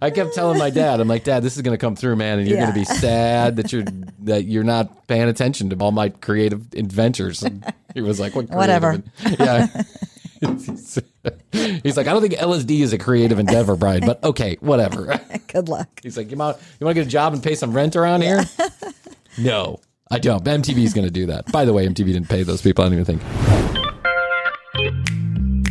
I 0.01 0.11
kept 0.11 0.33
telling 0.33 0.57
my 0.57 0.69
dad, 0.69 1.01
I'm 1.01 1.07
like, 1.07 1.25
Dad, 1.25 1.43
this 1.43 1.57
is 1.57 1.61
going 1.61 1.73
to 1.73 1.81
come 1.81 1.95
through, 1.95 2.15
man, 2.15 2.39
and 2.39 2.47
you're 2.47 2.57
going 2.57 2.71
to 2.71 2.79
be 2.79 2.85
sad 2.99 3.57
that 3.57 3.73
you're 3.73 3.83
that 4.19 4.45
you're 4.45 4.63
not 4.63 5.07
paying 5.07 5.27
attention 5.27 5.69
to 5.71 5.75
all 5.77 5.91
my 5.91 6.09
creative 6.09 6.73
adventures. 6.73 7.43
And 7.43 7.65
he 7.93 8.01
was 8.01 8.19
like, 8.19 8.35
What? 8.35 8.47
creative 8.47 8.57
Whatever. 8.57 9.03
Yeah. 9.39 9.67
He's 11.51 11.97
like, 11.97 12.07
I 12.07 12.13
don't 12.13 12.21
think 12.21 12.33
LSD 12.33 12.79
is 12.79 12.93
a 12.93 12.97
creative 12.97 13.39
endeavor, 13.39 13.75
Bryan, 13.75 14.05
but 14.05 14.23
okay, 14.23 14.57
whatever. 14.61 15.19
Good 15.47 15.67
luck. 15.67 15.87
He's 16.01 16.17
like, 16.17 16.31
you 16.31 16.37
want 16.37 16.57
you 16.79 16.85
want 16.85 16.95
to 16.95 17.01
get 17.01 17.07
a 17.07 17.09
job 17.09 17.33
and 17.33 17.43
pay 17.43 17.55
some 17.55 17.73
rent 17.73 17.95
around 17.95 18.21
here? 18.21 18.43
no, 19.37 19.79
I 20.09 20.19
don't. 20.19 20.43
MTV 20.43 20.77
is 20.83 20.93
going 20.93 21.07
to 21.07 21.11
do 21.11 21.25
that. 21.27 21.51
By 21.51 21.65
the 21.65 21.73
way, 21.73 21.87
MTV 21.87 22.05
didn't 22.05 22.29
pay 22.29 22.43
those 22.43 22.61
people. 22.61 22.83
I 22.83 22.89
don't 22.89 22.99
even 22.99 23.19
think. 23.19 23.78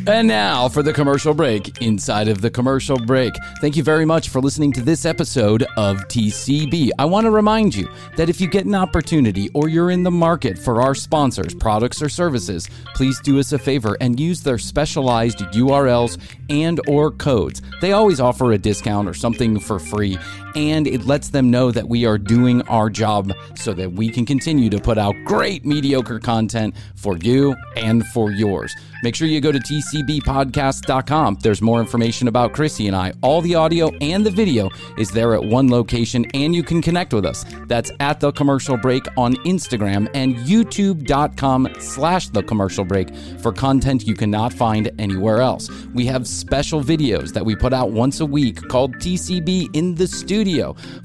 And 0.08 0.26
now 0.26 0.70
for 0.70 0.82
the 0.82 0.94
commercial 0.94 1.34
break 1.34 1.82
inside 1.82 2.28
of 2.28 2.40
the 2.40 2.50
commercial 2.50 2.96
break. 2.96 3.34
Thank 3.60 3.76
you 3.76 3.82
very 3.82 4.06
much 4.06 4.30
for 4.30 4.40
listening 4.40 4.72
to 4.72 4.80
this 4.80 5.04
episode 5.04 5.64
of 5.76 5.98
TCB. 6.08 6.92
I 6.98 7.04
want 7.04 7.26
to 7.26 7.30
remind 7.30 7.74
you 7.74 7.90
that 8.16 8.30
if 8.30 8.40
you 8.40 8.48
get 8.48 8.64
an 8.64 8.74
opportunity 8.74 9.50
or 9.52 9.68
you're 9.68 9.90
in 9.90 10.04
the 10.04 10.10
market 10.10 10.58
for 10.58 10.80
our 10.80 10.94
sponsors, 10.94 11.54
products 11.54 12.00
or 12.00 12.08
services, 12.08 12.70
please 12.94 13.20
do 13.20 13.38
us 13.38 13.52
a 13.52 13.58
favor 13.58 13.98
and 14.00 14.18
use 14.18 14.42
their 14.42 14.56
specialized 14.56 15.40
URLs 15.40 16.18
and 16.48 16.80
or 16.88 17.10
codes. 17.10 17.60
They 17.82 17.92
always 17.92 18.18
offer 18.18 18.52
a 18.52 18.58
discount 18.58 19.10
or 19.10 19.14
something 19.14 19.60
for 19.60 19.78
free 19.78 20.16
and 20.58 20.88
it 20.88 21.04
lets 21.04 21.28
them 21.28 21.52
know 21.52 21.70
that 21.70 21.88
we 21.88 22.04
are 22.04 22.18
doing 22.18 22.62
our 22.62 22.90
job 22.90 23.32
so 23.54 23.72
that 23.72 23.92
we 23.92 24.10
can 24.10 24.26
continue 24.26 24.68
to 24.68 24.80
put 24.80 24.98
out 24.98 25.14
great 25.24 25.64
mediocre 25.64 26.18
content 26.18 26.74
for 26.96 27.16
you 27.18 27.54
and 27.76 28.04
for 28.08 28.32
yours. 28.32 28.74
Make 29.04 29.14
sure 29.14 29.28
you 29.28 29.40
go 29.40 29.52
to 29.52 29.60
tcbpodcast.com. 29.60 31.38
There's 31.40 31.62
more 31.62 31.78
information 31.78 32.26
about 32.26 32.52
Krissy 32.52 32.88
and 32.88 32.96
I. 32.96 33.12
All 33.22 33.40
the 33.40 33.54
audio 33.54 33.90
and 34.00 34.26
the 34.26 34.32
video 34.32 34.68
is 34.98 35.12
there 35.12 35.34
at 35.34 35.44
one 35.44 35.70
location, 35.70 36.26
and 36.34 36.52
you 36.52 36.64
can 36.64 36.82
connect 36.82 37.14
with 37.14 37.24
us. 37.24 37.44
That's 37.68 37.92
at 38.00 38.18
the 38.18 38.32
commercial 38.32 38.76
break 38.76 39.04
on 39.16 39.36
Instagram 39.46 40.08
and 40.14 40.34
youtube.com 40.38 41.68
slash 41.78 42.30
the 42.30 42.42
commercial 42.42 42.84
break 42.84 43.14
for 43.40 43.52
content 43.52 44.08
you 44.08 44.14
cannot 44.14 44.52
find 44.52 44.90
anywhere 44.98 45.40
else. 45.40 45.70
We 45.94 46.06
have 46.06 46.26
special 46.26 46.82
videos 46.82 47.32
that 47.34 47.44
we 47.44 47.54
put 47.54 47.72
out 47.72 47.92
once 47.92 48.18
a 48.18 48.26
week 48.26 48.66
called 48.68 48.96
TCB 48.96 49.76
in 49.76 49.94
the 49.94 50.08
studio. 50.08 50.47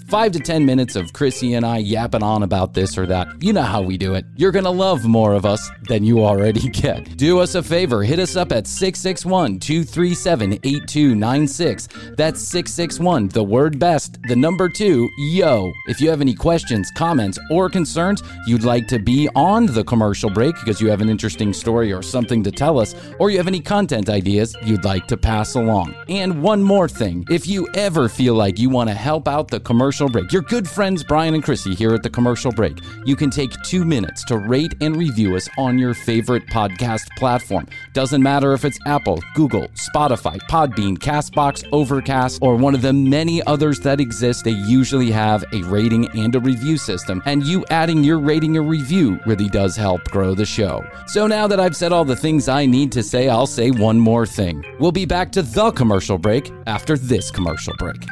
Five 0.07 0.31
to 0.33 0.39
10 0.39 0.65
minutes 0.65 0.95
of 0.95 1.11
Krissy 1.13 1.55
and 1.55 1.65
I 1.65 1.77
yapping 1.77 2.23
on 2.23 2.43
about 2.43 2.73
this 2.73 2.97
or 2.97 3.05
that. 3.07 3.27
You 3.41 3.53
know 3.53 3.61
how 3.61 3.81
we 3.81 3.97
do 3.97 4.13
it. 4.15 4.25
You're 4.35 4.51
going 4.51 4.65
to 4.65 4.71
love 4.71 5.05
more 5.05 5.33
of 5.33 5.45
us 5.45 5.69
than 5.87 6.03
you 6.03 6.23
already 6.23 6.69
get. 6.69 7.17
Do 7.17 7.39
us 7.39 7.55
a 7.55 7.63
favor, 7.63 8.03
hit 8.03 8.19
us 8.19 8.35
up 8.35 8.51
at 8.51 8.67
661 8.67 9.59
237 9.59 10.53
8296. 10.53 11.87
That's 12.17 12.41
661, 12.41 13.29
the 13.29 13.43
word 13.43 13.79
best, 13.79 14.17
the 14.27 14.35
number 14.35 14.69
two, 14.69 15.09
yo. 15.17 15.71
If 15.87 15.99
you 15.99 16.09
have 16.09 16.21
any 16.21 16.33
questions, 16.33 16.91
comments, 16.95 17.39
or 17.49 17.69
concerns 17.69 18.23
you'd 18.47 18.63
like 18.63 18.87
to 18.87 18.99
be 18.99 19.29
on 19.35 19.65
the 19.65 19.83
commercial 19.83 20.29
break 20.29 20.55
because 20.55 20.81
you 20.81 20.89
have 20.89 21.01
an 21.01 21.09
interesting 21.09 21.53
story 21.53 21.91
or 21.91 22.01
something 22.01 22.43
to 22.43 22.51
tell 22.51 22.79
us, 22.79 22.95
or 23.19 23.29
you 23.29 23.37
have 23.37 23.47
any 23.47 23.59
content 23.59 24.09
ideas 24.09 24.55
you'd 24.63 24.85
like 24.85 25.07
to 25.07 25.17
pass 25.17 25.55
along. 25.55 25.95
And 26.09 26.41
one 26.41 26.61
more 26.61 26.87
thing 26.87 27.25
if 27.29 27.47
you 27.47 27.67
ever 27.75 28.09
feel 28.09 28.35
like 28.35 28.59
you 28.59 28.69
want 28.69 28.89
to 28.89 28.93
help 28.93 29.22
help 29.23 29.39
out 29.39 29.47
the 29.49 29.59
commercial 29.59 30.09
break. 30.09 30.31
Your 30.31 30.41
good 30.41 30.67
friends 30.67 31.03
Bryan 31.03 31.33
and 31.33 31.43
Krissy 31.43 31.75
here 31.75 31.93
at 31.93 32.03
the 32.03 32.09
commercial 32.09 32.51
break. 32.51 32.79
You 33.05 33.15
can 33.15 33.29
take 33.29 33.51
two 33.63 33.85
minutes 33.85 34.23
to 34.25 34.37
rate 34.37 34.73
and 34.81 34.95
review 34.95 35.35
us 35.35 35.47
on 35.57 35.77
your 35.77 35.93
favorite 35.93 36.45
podcast 36.47 37.07
platform. 37.17 37.67
Doesn't 37.93 38.21
matter 38.21 38.53
if 38.53 38.65
it's 38.65 38.77
Apple, 38.85 39.21
Google, 39.35 39.67
Spotify, 39.69 40.39
Podbean, 40.49 40.97
Castbox, 40.97 41.63
Overcast, 41.71 42.39
or 42.41 42.55
one 42.55 42.75
of 42.75 42.81
the 42.81 42.93
many 42.93 43.41
others 43.43 43.79
that 43.81 43.99
exist. 43.99 44.43
They 44.43 44.51
usually 44.51 45.11
have 45.11 45.43
a 45.53 45.61
rating 45.63 46.09
and 46.17 46.35
a 46.35 46.39
review 46.39 46.77
system, 46.77 47.21
and 47.25 47.43
you 47.43 47.63
adding 47.69 48.03
your 48.03 48.19
rating 48.19 48.57
or 48.57 48.63
review 48.63 49.19
really 49.25 49.47
does 49.49 49.75
help 49.75 50.03
grow 50.05 50.33
the 50.33 50.45
show. 50.45 50.83
So 51.07 51.27
now 51.27 51.47
that 51.47 51.59
I've 51.59 51.75
said 51.75 51.91
all 51.91 52.05
the 52.05 52.15
things 52.15 52.49
I 52.49 52.65
need 52.65 52.91
to 52.93 53.03
say, 53.03 53.29
I'll 53.29 53.47
say 53.47 53.71
one 53.71 53.99
more 53.99 54.25
thing. 54.25 54.63
We'll 54.79 54.91
be 54.91 55.05
back 55.05 55.31
to 55.33 55.41
the 55.41 55.71
commercial 55.71 56.17
break 56.17 56.51
after 56.67 56.97
this 56.97 57.31
commercial 57.31 57.73
break. 57.77 58.03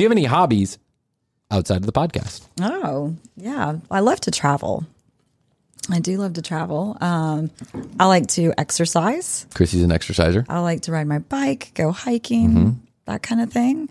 Do 0.00 0.04
you 0.04 0.08
have 0.08 0.16
any 0.16 0.24
hobbies 0.24 0.78
outside 1.50 1.76
of 1.76 1.84
the 1.84 1.92
podcast? 1.92 2.46
Oh, 2.58 3.16
yeah. 3.36 3.80
I 3.90 4.00
love 4.00 4.18
to 4.20 4.30
travel. 4.30 4.86
I 5.90 6.00
do 6.00 6.16
love 6.16 6.32
to 6.32 6.40
travel. 6.40 6.96
Um, 7.02 7.50
I 7.98 8.06
like 8.06 8.28
to 8.28 8.54
exercise. 8.56 9.44
Krissy's 9.50 9.82
an 9.82 9.92
exerciser. 9.92 10.46
I 10.48 10.60
like 10.60 10.80
to 10.84 10.92
ride 10.92 11.06
my 11.06 11.18
bike, 11.18 11.72
go 11.74 11.92
hiking, 11.92 12.80
that 13.04 13.22
kind 13.22 13.42
of 13.42 13.52
thing. 13.52 13.90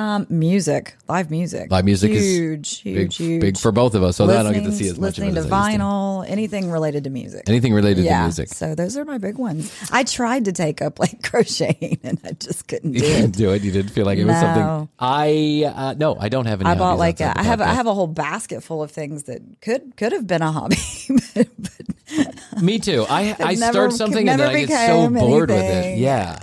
Um, 0.00 0.26
music, 0.30 0.96
live 1.08 1.30
music, 1.30 1.70
Live 1.70 1.84
music 1.84 2.10
is 2.12 2.24
huge, 2.24 2.80
huge, 2.80 2.96
big, 2.96 3.12
huge. 3.12 3.40
big 3.42 3.58
for 3.58 3.70
both 3.70 3.94
of 3.94 4.02
us. 4.02 4.16
So 4.16 4.26
that 4.28 4.38
I 4.38 4.42
don't 4.42 4.54
get 4.54 4.64
to 4.64 4.72
see 4.72 4.88
as 4.88 4.98
much 4.98 5.18
of 5.18 5.24
listening 5.24 5.30
it 5.30 5.34
to 5.34 5.40
as 5.40 5.46
to. 5.46 5.50
vinyl, 5.52 6.24
anything 6.26 6.70
related 6.70 7.04
to 7.04 7.10
music. 7.10 7.42
Anything 7.48 7.74
related 7.74 8.04
yeah, 8.04 8.18
to 8.20 8.22
music. 8.24 8.48
So 8.48 8.74
those 8.74 8.96
are 8.96 9.04
my 9.04 9.18
big 9.18 9.36
ones. 9.36 9.70
I 9.92 10.04
tried 10.04 10.46
to 10.46 10.52
take 10.52 10.80
up 10.80 10.98
like 10.98 11.22
crocheting, 11.28 11.98
and 12.02 12.18
I 12.24 12.32
just 12.32 12.66
couldn't 12.66 12.92
do 12.92 13.04
You 13.04 13.14
it. 13.24 13.32
do 13.32 13.52
it. 13.52 13.62
You 13.62 13.72
didn't 13.72 13.90
feel 13.90 14.06
like 14.06 14.18
it 14.18 14.24
was 14.24 14.36
something. 14.40 14.88
I 14.98 15.64
uh, 15.74 15.94
no, 15.98 16.16
I 16.18 16.30
don't 16.30 16.46
have 16.46 16.62
any. 16.62 16.70
I 16.70 16.74
bought 16.76 16.96
like 16.98 17.20
a, 17.20 17.38
I 17.38 17.42
have 17.42 17.60
I 17.60 17.74
have 17.74 17.86
a 17.86 17.92
whole 17.94 18.06
basket 18.06 18.62
full 18.62 18.82
of 18.82 18.90
things 18.90 19.24
that 19.24 19.42
could 19.60 19.96
could 19.96 20.12
have 20.12 20.26
been 20.26 20.40
a 20.40 20.50
hobby, 20.50 20.78
but, 21.34 21.48
but 21.58 22.62
Me 22.62 22.78
too. 22.78 23.04
I 23.08 23.36
I 23.38 23.54
never- 23.54 23.72
start 23.72 23.92
something 23.92 24.28
and 24.30 24.40
then 24.40 24.48
I 24.56 24.64
get 24.64 24.86
so 24.88 25.10
bored 25.10 25.50
with 25.50 25.58
it. 25.58 25.62
anything. 25.62 25.98
Yeah, 26.02 26.38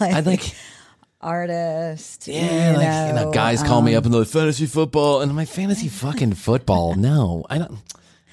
I 0.00 0.20
like. 0.20 0.54
Artist. 1.22 2.28
Yeah, 2.28 2.72
you 2.72 2.76
like 2.76 3.08
you 3.08 3.14
know, 3.14 3.24
know, 3.24 3.30
guys 3.32 3.62
call 3.62 3.82
me 3.82 3.94
um, 3.94 3.98
up 3.98 4.04
and 4.04 4.14
they're 4.14 4.20
like 4.22 4.28
fantasy 4.30 4.66
football, 4.66 5.20
and 5.20 5.30
I'm 5.30 5.36
like 5.36 5.48
fantasy 5.48 5.88
fucking 5.88 6.34
football. 6.34 6.94
No, 6.94 7.44
I 7.48 7.58
don't. 7.58 7.78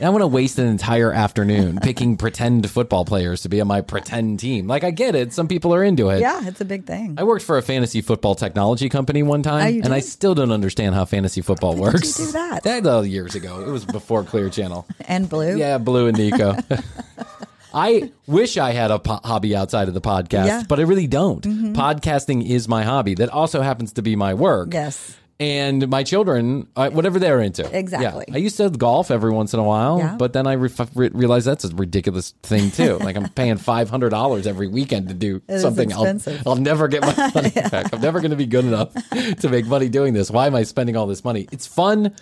I 0.01 0.07
want 0.11 0.21
to 0.21 0.27
waste 0.27 0.57
an 0.59 0.67
entire 0.67 1.11
afternoon 1.11 1.79
picking 1.81 2.15
pretend 2.15 2.69
football 2.69 3.03
players 3.03 3.41
to 3.41 3.49
be 3.49 3.59
on 3.59 3.67
my 3.67 3.81
pretend 3.81 4.39
team. 4.39 4.65
Like 4.65 4.85
I 4.85 4.91
get 4.91 5.13
it, 5.13 5.33
some 5.33 5.49
people 5.49 5.75
are 5.75 5.83
into 5.83 6.09
it. 6.09 6.21
Yeah, 6.21 6.47
it's 6.47 6.61
a 6.61 6.65
big 6.65 6.85
thing. 6.85 7.15
I 7.17 7.25
worked 7.25 7.43
for 7.43 7.57
a 7.57 7.61
fantasy 7.61 7.99
football 7.99 8.33
technology 8.33 8.87
company 8.87 9.23
one 9.23 9.43
time, 9.43 9.61
Oh, 9.75 9.81
and 9.83 9.93
I 9.93 9.99
still 9.99 10.33
don't 10.35 10.53
understand 10.53 10.95
how 10.95 11.03
fantasy 11.03 11.41
football 11.41 11.75
When 11.75 11.91
did 11.91 11.93
works. 11.95 12.17
you 12.17 12.27
do 12.27 12.31
that? 12.31 12.63
That 12.63 12.85
uh, 12.87 13.01
years 13.01 13.35
ago. 13.35 13.59
It 13.59 13.67
was 13.69 13.83
before 13.83 14.23
Clear 14.23 14.49
Channel. 14.49 14.87
and 15.05 15.27
blue. 15.27 15.57
Yeah, 15.57 15.77
Blue 15.79 16.07
and 16.07 16.17
Nico. 16.17 16.55
I 17.73 18.11
wish 18.27 18.57
I 18.57 18.71
had 18.71 18.91
a 18.91 18.99
po- 18.99 19.19
hobby 19.23 19.55
outside 19.55 19.87
of 19.87 19.93
the 19.93 20.01
podcast, 20.01 20.45
Yeah. 20.47 20.63
but 20.67 20.79
I 20.79 20.83
really 20.83 21.07
don't. 21.07 21.43
Podcasting 21.43 22.47
is 22.47 22.67
my 22.67 22.83
hobby. 22.83 23.15
That 23.15 23.29
also 23.29 23.61
happens 23.61 23.93
to 23.93 24.01
be 24.01 24.15
my 24.15 24.33
work. 24.33 24.73
Yes. 24.73 25.15
And 25.41 25.87
my 25.87 26.03
children, 26.03 26.67
uh, 26.75 26.89
whatever 26.89 27.17
they're 27.17 27.39
into. 27.39 27.63
Exactly. 27.77 28.25
Yeah. 28.27 28.33
I 28.35 28.37
used 28.39 28.57
to 28.57 28.69
golf 28.69 29.09
every 29.09 29.31
once 29.31 29.53
in 29.53 29.59
a 29.61 29.63
while, 29.63 29.99
Yeah. 29.99 30.15
but 30.17 30.33
then 30.33 30.45
I 30.47 30.53
re- 30.53 30.69
re- 30.95 31.09
realized 31.13 31.47
that's 31.47 31.63
a 31.63 31.73
ridiculous 31.73 32.33
thing 32.43 32.71
too. 32.71 32.97
like 32.97 33.15
I'm 33.15 33.29
paying 33.29 33.55
five 33.71 33.89
hundred 33.89 34.09
dollars 34.09 34.45
every 34.47 34.67
weekend 34.67 35.07
to 35.07 35.13
do 35.13 35.41
is 35.47 35.61
something. 35.61 35.93
I'll, 35.93 36.03
expensive. 36.03 36.45
I'll 36.45 36.57
never 36.57 36.89
get 36.89 37.03
my 37.03 37.31
money 37.35 37.51
back. 37.51 37.93
I'm 37.93 38.01
never 38.01 38.19
going 38.19 38.31
to 38.31 38.37
be 38.37 38.47
good 38.47 38.65
enough 38.65 38.91
to 39.39 39.47
make 39.47 39.65
money 39.65 39.87
doing 39.87 40.13
this. 40.13 40.29
Why 40.29 40.45
am 40.47 40.55
I 40.55 40.63
spending 40.63 40.97
all 40.97 41.07
this 41.07 41.23
money? 41.23 41.47
It's 41.53 41.65
fun 41.65 42.13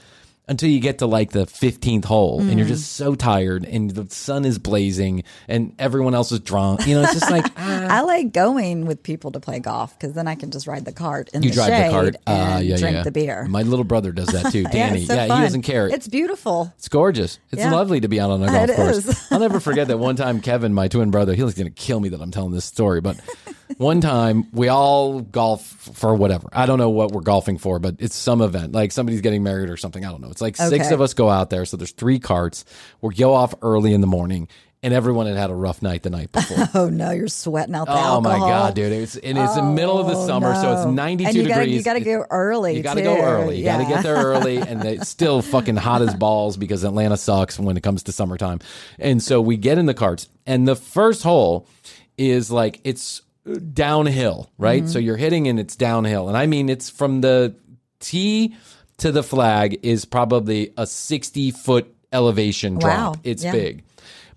until 0.50 0.70
you 0.70 0.80
get 0.80 1.00
to 1.00 1.06
like 1.08 1.32
the 1.32 1.46
15th 1.46 2.06
hole 2.06 2.40
and 2.40 2.52
Mm. 2.52 2.58
you're 2.58 2.68
just 2.68 2.94
so 2.94 3.16
tired 3.16 3.66
and 3.66 3.92
the 3.92 4.08
sun 4.14 4.46
is 4.46 4.58
blazing 4.60 5.24
and 5.48 5.74
everyone 5.78 6.16
else 6.16 6.32
is 6.32 6.40
drunk. 6.40 6.88
You 6.88 6.96
know, 6.96 7.02
it's 7.04 7.14
just 7.14 7.30
like 7.30 7.46
ah. 7.58 7.88
I 7.90 8.02
like 8.02 8.32
going 8.32 8.86
with 8.86 9.04
people 9.04 9.32
to 9.34 9.40
play 9.40 9.60
golf 9.60 9.98
because 10.00 10.14
then 10.16 10.28
I 10.28 10.36
can 10.36 10.52
just 10.52 10.68
ride 10.68 10.86
the 10.86 10.94
cart 10.94 11.30
in 11.34 11.44
you 11.44 11.50
the 11.50 11.56
drive 11.56 11.68
shade 11.70 11.88
the 11.88 11.92
cart. 11.92 12.16
and 12.26 12.54
Uh, 12.54 12.60
yeah, 12.60 12.78
drink 12.78 12.96
yeah. 12.98 13.04
the 13.04 13.12
beer. 13.12 13.46
My 13.50 13.64
little 13.64 13.84
brother 13.86 14.12
does 14.12 14.28
that 14.28 14.52
too. 14.52 14.64
Danny. 14.72 15.00
it's 15.00 15.08
so 15.08 15.16
yeah, 15.16 15.24
he 15.24 15.44
doesn't 15.44 15.64
care. 15.64 15.88
It's 15.90 16.08
beautiful. 16.08 16.74
It's 16.78 16.88
gorgeous. 16.88 17.40
It's 17.52 17.62
Yeah. 17.62 17.72
lovely 17.74 18.00
to 18.00 18.08
be 18.08 18.20
out 18.20 18.32
on 18.32 18.42
a 18.42 18.48
golf 18.52 18.70
It 18.70 18.76
course. 18.76 19.32
I'll 19.32 19.40
never 19.40 19.60
forget 19.60 19.88
that 19.90 19.98
one 20.00 20.16
time 20.16 20.40
Kevin, 20.42 20.74
my 20.74 20.88
twin 20.88 21.12
brother, 21.12 21.34
he 21.36 21.44
was 21.44 21.56
going 21.56 21.68
to 21.68 21.74
kill 21.74 22.00
me 22.00 22.10
that 22.10 22.22
I'm 22.22 22.32
telling 22.32 22.52
this 22.54 22.66
story, 22.66 23.02
but 23.02 23.20
one 23.78 24.00
time 24.00 24.48
we 24.54 24.70
all 24.70 25.20
golf 25.20 25.62
for 25.66 26.16
whatever. 26.16 26.48
I 26.54 26.66
don't 26.66 26.78
know 26.78 26.90
what 26.90 27.12
we're 27.12 27.22
golfing 27.22 27.58
for, 27.58 27.80
but 27.80 27.96
it's 28.00 28.16
some 28.16 28.42
event. 28.42 28.72
Like 28.72 28.92
somebody's 28.94 29.22
getting 29.22 29.44
married 29.44 29.70
or 29.70 29.76
something. 29.78 30.06
I 30.06 30.10
don't 30.10 30.22
know. 30.22 30.30
It's 30.38 30.42
like 30.42 30.56
six 30.56 30.92
of 30.92 31.02
us 31.02 31.16
go 31.16 31.30
out 31.30 31.50
there. 31.50 31.66
So 31.66 31.78
there's 31.78 31.92
three 31.92 32.20
carts. 32.20 32.64
We 33.02 33.16
go 33.16 33.34
off 33.34 33.56
early 33.64 33.92
in 33.94 34.02
the 34.02 34.08
morning 34.08 34.48
and 34.84 34.94
everyone 34.94 35.26
had 35.26 35.36
had 35.36 35.50
a 35.50 35.56
rough 35.56 35.82
night 35.82 36.04
the 36.04 36.12
night 36.12 36.32
before. 36.32 36.58
Oh 36.76 36.90
no, 36.90 37.10
you're 37.10 37.28
sweating 37.28 37.74
out 37.74 37.88
the 37.88 37.94
Oh 37.94 38.22
my 38.22 38.38
god, 38.38 38.76
dude! 38.76 38.92
It's 38.92 39.16
and 39.16 39.36
it's 39.36 39.56
the 39.56 39.64
middle 39.64 39.98
of 39.98 40.06
the 40.06 40.14
Oh, 40.14 40.28
summer, 40.28 40.54
so 40.54 40.74
it's 40.74 40.86
no. 40.86 40.92
92 40.92 41.28
and 41.28 41.36
you 41.38 41.48
gotta, 41.48 41.62
degrees. 41.62 41.76
You 41.78 41.84
got 41.84 41.94
to 41.94 42.02
go 42.02 42.26
early. 42.30 42.78
you 42.78 42.84
got 42.84 42.94
to 42.94 43.02
go 43.02 43.20
early. 43.20 43.58
You 43.58 43.64
got 43.64 43.80
to 43.80 43.86
get 43.86 44.04
there 44.04 44.16
early, 44.16 44.58
and 44.58 44.86
it's 44.86 45.10
still 45.18 45.42
fucking 45.42 45.78
hot 45.78 46.04
as 46.04 46.14
balls 46.14 46.56
because 46.58 46.84
Atlanta 46.84 47.18
sucks 47.18 47.58
when 47.60 47.76
it 47.78 47.82
comes 47.82 48.04
to 48.04 48.12
summertime. 48.12 48.60
And 49.00 49.24
so 49.24 49.42
we 49.42 49.58
get 49.58 49.80
in 49.80 49.88
the 49.88 49.96
carts, 49.96 50.30
and 50.46 50.68
the 50.68 50.76
first 50.76 51.24
hole 51.24 51.68
is 52.18 52.52
like 52.52 52.80
it's 52.84 53.24
downhill, 53.74 54.52
right? 54.60 54.84
Mm-hmm. 54.84 54.92
So 54.92 55.00
you're 55.00 55.18
hitting 55.18 55.48
and 55.48 55.60
it's 55.60 55.76
downhill, 55.76 56.28
and 56.28 56.38
I 56.38 56.46
mean 56.46 56.70
it's 56.70 56.90
from 56.90 57.22
the 57.22 57.56
tee 58.00 58.56
to 58.98 59.12
the 59.12 59.24
flag 59.24 59.80
is 59.84 60.06
probably 60.06 60.74
a 60.78 60.88
60 60.88 61.52
foot 61.52 61.94
elevation 62.12 62.78
drop. 62.80 63.16
Wow. 63.16 63.22
It's 63.24 63.44
Yeah. 63.44 63.52
big. 63.52 63.84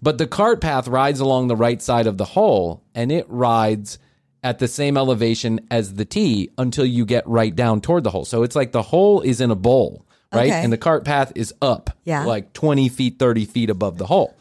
But 0.02 0.18
the 0.18 0.26
cart 0.26 0.60
path 0.60 0.88
rides 0.88 1.20
along 1.20 1.48
the 1.48 1.56
right 1.56 1.80
side 1.80 2.06
of 2.06 2.16
the 2.18 2.24
hole 2.24 2.82
and 2.94 3.12
it 3.12 3.26
rides 3.28 3.98
at 4.42 4.58
the 4.58 4.68
same 4.68 4.96
elevation 4.96 5.60
as 5.70 5.94
the 5.94 6.04
tee 6.04 6.50
until 6.56 6.86
you 6.86 7.04
get 7.04 7.26
right 7.28 7.54
down 7.54 7.80
toward 7.80 8.04
the 8.04 8.10
hole. 8.10 8.24
So 8.24 8.42
it's 8.42 8.56
like 8.56 8.72
the 8.72 8.82
hole 8.82 9.20
is 9.20 9.40
in 9.42 9.50
a 9.50 9.54
bowl, 9.54 10.06
right? 10.32 10.48
Okay. 10.50 10.62
And 10.64 10.72
the 10.72 10.78
cart 10.78 11.04
path 11.04 11.32
is 11.34 11.52
up 11.60 11.90
Yeah. 12.04 12.24
like 12.24 12.52
20 12.54 12.88
feet, 12.88 13.18
30 13.18 13.44
feet 13.44 13.68
above 13.70 13.98
the 13.98 14.06
hole. 14.06 14.34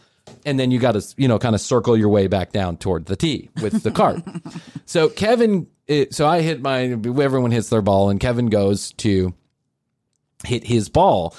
and 0.45 0.59
then 0.59 0.69
you 0.69 0.77
got 0.77 0.91
to 0.91 1.01
you 1.17 1.27
know 1.27 1.39
kind 1.39 1.55
of 1.55 1.59
circle 1.59 1.97
your 1.97 2.07
way 2.07 2.27
back 2.27 2.51
down 2.51 2.77
toward 2.77 3.05
the 3.07 3.15
tee 3.15 3.49
with 3.63 3.81
the 3.81 3.89
cart. 3.91 4.21
so 4.85 5.09
Kevin, 5.09 5.65
it, 5.87 6.13
so 6.13 6.27
I 6.27 6.41
hit 6.41 6.61
my 6.61 6.83
everyone 6.83 7.49
hits 7.49 7.69
their 7.69 7.81
ball, 7.81 8.09
and 8.11 8.19
Kevin 8.19 8.45
goes 8.45 8.91
to 8.97 9.33
hit 10.45 10.65
his 10.65 10.89
ball, 10.89 11.35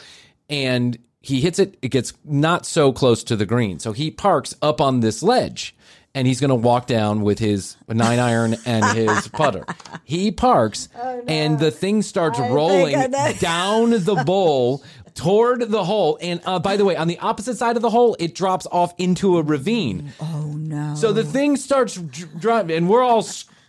and 0.49 0.99
he 1.21 1.41
hits 1.41 1.59
it. 1.59 1.77
It 1.83 1.89
gets 1.89 2.13
not 2.25 2.67
so 2.67 2.93
close 2.93 3.23
to 3.25 3.37
the 3.37 3.47
green, 3.47 3.79
so 3.79 3.93
he 3.93 4.11
parks 4.11 4.55
up 4.63 4.81
on 4.81 5.01
this 5.01 5.23
ledge. 5.23 5.75
And 6.13 6.27
he's 6.27 6.41
going 6.41 6.49
to 6.49 6.57
walk 6.57 6.89
down 6.89 7.21
with 7.21 7.39
his 7.39 7.77
nine 7.87 8.19
iron 8.19 8.57
and 8.67 8.85
his 8.99 9.29
putter. 9.33 9.65
He 10.03 10.33
parks, 10.33 10.89
and 11.29 11.61
the 11.61 11.71
thing 11.71 12.03
starts 12.03 12.37
rolling 12.37 12.97
I 12.97 13.07
know. 13.07 13.33
down 13.39 13.91
the 13.91 14.25
bowl 14.27 14.83
toward 15.15 15.71
the 15.71 15.85
hole. 15.85 16.19
And 16.21 16.41
uh, 16.45 16.59
by 16.59 16.77
the 16.77 16.85
way, 16.85 16.97
on 16.97 17.07
the 17.07 17.21
opposite 17.21 17.59
side 17.59 17.77
of 17.77 17.83
the 17.83 17.91
hole, 17.91 18.17
it 18.19 18.35
drops 18.35 18.67
off 18.73 18.93
into 18.99 19.39
a 19.39 19.43
ravine. 19.45 20.13
Oh 20.19 20.53
no. 20.59 20.97
So 20.97 21.13
the 21.13 21.23
thing 21.23 21.57
starts 21.57 21.95
dr- 21.95 22.41
driving, 22.41 22.77
and 22.77 22.89
we're 22.89 23.05
all 23.05 23.25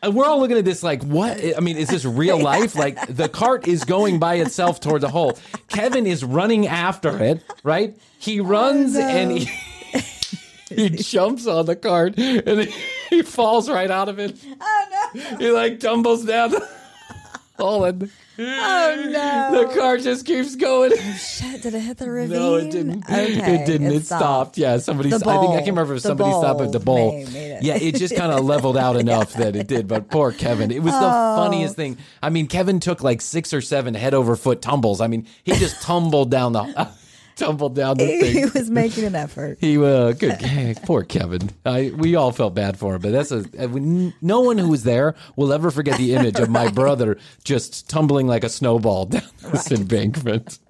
we're 0.10 0.26
all 0.26 0.40
looking 0.40 0.58
at 0.58 0.66
this 0.66 0.84
like, 0.84 1.04
what? 1.04 1.40
I 1.56 1.60
mean, 1.60 1.78
is 1.78 1.90
this 1.90 2.06
real 2.06 2.40
life? 2.42 2.76
Like 2.76 3.08
the 3.08 3.30
cart 3.30 3.68
is 3.68 3.84
going 3.84 4.20
by 4.20 4.36
itself 4.36 4.80
toward 4.80 5.02
the 5.02 5.10
hole. 5.10 5.38
Kevin 5.68 6.06
is 6.06 6.24
running 6.24 6.68
after 6.68 7.22
it. 7.22 7.44
Right? 7.64 7.96
He 8.20 8.40
runs 8.40 8.96
oh, 8.96 9.02
and 9.02 9.32
he. 9.32 9.50
He 10.74 10.90
jumps 10.90 11.48
on 11.48 11.66
the 11.66 11.76
cart 11.76 12.18
and 12.18 12.62
he, 12.62 12.74
he 13.10 13.22
falls 13.24 13.70
right 13.70 13.92
out 13.92 14.08
of 14.08 14.20
it. 14.20 14.38
Oh 14.62 15.10
no. 15.14 15.38
He 15.38 15.52
like 15.52 15.82
tumbles 15.82 16.24
down 16.24 16.52
the 16.52 16.70
hole 17.60 17.84
and 17.84 18.10
Oh 18.42 19.06
no. 19.10 19.68
the 19.68 19.74
car 19.80 19.98
just 19.98 20.26
keeps 20.26 20.56
going. 20.56 20.92
Oh, 20.96 21.14
shit, 21.14 21.62
did 21.62 21.74
it 21.74 21.80
hit 21.82 21.98
the 21.98 22.10
ravine? 22.10 22.32
No, 22.40 22.56
it 22.56 22.72
didn't. 22.72 23.04
Okay, 23.10 23.62
it 23.62 23.66
didn't. 23.66 23.92
It, 23.92 24.06
stopped. 24.06 24.58
Yeah, 24.58 24.78
somebody. 24.78 25.10
The 25.10 25.18
I 25.18 25.20
think 25.20 25.52
I 25.52 25.56
can't 25.58 25.68
remember 25.68 25.94
if 25.96 26.02
The 26.04 26.10
somebody 26.10 26.32
stopped 26.32 26.62
at 26.62 26.72
the 26.72 26.80
bowl 26.80 27.12
made- 27.12 27.34
made 27.34 27.52
it. 27.52 27.64
Yeah, 27.64 27.76
it 27.76 27.96
just 27.96 28.16
kind 28.16 28.32
of 28.32 28.44
leveled 28.46 28.78
out 28.78 28.96
enough 28.96 29.34
that 29.34 29.56
it 29.56 29.68
did. 29.68 29.88
But 29.88 30.10
poor 30.10 30.32
Kevin, 30.32 30.72
it 30.72 30.82
was 30.82 30.94
the 30.94 31.00
Oh. 31.02 31.36
funniest 31.38 31.76
thing. 31.76 31.98
I 32.24 32.30
mean, 32.30 32.48
Kevin 32.48 32.80
took 32.80 33.04
like 33.04 33.22
six 33.22 33.54
or 33.54 33.62
seven 33.62 33.94
head 33.94 34.14
over 34.14 34.36
foot 34.36 34.62
tumbles. 34.62 35.02
I 35.02 35.08
mean, 35.08 35.28
he 35.44 35.54
just 35.54 35.82
tumbled 35.82 36.32
down 36.32 36.54
the 36.54 36.90
tumbled 37.46 37.76
down 37.76 37.98
the 37.98 38.06
He 38.06 38.46
was 38.46 38.70
making 38.70 39.04
an 39.06 39.16
effort. 39.16 39.58
He 39.60 39.78
uh, 39.78 40.14
good. 40.14 40.40
poor 40.84 41.04
Kevin. 41.04 41.50
I, 41.66 41.92
we 41.96 42.16
all 42.16 42.32
felt 42.32 42.54
bad 42.54 42.78
for 42.78 42.96
him, 42.96 43.02
but 43.02 43.12
that's 43.12 43.32
a 43.32 43.44
no 44.22 44.42
one 44.42 44.58
who 44.58 44.70
was 44.70 44.84
there 44.84 45.16
will 45.36 45.52
ever 45.54 45.72
forget 45.72 45.98
the 45.98 46.14
image 46.14 46.40
of 46.40 46.50
my 46.50 46.70
brother 46.82 47.18
just 47.44 47.90
tumbling 47.90 48.28
like 48.28 48.44
a 48.44 48.50
snowball 48.50 49.06
down 49.06 49.24
this 49.52 49.72
embankment. 49.72 50.60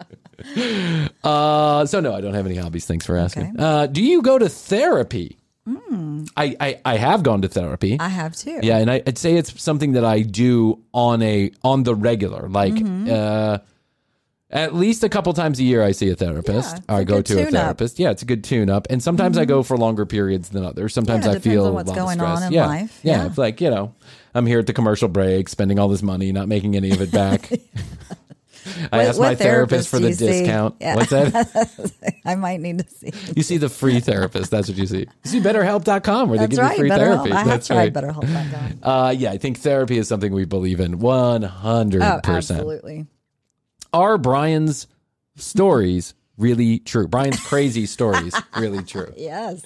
Uh, 1.24 1.86
so 1.86 2.00
no, 2.00 2.16
I 2.16 2.22
don't 2.22 2.34
have 2.34 2.48
any 2.48 2.56
hobbies. 2.56 2.88
Thanks 2.88 3.06
for 3.06 3.16
asking. 3.16 3.54
Okay. 3.54 3.64
Uh, 3.64 3.86
do 3.86 4.04
you 4.04 4.24
go 4.24 4.40
to 4.40 4.50
therapy? 4.50 5.38
I, 6.36 6.56
I 6.60 6.80
I 6.84 6.98
have 6.98 7.22
gone 7.22 7.44
to 7.44 7.48
therapy. 7.48 7.98
I 8.00 8.10
have 8.10 8.36
too. 8.36 8.60
yeah, 8.64 8.78
and 8.80 8.90
I, 8.90 9.04
I'd 9.06 9.20
say 9.20 9.36
it's 9.36 9.62
something 9.62 9.92
that 9.92 10.04
I 10.04 10.22
do 10.24 10.82
on 10.94 11.22
a 11.22 11.52
on 11.64 11.84
the 11.84 11.94
regular, 11.94 12.50
like. 12.50 12.74
Mm-hmm. 12.74 13.12
Uh, 13.12 13.60
at 14.52 14.76
least 14.76 15.04
a 15.04 15.10
couple 15.10 15.34
times 15.34 15.60
a 15.60 15.64
year, 15.64 15.82
I 15.82 15.92
see 15.92 16.10
a 16.10 16.16
therapist. 16.16 16.78
Yeah, 16.78 16.96
I 16.96 17.04
go 17.04 17.22
to 17.22 17.48
a 17.48 17.52
therapist. 17.52 18.00
Yeah, 18.00 18.12
it's 18.12 18.22
a 18.22 18.26
good 18.26 18.44
tune 18.44 18.70
up. 18.70 18.88
And 18.90 19.02
sometimes 19.02 19.38
I 19.38 19.46
go 19.46 19.64
for 19.64 19.78
longer 19.78 20.06
periods 20.06 20.50
than 20.50 20.66
others. 20.66 20.94
Sometimes 20.94 21.26
Yeah, 21.26 21.34
I 21.34 21.40
feel 21.40 21.72
what's 21.74 21.90
a 21.90 21.94
lot 21.94 22.00
of 22.00 22.06
going 22.06 22.22
on 22.22 22.44
in 22.44 22.52
yeah. 22.54 22.66
life. 22.68 23.00
Yeah. 23.02 23.18
Yeah. 23.22 23.26
it's 23.28 23.38
like 23.38 23.62
you 23.62 23.70
know, 23.70 23.94
I'm 24.34 24.46
here 24.46 24.60
at 24.60 24.68
the 24.68 24.74
commercial 24.74 25.08
break, 25.08 25.48
spending 25.50 25.80
all 25.80 25.88
this 25.88 26.02
money, 26.02 26.32
not 26.32 26.48
making 26.48 26.76
any 26.76 26.92
of 26.92 27.02
it 27.02 27.12
back. 27.12 27.50
I 28.92 28.98
What- 28.98 29.08
asked 29.08 29.20
what 29.20 29.26
my 29.26 29.36
therapist 29.36 29.90
therapist 29.90 29.90
for 29.90 30.00
the 30.00 30.14
discount. 30.14 30.76
Yeah. 30.80 30.96
What's 30.96 31.10
that? 31.10 32.14
I 32.26 32.36
might 32.36 32.60
need 32.60 32.80
to 32.80 32.88
see. 32.90 33.12
you 33.36 33.42
see 33.44 33.58
the 33.58 33.70
free 33.70 34.00
therapist. 34.00 34.52
That's 34.52 34.68
what 34.68 34.78
you 34.78 34.86
see. 34.86 35.00
You 35.24 35.32
see 35.32 35.40
BetterHelp.com 35.42 36.30
where 36.30 36.38
they 36.38 36.48
give 36.48 36.60
right. 36.60 36.72
you 36.74 36.78
free 36.78 36.90
BetterHelp. 36.90 37.24
therapy. 37.24 37.32
I 37.32 37.44
That's 37.44 37.70
right. 37.70 37.92
BetterHelp.com. 37.92 38.80
Uh, 38.84 39.12
yeah, 39.18 39.32
I 39.32 39.38
think 39.38 39.58
therapy 39.60 39.98
is 39.98 40.08
something 40.08 40.32
we 40.32 40.46
believe 40.46 40.80
in 40.80 41.00
100%. 41.00 42.02
Oh, 42.02 42.32
absolutely. 42.32 43.08
Are 43.94 44.18
Bryan's 44.18 44.88
stories 45.36 46.14
really 46.38 46.80
true? 46.80 47.08
Bryan's 47.08 47.40
crazy 47.40 47.86
stories 47.86 48.34
really 48.58 48.84
true? 48.84 49.14
Yes. 49.18 49.62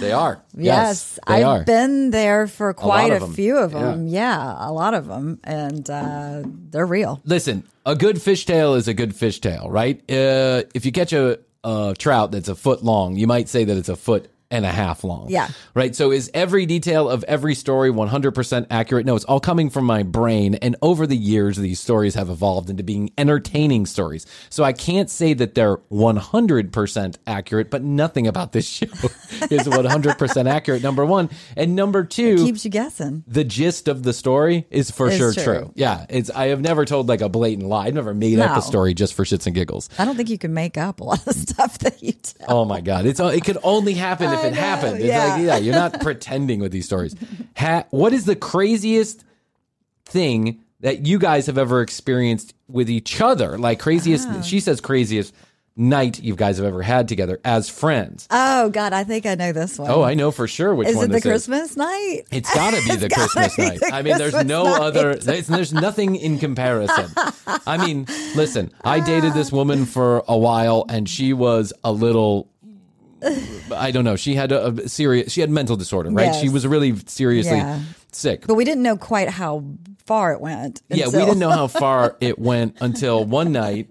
They 0.00 0.12
are. 0.12 0.42
Yes, 0.54 1.18
they 1.26 1.34
I've 1.42 1.46
are. 1.46 1.64
been 1.64 2.10
there 2.10 2.46
for 2.46 2.72
quite 2.74 3.12
of 3.12 3.22
a, 3.22 3.28
few 3.28 3.56
of 3.58 3.72
Yeah. 3.72 3.80
them. 3.82 4.06
Yeah. 4.08 4.68
a 4.68 4.70
lot 4.72 4.94
of 4.94 5.06
them, 5.06 5.40
and 5.44 5.88
uh, 5.88 6.42
they're 6.44 6.86
real. 6.86 7.20
Listen, 7.24 7.64
a 7.86 7.96
good 7.96 8.16
fishtail 8.16 8.76
is 8.76 8.88
a 8.88 8.94
good 8.94 9.10
fishtail, 9.14 9.66
right? 9.70 9.98
Uh, 10.10 10.64
if 10.74 10.84
you 10.86 10.92
catch 10.92 11.12
a, 11.12 11.38
a 11.64 11.94
trout 11.98 12.30
that's 12.32 12.48
a 12.48 12.54
foot 12.54 12.84
long, 12.84 13.16
you 13.16 13.26
might 13.26 13.48
say 13.48 13.64
that 13.64 13.76
it's 13.76 13.88
a 13.88 13.96
foot 13.96 14.28
and 14.52 14.64
a 14.64 14.70
half 14.70 15.02
long. 15.02 15.26
Yeah. 15.30 15.48
Right. 15.74 15.96
So 15.96 16.12
is 16.12 16.30
every 16.34 16.66
detail 16.66 17.08
of 17.10 17.24
every 17.24 17.54
story 17.56 17.90
100% 17.90 18.66
accurate? 18.70 19.06
No, 19.06 19.16
it's 19.16 19.24
all 19.24 19.40
coming 19.40 19.70
from 19.70 19.84
my 19.86 20.02
brain. 20.04 20.54
And 20.56 20.76
over 20.82 21.06
the 21.06 21.16
years, 21.16 21.56
these 21.56 21.80
stories 21.80 22.14
have 22.14 22.28
evolved 22.28 22.70
into 22.70 22.84
being 22.84 23.10
entertaining 23.18 23.86
stories. 23.86 24.26
So 24.50 24.62
I 24.62 24.72
can't 24.74 25.10
say 25.10 25.32
that 25.34 25.54
they're 25.56 25.78
100% 25.90 27.16
accurate, 27.26 27.70
but 27.70 27.82
nothing 27.82 28.26
about 28.26 28.52
this 28.52 28.66
show 28.68 28.86
is 29.50 29.66
100% 29.66 30.48
accurate, 30.50 30.82
number 30.82 31.04
one. 31.04 31.30
And 31.56 31.74
number 31.74 32.04
two, 32.04 32.36
Keeps 32.36 32.64
you 32.64 32.70
guessing. 32.70 33.24
the 33.26 33.44
gist 33.44 33.88
of 33.88 34.02
the 34.02 34.12
story 34.12 34.66
is 34.70 34.90
for 34.90 35.08
Is 35.08 35.16
sure 35.16 35.32
true. 35.32 35.42
true. 35.44 35.72
Yeah, 35.74 36.06
it's 36.08 36.30
I 36.30 36.48
have 36.48 36.60
never 36.60 36.84
told 36.84 37.08
like 37.08 37.20
a 37.22 37.28
blatant 37.28 37.68
lie. 37.68 37.86
I've 37.86 37.94
never 37.94 38.14
made 38.14 38.38
up 38.38 38.56
a 38.58 38.62
story 38.62 38.92
just 38.94 39.14
for 39.14 39.24
shits 39.24 39.46
and 39.46 39.54
giggles. 39.54 39.88
I 39.98 40.04
don't 40.04 40.16
think 40.16 40.28
you 40.28 40.38
can 40.38 40.52
make 40.54 40.76
up 40.76 41.00
a 41.00 41.04
lot 41.04 41.26
of 41.26 41.34
stuff 41.48 41.78
that 41.78 42.02
you 42.02 42.12
tell. 42.12 42.58
Oh 42.60 42.64
my 42.64 42.80
god, 42.80 43.06
it's 43.06 43.20
it 43.20 43.44
could 43.44 43.58
only 43.62 43.94
happen 43.94 44.30
if 44.32 44.41
I 44.42 44.46
it 44.48 44.54
happened. 44.54 44.96
It's 44.96 45.04
yeah. 45.06 45.34
like 45.34 45.42
yeah, 45.44 45.56
you're 45.58 45.74
not 45.74 46.00
pretending 46.00 46.60
with 46.60 46.72
these 46.72 46.86
stories. 46.86 47.14
Ha- 47.56 47.84
what 47.90 48.12
is 48.12 48.24
the 48.24 48.36
craziest 48.36 49.24
thing 50.04 50.62
that 50.80 51.06
you 51.06 51.18
guys 51.18 51.46
have 51.46 51.58
ever 51.58 51.80
experienced 51.80 52.54
with 52.68 52.90
each 52.90 53.20
other? 53.20 53.58
Like 53.58 53.78
craziest, 53.80 54.28
Ah. 54.28 54.40
she 54.42 54.60
says 54.60 54.80
craziest 54.80 55.34
night 55.74 56.20
you 56.22 56.36
guys 56.36 56.58
have 56.58 56.66
ever 56.66 56.82
had 56.82 57.08
together 57.08 57.40
as 57.46 57.66
friends. 57.70 58.28
Oh 58.30 58.68
God, 58.68 58.92
I 58.92 59.04
think 59.04 59.24
I 59.24 59.36
know 59.36 59.52
this 59.52 59.78
one. 59.78 59.90
Oh, 59.90 60.02
I 60.02 60.12
know 60.12 60.30
for 60.30 60.46
sure 60.46 60.74
which 60.74 60.84
one 60.84 60.90
Is 60.90 60.96
one 60.96 61.04
it 61.06 61.08
the 61.12 61.16
is. 61.16 61.22
Christmas 61.22 61.76
night? 61.78 62.24
It's 62.30 62.52
got 62.54 62.74
to 62.74 62.82
be 62.86 62.96
the 62.96 63.08
Christmas 63.08 63.56
be 63.56 63.62
night. 63.62 63.80
the 63.80 63.90
I 63.94 64.02
mean, 64.02 64.18
there's 64.18 64.34
no 64.44 64.64
night. 64.64 64.80
other. 64.82 65.14
There's, 65.14 65.46
there's 65.46 65.72
nothing 65.72 66.16
in 66.16 66.38
comparison. 66.38 67.06
I 67.66 67.78
mean, 67.86 68.04
listen, 68.36 68.70
I 68.84 69.00
dated 69.00 69.32
this 69.32 69.50
woman 69.50 69.86
for 69.86 70.22
a 70.28 70.36
while, 70.36 70.84
and 70.90 71.08
she 71.08 71.32
was 71.32 71.72
a 71.82 71.90
little. 71.92 72.51
I 73.74 73.90
don't 73.90 74.04
know. 74.04 74.16
She 74.16 74.34
had 74.34 74.52
a, 74.52 74.68
a 74.68 74.88
serious. 74.88 75.32
She 75.32 75.40
had 75.40 75.50
mental 75.50 75.76
disorder, 75.76 76.10
right? 76.10 76.24
Yes. 76.26 76.40
She 76.40 76.48
was 76.48 76.66
really 76.66 76.96
seriously 77.06 77.56
Yeah. 77.58 77.80
sick. 78.12 78.46
But 78.46 78.54
we 78.54 78.64
didn't 78.64 78.82
know 78.82 78.96
quite 78.96 79.28
how 79.28 79.64
far 80.06 80.32
it 80.32 80.40
went. 80.40 80.82
Yeah, 80.90 81.06
we 81.06 81.12
didn't 81.12 81.38
know 81.38 81.50
how 81.50 81.68
far 81.68 82.16
it 82.20 82.38
went 82.38 82.76
until 82.80 83.24
one 83.24 83.52
night 83.52 83.88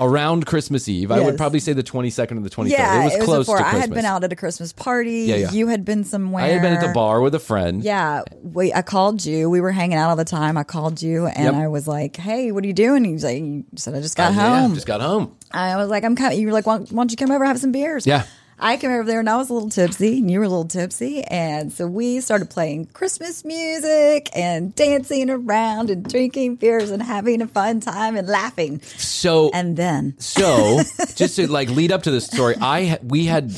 around 0.00 0.46
Christmas 0.46 0.88
Eve. 0.88 1.10
I 1.12 1.20
would 1.20 1.36
probably 1.36 1.60
say 1.60 1.72
the 1.72 1.82
22nd 1.84 2.38
or 2.38 2.40
the 2.40 2.50
23rd. 2.50 2.68
Yeah, 2.70 3.02
it 3.02 3.04
was 3.16 3.24
close 3.24 3.46
before. 3.46 3.58
to 3.58 3.66
I 3.66 3.70
had 3.70 3.90
been 3.94 4.04
out 4.04 4.24
at 4.24 4.32
a 4.32 4.36
Christmas 4.36 4.72
party. 4.72 5.20
Yeah, 5.22 5.36
yeah. 5.36 5.50
You 5.52 5.68
had 5.68 5.84
been 5.84 6.02
somewhere. 6.04 6.44
I 6.44 6.48
had 6.48 6.60
been 6.62 6.72
at 6.74 6.84
the 6.84 6.92
bar 6.92 7.20
with 7.20 7.34
a 7.34 7.38
friend. 7.38 7.82
Yeah, 7.82 8.22
we. 8.42 8.72
I 8.72 8.82
called 8.82 9.24
you. 9.24 9.48
We 9.48 9.60
were 9.60 9.70
hanging 9.72 9.96
out 9.96 10.10
all 10.10 10.16
the 10.16 10.24
time. 10.24 10.58
I 10.58 10.64
called 10.64 11.00
you, 11.00 11.26
and 11.26 11.44
Yep. 11.44 11.54
I 11.54 11.68
was 11.68 11.86
like, 11.86 12.16
"Hey, 12.16 12.50
what 12.52 12.64
are 12.64 12.66
you 12.66 12.72
doing?" 12.72 13.04
He's 13.04 13.24
like, 13.24 13.38
"You 13.40 13.64
said 13.76 13.94
I 13.94 14.00
just 14.00 14.16
got 14.16 14.32
Uh, 14.32 14.34
yeah, 14.34 14.60
home." 14.62 14.74
just 14.74 14.86
got 14.86 15.00
home. 15.00 15.34
I 15.52 15.76
was 15.76 15.88
like, 15.88 16.02
"I'm 16.04 16.16
coming." 16.16 16.38
You 16.40 16.46
were 16.48 16.52
like, 16.52 16.66
why, 16.66 16.78
"Why 16.78 16.86
don't 16.90 17.10
you 17.10 17.16
come 17.16 17.30
over 17.30 17.44
have 17.44 17.58
some 17.60 17.70
beers?" 17.72 18.06
Yeah. 18.06 18.24
I 18.64 18.78
came 18.78 18.90
over 18.90 19.04
there 19.04 19.20
and 19.20 19.28
I 19.28 19.36
was 19.36 19.50
a 19.50 19.54
little 19.54 19.68
tipsy, 19.68 20.18
and 20.18 20.30
you 20.30 20.38
were 20.38 20.46
a 20.46 20.48
little 20.48 20.64
tipsy, 20.64 21.22
and 21.22 21.70
so 21.70 21.86
we 21.86 22.20
started 22.20 22.48
playing 22.48 22.86
Christmas 22.86 23.44
music 23.44 24.30
and 24.34 24.74
dancing 24.74 25.28
around 25.28 25.90
and 25.90 26.02
drinking 26.02 26.56
beers 26.56 26.90
and 26.90 27.02
having 27.02 27.42
a 27.42 27.46
fun 27.46 27.80
time 27.80 28.16
and 28.16 28.26
laughing. 28.26 28.80
So 28.96 29.50
And 29.52 29.76
then, 29.76 30.14
So, 30.18 30.80
just 31.14 31.36
to 31.36 31.46
like 31.46 31.68
lead 31.68 31.92
up 31.92 32.04
to 32.04 32.10
this 32.10 32.24
story, 32.26 32.54
I 32.60 32.98
we 33.02 33.26
had 33.26 33.52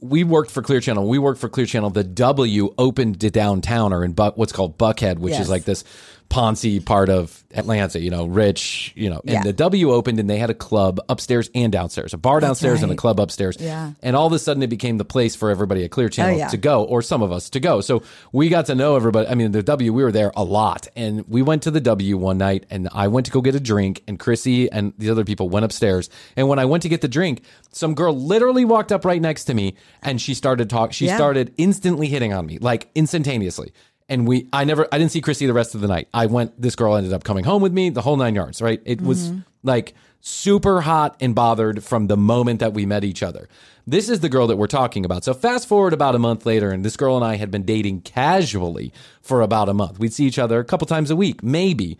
we 0.00 0.24
worked 0.24 0.50
for 0.50 0.60
Clear 0.62 0.80
Channel. 0.80 1.08
We 1.08 1.18
worked 1.18 1.40
for 1.40 1.48
Clear 1.48 1.66
Channel. 1.66 1.88
The 1.90 2.04
W 2.04 2.74
opened 2.76 3.20
to 3.22 3.30
downtown 3.30 3.92
or 3.94 4.04
in 4.04 4.12
Buck, 4.12 4.36
what's 4.36 4.52
called 4.52 4.76
Buckhead, 4.76 5.18
which 5.18 5.32
Yes. 5.32 5.42
is 5.44 5.48
like 5.48 5.64
this 5.64 5.84
Ponzi 6.30 6.84
part 6.84 7.10
of 7.10 7.44
Atlanta. 7.54 8.00
You 8.00 8.10
know, 8.10 8.26
rich. 8.26 8.92
You 8.96 9.10
know, 9.10 9.20
and 9.20 9.30
Yeah. 9.30 9.42
the 9.42 9.52
W 9.52 9.92
opened 9.92 10.18
and 10.18 10.28
they 10.28 10.38
had 10.38 10.50
a 10.50 10.54
club 10.54 10.98
upstairs 11.08 11.48
and 11.54 11.70
downstairs, 11.72 12.12
a 12.12 12.16
bar 12.18 12.40
downstairs 12.40 12.82
and 12.82 12.90
a 12.90 12.96
club 12.96 13.20
upstairs. 13.20 13.56
Yeah. 13.60 13.92
and 14.02 14.16
all 14.16 14.30
of 14.34 14.40
a 14.40 14.44
sudden 14.44 14.62
it 14.62 14.68
became 14.68 14.98
the 14.98 15.04
place 15.04 15.34
for 15.34 15.50
everybody 15.50 15.84
at 15.84 15.90
Clear 15.90 16.08
Channel 16.08 16.34
Oh, 16.34 16.38
yeah. 16.38 16.48
to 16.48 16.56
go, 16.56 16.84
or 16.84 17.00
some 17.02 17.22
of 17.22 17.32
us 17.32 17.48
to 17.50 17.60
go. 17.60 17.80
So 17.80 18.02
we 18.32 18.48
got 18.48 18.66
to 18.66 18.74
know 18.74 18.96
everybody. 18.96 19.28
I 19.28 19.34
mean, 19.34 19.52
the 19.52 19.62
W, 19.62 19.92
we 19.92 20.02
were 20.02 20.12
there 20.12 20.32
a 20.36 20.44
lot, 20.44 20.88
and 20.96 21.24
we 21.28 21.42
went 21.42 21.62
to 21.62 21.70
the 21.70 21.80
W 21.80 22.16
one 22.16 22.38
night, 22.38 22.66
and 22.70 22.88
I 22.92 23.08
went 23.08 23.26
to 23.26 23.32
go 23.32 23.40
get 23.40 23.54
a 23.54 23.60
drink, 23.60 24.02
and 24.08 24.18
Krissy 24.18 24.68
and 24.70 24.92
the 24.98 25.10
other 25.10 25.24
people 25.24 25.48
went 25.48 25.64
upstairs. 25.64 26.10
And 26.36 26.48
when 26.48 26.58
I 26.58 26.64
went 26.64 26.82
to 26.82 26.88
get 26.88 27.00
the 27.00 27.08
drink, 27.08 27.42
some 27.72 27.94
girl 27.94 28.14
literally 28.16 28.64
walked 28.64 28.92
up 28.92 29.04
right 29.04 29.20
next 29.22 29.44
to 29.44 29.54
me, 29.54 29.76
and 30.02 30.20
she 30.20 30.34
started 30.34 30.68
talk. 30.68 30.92
She 30.92 31.06
Yeah. 31.06 31.16
started 31.16 31.54
instantly 31.56 32.08
hitting 32.08 32.32
on 32.32 32.46
me, 32.46 32.58
like 32.58 32.88
instantaneously. 32.94 33.72
And 34.14 34.28
we 34.28 34.48
I 34.52 34.62
never 34.62 34.86
I 34.92 34.98
didn't 34.98 35.10
see 35.10 35.20
Krissy 35.20 35.48
the 35.48 35.52
rest 35.52 35.74
of 35.74 35.80
the 35.80 35.88
night. 35.88 36.06
I 36.14 36.26
went 36.26 36.60
this 36.60 36.76
girl 36.76 36.94
ended 36.94 37.12
up 37.12 37.24
coming 37.24 37.44
home 37.44 37.60
with 37.60 37.72
me, 37.72 37.90
the 37.90 38.02
whole 38.02 38.16
nine 38.16 38.36
yards, 38.36 38.62
right? 38.62 38.80
It 38.84 39.00
was 39.00 39.30
mm-hmm. 39.30 39.40
like 39.64 39.94
super 40.20 40.80
hot 40.80 41.16
and 41.20 41.34
bothered 41.34 41.82
from 41.82 42.06
the 42.06 42.16
moment 42.16 42.60
that 42.60 42.72
we 42.72 42.86
met 42.86 43.02
each 43.02 43.24
other. 43.24 43.48
This 43.88 44.08
is 44.08 44.20
the 44.20 44.28
girl 44.28 44.46
that 44.46 44.56
we're 44.56 44.68
talking 44.68 45.04
about. 45.04 45.24
So 45.24 45.34
fast 45.34 45.66
forward 45.66 45.92
about 45.92 46.14
a 46.14 46.20
month 46.20 46.46
later 46.46 46.70
and 46.70 46.84
this 46.84 46.96
girl 46.96 47.16
and 47.16 47.24
I 47.24 47.34
had 47.36 47.50
been 47.50 47.64
dating 47.64 48.02
casually 48.02 48.92
for 49.20 49.42
about 49.42 49.68
a 49.68 49.74
month. 49.74 49.98
We'd 49.98 50.14
see 50.14 50.26
each 50.26 50.38
other 50.38 50.60
a 50.60 50.64
couple 50.64 50.86
times 50.86 51.10
a 51.10 51.16
week, 51.16 51.42
maybe. 51.42 51.98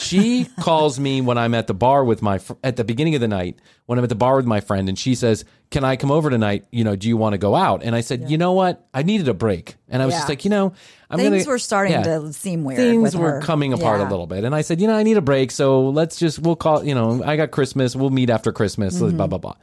She 0.00 0.46
calls 0.60 1.00
me 1.00 1.20
when 1.20 1.36
I'm 1.38 1.54
at 1.54 1.66
the 1.66 1.74
bar 1.74 2.04
with 2.04 2.22
my 2.22 2.38
fr- 2.38 2.52
at 2.62 2.76
the 2.76 2.84
beginning 2.84 3.16
of 3.16 3.20
the 3.20 3.26
night 3.26 3.58
when 3.86 3.98
I'm 3.98 4.04
at 4.04 4.08
the 4.08 4.14
bar 4.14 4.36
with 4.36 4.46
my 4.46 4.60
friend, 4.60 4.88
and 4.88 4.96
she 4.96 5.16
says, 5.16 5.44
"Can 5.72 5.82
I 5.82 5.96
come 5.96 6.12
over 6.12 6.30
tonight? 6.30 6.66
You 6.70 6.84
know, 6.84 6.94
do 6.94 7.08
you 7.08 7.16
want 7.16 7.32
to 7.34 7.38
go 7.38 7.56
out?" 7.56 7.82
And 7.82 7.96
I 7.96 8.00
said, 8.02 8.30
"You 8.30 8.38
know 8.38 8.52
what? 8.52 8.86
I 8.94 9.02
needed 9.02 9.26
a 9.28 9.34
break." 9.34 9.74
And 9.88 10.00
I 10.00 10.06
was 10.06 10.12
Yeah. 10.14 10.18
just 10.20 10.28
like, 10.28 10.44
you 10.44 10.50
know, 10.50 10.72
I'm 11.10 11.18
Things 11.18 11.44
gonna, 11.44 11.54
were 11.54 11.58
starting 11.58 11.92
yeah. 11.94 12.02
to 12.20 12.32
seem 12.32 12.62
weird. 12.62 12.78
Things 12.78 13.16
were 13.16 13.32
her. 13.32 13.40
coming 13.40 13.72
apart 13.72 13.98
Yeah. 14.00 14.08
a 14.08 14.10
little 14.10 14.28
bit, 14.28 14.44
and 14.44 14.54
I 14.54 14.60
said, 14.60 14.80
you 14.80 14.86
know, 14.86 14.94
I 14.96 15.02
need 15.02 15.16
a 15.16 15.20
break, 15.20 15.50
so 15.50 15.88
let's 15.90 16.16
just 16.16 16.38
we'll 16.38 16.54
call. 16.54 16.84
You 16.84 16.94
know, 16.94 17.20
I 17.24 17.36
got 17.36 17.50
Christmas. 17.50 17.96
We'll 17.96 18.10
meet 18.10 18.30
after 18.30 18.52
Christmas. 18.52 19.00
Mm-hmm. 19.00 19.16
Blah 19.16 19.26
blah 19.26 19.38
blah. 19.38 19.54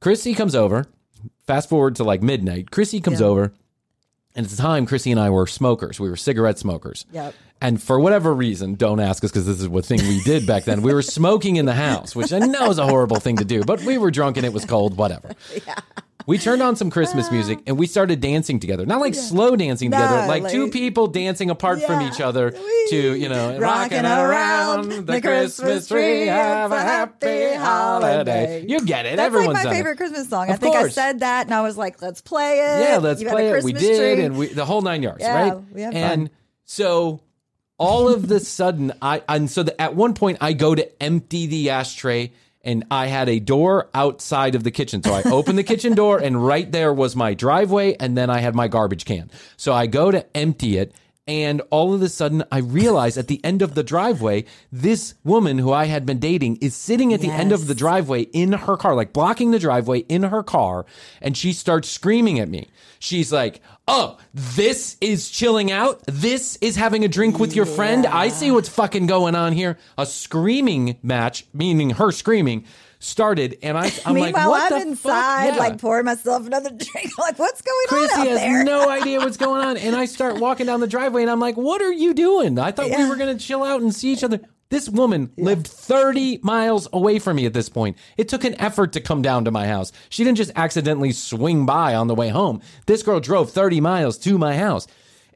Krissy 0.00 0.36
comes 0.36 0.54
over. 0.54 0.86
Fast 1.46 1.68
forward 1.68 1.96
to 1.96 2.04
like 2.04 2.22
midnight. 2.22 2.70
Krissy 2.70 3.02
comes 3.02 3.20
Yeah. 3.20 3.26
over. 3.26 3.52
And 4.36 4.46
at 4.46 4.50
the 4.50 4.56
time, 4.56 4.86
Krissy 4.86 5.10
and 5.10 5.18
I 5.18 5.30
were 5.30 5.46
smokers. 5.48 5.98
We 5.98 6.08
were 6.08 6.14
cigarette 6.16 6.58
smokers. 6.58 7.04
Yep. 7.10 7.34
And 7.60 7.82
for 7.82 7.98
whatever 7.98 8.32
reason, 8.32 8.74
don't 8.74 9.00
ask 9.00 9.24
us 9.24 9.30
because 9.30 9.46
this 9.46 9.60
is 9.60 9.68
what 9.68 9.84
thing 9.84 10.00
we 10.06 10.20
did 10.22 10.46
back 10.46 10.64
then. 10.64 10.80
We 10.82 10.94
were 10.94 11.02
smoking 11.18 11.56
in 11.56 11.66
the 11.66 11.74
house, 11.74 12.14
which 12.14 12.32
I 12.32 12.38
know 12.38 12.70
is 12.70 12.78
a 12.78 12.86
horrible 12.86 13.16
thing 13.16 13.36
to 13.38 13.44
do, 13.44 13.64
but 13.64 13.82
we 13.82 13.98
were 13.98 14.10
drunk 14.12 14.36
and 14.36 14.46
it 14.46 14.52
was 14.52 14.64
cold, 14.64 14.96
whatever. 14.96 15.32
Yeah. 15.66 15.74
We 16.26 16.36
turned 16.36 16.60
on 16.60 16.76
some 16.76 16.90
Christmas 16.90 17.28
ah. 17.30 17.32
music 17.32 17.60
and 17.66 17.78
we 17.78 17.86
started 17.86 18.20
dancing 18.20 18.60
together. 18.60 18.84
Not 18.84 19.00
like 19.00 19.14
slow 19.14 19.56
dancing 19.56 19.88
No, 19.88 19.96
together, 19.96 20.26
like, 20.28 20.52
two 20.52 20.68
people 20.70 21.06
dancing 21.06 21.48
apart 21.48 21.80
from 21.82 22.02
each 22.02 22.20
other 22.20 22.50
to, 22.90 23.14
you 23.14 23.30
know, 23.30 23.58
Rocking 23.58 24.04
around 24.04 25.06
the 25.06 25.22
Christmas 25.22 25.88
tree, 25.88 26.26
Have 26.26 26.70
a 26.70 26.80
happy 26.80 27.54
holiday. 27.54 28.64
You 28.68 28.80
get 28.84 29.06
it. 29.06 29.16
That's 29.16 29.26
Everyone's 29.26 29.54
like 29.54 29.56
my 29.56 29.62
done 29.64 29.72
it. 29.72 29.76
favorite 29.76 29.96
Christmas 29.96 30.28
song. 30.28 30.50
I 30.50 30.52
Of 30.54 30.60
think 30.60 30.76
I 30.76 30.80
course. 30.80 30.94
said 30.94 31.20
that, 31.20 31.46
and 31.46 31.54
I 31.54 31.62
was 31.62 31.78
like, 31.78 32.02
"Let's 32.02 32.20
play 32.20 32.58
it." 32.60 32.82
Yeah, 32.88 32.98
let's 32.98 33.22
You've 33.22 33.30
play 33.32 33.48
it. 33.48 33.64
We 33.64 33.72
did, 33.72 34.16
tree. 34.16 34.24
and 34.24 34.36
we 34.36 34.46
the 34.48 34.66
whole 34.66 34.82
nine 34.82 35.02
yards, 35.02 35.22
Yeah, 35.22 35.34
right? 35.50 35.62
we 35.72 35.80
had 35.80 35.94
and 35.94 36.28
fun. 36.28 36.36
so 36.66 37.20
all 37.78 38.08
of 38.08 38.28
the 38.28 38.40
sudden, 38.40 38.92
I 39.00 39.22
and 39.28 39.50
so 39.50 39.62
the, 39.62 39.80
at 39.80 39.94
one 39.94 40.14
point 40.14 40.38
I 40.40 40.52
go 40.52 40.74
to 40.74 41.02
empty 41.02 41.46
the 41.46 41.70
ashtray. 41.70 42.32
And 42.64 42.84
I 42.90 43.06
had 43.06 43.30
a 43.30 43.38
door 43.38 43.88
outside 43.94 44.54
of 44.54 44.62
the 44.62 44.72
kitchen. 44.72 45.02
So 45.02 45.14
I 45.14 45.22
opened 45.22 45.56
the 45.56 45.62
kitchen 45.62 45.94
door, 45.94 46.18
and 46.18 46.44
right 46.44 46.70
there 46.70 46.92
was 46.92 47.16
my 47.16 47.32
driveway, 47.32 47.94
and 47.94 48.18
then 48.18 48.28
I 48.28 48.40
had 48.40 48.54
my 48.54 48.68
garbage 48.68 49.06
can. 49.06 49.30
So 49.56 49.72
I 49.72 49.86
go 49.86 50.10
to 50.10 50.26
empty 50.36 50.76
it, 50.76 50.92
and 51.28 51.60
all 51.70 51.92
of 51.92 52.00
a 52.00 52.08
sudden, 52.08 52.42
I 52.50 52.58
realize 52.58 53.18
at 53.18 53.28
the 53.28 53.44
end 53.44 53.60
of 53.60 53.74
the 53.74 53.84
driveway, 53.84 54.46
this 54.72 55.14
woman 55.22 55.58
who 55.58 55.72
I 55.72 55.84
had 55.84 56.06
been 56.06 56.18
dating 56.18 56.56
is 56.56 56.74
sitting 56.74 57.12
at 57.12 57.20
the 57.20 57.30
end 57.30 57.52
of 57.52 57.66
the 57.66 57.74
driveway 57.74 58.22
in 58.22 58.52
her 58.52 58.78
car, 58.78 58.94
like 58.94 59.12
blocking 59.12 59.50
the 59.50 59.58
driveway 59.58 60.00
in 60.00 60.22
her 60.22 60.42
car, 60.42 60.86
and 61.20 61.36
she 61.36 61.52
starts 61.52 61.90
screaming 61.90 62.40
at 62.40 62.48
me. 62.48 62.66
She's 62.98 63.30
like, 63.30 63.60
Oh, 63.90 64.18
this 64.34 64.98
is 65.00 65.30
chilling 65.30 65.70
out. 65.70 66.02
This 66.06 66.58
is 66.60 66.76
having 66.76 67.04
a 67.04 67.08
drink 67.08 67.38
with 67.38 67.56
your 67.56 67.64
friend. 67.64 68.04
I 68.04 68.28
see 68.28 68.50
what's 68.50 68.68
fucking 68.68 69.06
going 69.06 69.34
on 69.34 69.54
here. 69.54 69.78
A 69.96 70.04
screaming 70.04 70.98
match, 71.02 71.46
meaning 71.54 71.90
her 71.90 72.12
screaming, 72.12 72.66
started, 72.98 73.58
and 73.62 73.76
I, 73.78 73.92
I'm 74.04 74.14
like, 74.16 74.34
Meanwhile, 74.34 74.52
I'm 74.54 74.70
the 74.70 74.76
inside, 74.88 75.46
fuck? 75.48 75.54
Yeah. 75.56 75.60
like 75.60 75.78
pouring 75.78 76.04
myself 76.04 76.46
another 76.46 76.70
drink. 76.76 77.16
like, 77.18 77.38
what's 77.38 77.62
going 77.62 77.86
Krissy 77.88 78.12
on 78.14 78.20
out 78.20 78.26
has 78.28 78.38
there? 78.40 78.64
no 78.64 78.88
idea 78.90 79.18
what's 79.20 79.36
going 79.36 79.64
on. 79.64 79.76
And 79.76 79.94
I 79.94 80.04
start 80.06 80.38
walking 80.40 80.66
down 80.66 80.80
the 80.80 80.86
driveway 80.86 81.22
and 81.22 81.30
I'm 81.30 81.40
like, 81.40 81.56
what 81.56 81.80
are 81.82 81.92
you 81.92 82.14
doing? 82.14 82.58
I 82.58 82.72
thought 82.72 82.90
we 82.90 83.08
were 83.08 83.16
going 83.16 83.36
to 83.36 83.42
chill 83.44 83.62
out 83.62 83.80
and 83.80 83.94
see 83.94 84.12
each 84.12 84.24
other. 84.24 84.40
This 84.70 84.88
woman 84.88 85.30
lived 85.38 85.66
30 85.66 86.40
miles 86.42 86.88
away 86.92 87.18
from 87.18 87.36
me 87.36 87.46
at 87.46 87.54
this 87.54 87.70
point. 87.70 87.96
It 88.18 88.28
took 88.28 88.44
an 88.44 88.60
effort 88.60 88.92
to 88.92 89.00
come 89.00 89.22
down 89.22 89.46
to 89.46 89.50
my 89.50 89.66
house. 89.66 89.92
She 90.10 90.24
didn't 90.24 90.36
just 90.36 90.52
accidentally 90.56 91.12
swing 91.12 91.64
by 91.64 91.94
on 91.94 92.06
the 92.06 92.14
way 92.14 92.28
home. 92.28 92.60
This 92.84 93.02
girl 93.02 93.18
drove 93.18 93.50
30 93.50 93.80
miles 93.80 94.18
to 94.18 94.36
my 94.36 94.56
house. 94.58 94.86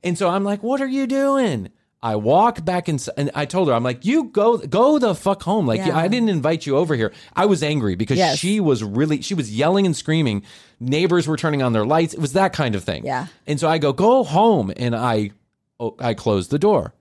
And 0.04 0.18
so 0.18 0.28
I'm 0.28 0.44
like, 0.44 0.62
what 0.62 0.82
are 0.82 0.86
you 0.86 1.06
doing? 1.06 1.70
I 2.04 2.16
walk 2.16 2.64
back 2.64 2.88
inside 2.88 3.14
and 3.16 3.30
I 3.32 3.44
told 3.44 3.68
her, 3.68 3.74
I'm 3.74 3.84
like, 3.84 4.04
you 4.04 4.24
go, 4.24 4.58
go 4.58 4.98
the 4.98 5.14
fuck 5.14 5.42
home. 5.44 5.66
Like, 5.68 5.78
Yeah. 5.86 5.96
I 5.96 6.08
didn't 6.08 6.30
invite 6.30 6.66
you 6.66 6.76
over 6.76 6.96
here. 6.96 7.12
I 7.36 7.46
was 7.46 7.62
angry 7.62 7.94
because 7.94 8.18
Yes. 8.18 8.38
she 8.38 8.58
was 8.58 8.82
really, 8.82 9.22
she 9.22 9.34
was 9.34 9.54
yelling 9.56 9.86
and 9.86 9.96
screaming. 9.96 10.42
Neighbors 10.80 11.28
were 11.28 11.36
turning 11.36 11.62
on 11.62 11.72
their 11.72 11.86
lights. 11.86 12.12
It 12.12 12.18
was 12.20 12.32
that 12.32 12.52
kind 12.52 12.74
of 12.74 12.82
thing. 12.82 13.06
Yeah. 13.06 13.26
And 13.46 13.60
so 13.60 13.68
I 13.68 13.78
go, 13.78 13.92
go 13.92 14.24
home. 14.24 14.72
And 14.76 14.96
I, 14.96 15.30
oh, 15.78 15.94
I 16.00 16.14
close 16.14 16.48
the 16.48 16.58
door. 16.58 16.92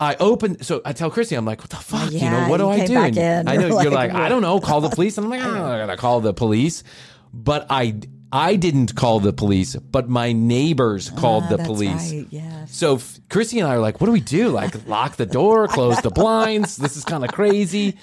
I 0.00 0.16
open, 0.16 0.62
so 0.62 0.82
I 0.84 0.92
tell 0.92 1.10
Krissy, 1.10 1.38
I'm 1.38 1.46
like, 1.46 1.60
what 1.60 1.70
the 1.70 1.76
fuck? 1.76 2.10
you 2.12 2.18
know, 2.20 2.26
Yeah, 2.26 2.48
what 2.48 2.56
do 2.58 2.68
I 2.68 2.84
do? 2.86 2.94
back 2.94 3.16
And 3.16 3.48
in. 3.48 3.48
I 3.48 3.56
know 3.56 3.68
You're 3.82 3.92
like, 3.92 4.12
like, 4.12 4.20
I 4.20 4.28
don't 4.28 4.42
know, 4.42 4.58
call 4.60 4.80
the 4.80 4.90
police. 4.90 5.16
And 5.16 5.24
I'm 5.26 5.30
like, 5.30 5.40
I'm 5.42 5.54
not 5.54 5.78
gonna 5.78 5.96
call 5.96 6.20
the 6.20 6.34
police. 6.34 6.82
But 7.32 7.66
I, 7.70 7.94
I 8.36 8.56
didn't 8.56 8.94
call 8.94 9.20
the 9.20 9.32
police, 9.32 9.76
but 9.76 10.08
my 10.08 10.32
neighbors 10.32 11.10
called 11.10 11.44
Ah, 11.46 11.56
the 11.56 11.58
police. 11.58 12.12
right, 12.12 12.26
yes. 12.30 12.74
So 12.76 12.96
f- 12.96 13.18
Krissy 13.30 13.58
and 13.58 13.66
I 13.66 13.74
are 13.76 13.80
like, 13.80 14.00
what 14.00 14.06
do 14.06 14.12
we 14.12 14.20
do? 14.20 14.48
Like, 14.50 14.86
lock 14.86 15.16
the 15.16 15.24
door, 15.26 15.68
close 15.76 16.00
the 16.02 16.10
blinds. 16.10 16.76
This 16.76 16.96
is 16.96 17.04
kind 17.04 17.24
of 17.24 17.32
crazy. 17.32 17.96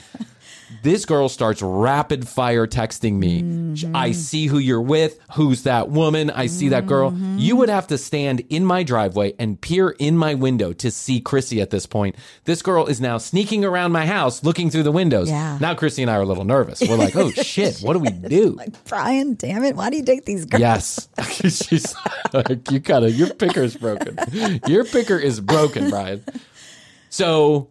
This 0.82 1.05
girl 1.05 1.30
starts 1.30 1.61
rapid 1.61 2.28
fire 2.28 2.67
texting 2.67 3.13
me. 3.13 3.76
Sh- 3.76 3.86
I 3.86 4.09
mm-hmm. 4.09 4.13
see 4.13 4.47
who 4.47 4.57
you're 4.57 4.82
with. 4.82 5.19
Who's 5.36 5.63
that 5.63 5.89
woman? 5.89 6.30
I 6.30 6.47
see 6.47 6.69
that 6.69 6.88
girl. 6.88 7.13
You 7.38 7.55
would 7.57 7.69
mm-hmm. 7.69 7.76
have 7.76 7.88
to 7.88 7.97
stand 7.97 8.41
in 8.49 8.65
my 8.65 8.84
driveway 8.84 9.34
and 9.39 9.59
peer 9.59 9.91
in 9.91 10.17
my 10.17 10.34
window 10.34 10.74
to 10.74 10.91
see 10.91 11.21
Krissy 11.21 11.61
at 11.61 11.69
this 11.69 11.86
point. 11.86 12.15
This 12.45 12.61
girl 12.61 12.86
is 12.88 12.99
now 12.99 13.17
sneaking 13.17 13.65
around 13.65 13.91
my 13.91 14.05
house 14.05 14.43
looking 14.43 14.69
through 14.69 14.84
the 14.84 14.91
windows. 14.91 15.30
Yeah. 15.30 15.57
Now 15.59 15.76
Krissy 15.76 16.01
and 16.01 16.09
I 16.09 16.15
are 16.15 16.21
a 16.21 16.26
little 16.26 16.45
nervous. 16.45 16.82
We're 16.82 16.97
like, 16.97 17.15
oh 17.15 17.32
shit, 17.32 17.80
what 17.80 17.93
do 17.93 17.99
we 17.99 18.09
do? 18.09 18.51
Like, 18.51 18.84
Bryan, 18.86 19.36
damn 19.36 19.63
it. 19.63 19.76
Why 19.76 19.89
do 19.89 19.97
you 19.97 20.03
date 20.03 20.26
these 20.26 20.45
girls? 20.45 20.61
Yes. 20.61 21.09
She's 21.41 21.95
like, 22.34 22.71
you 22.71 22.80
gotta, 22.80 23.11
your 23.11 23.34
picker 23.34 23.61
is 23.61 23.76
broken. 23.76 24.17
Your 24.67 24.86
picker 24.86 25.17
is 25.17 25.39
broken, 25.39 25.89
Bryan. 25.89 26.24
So 27.09 27.69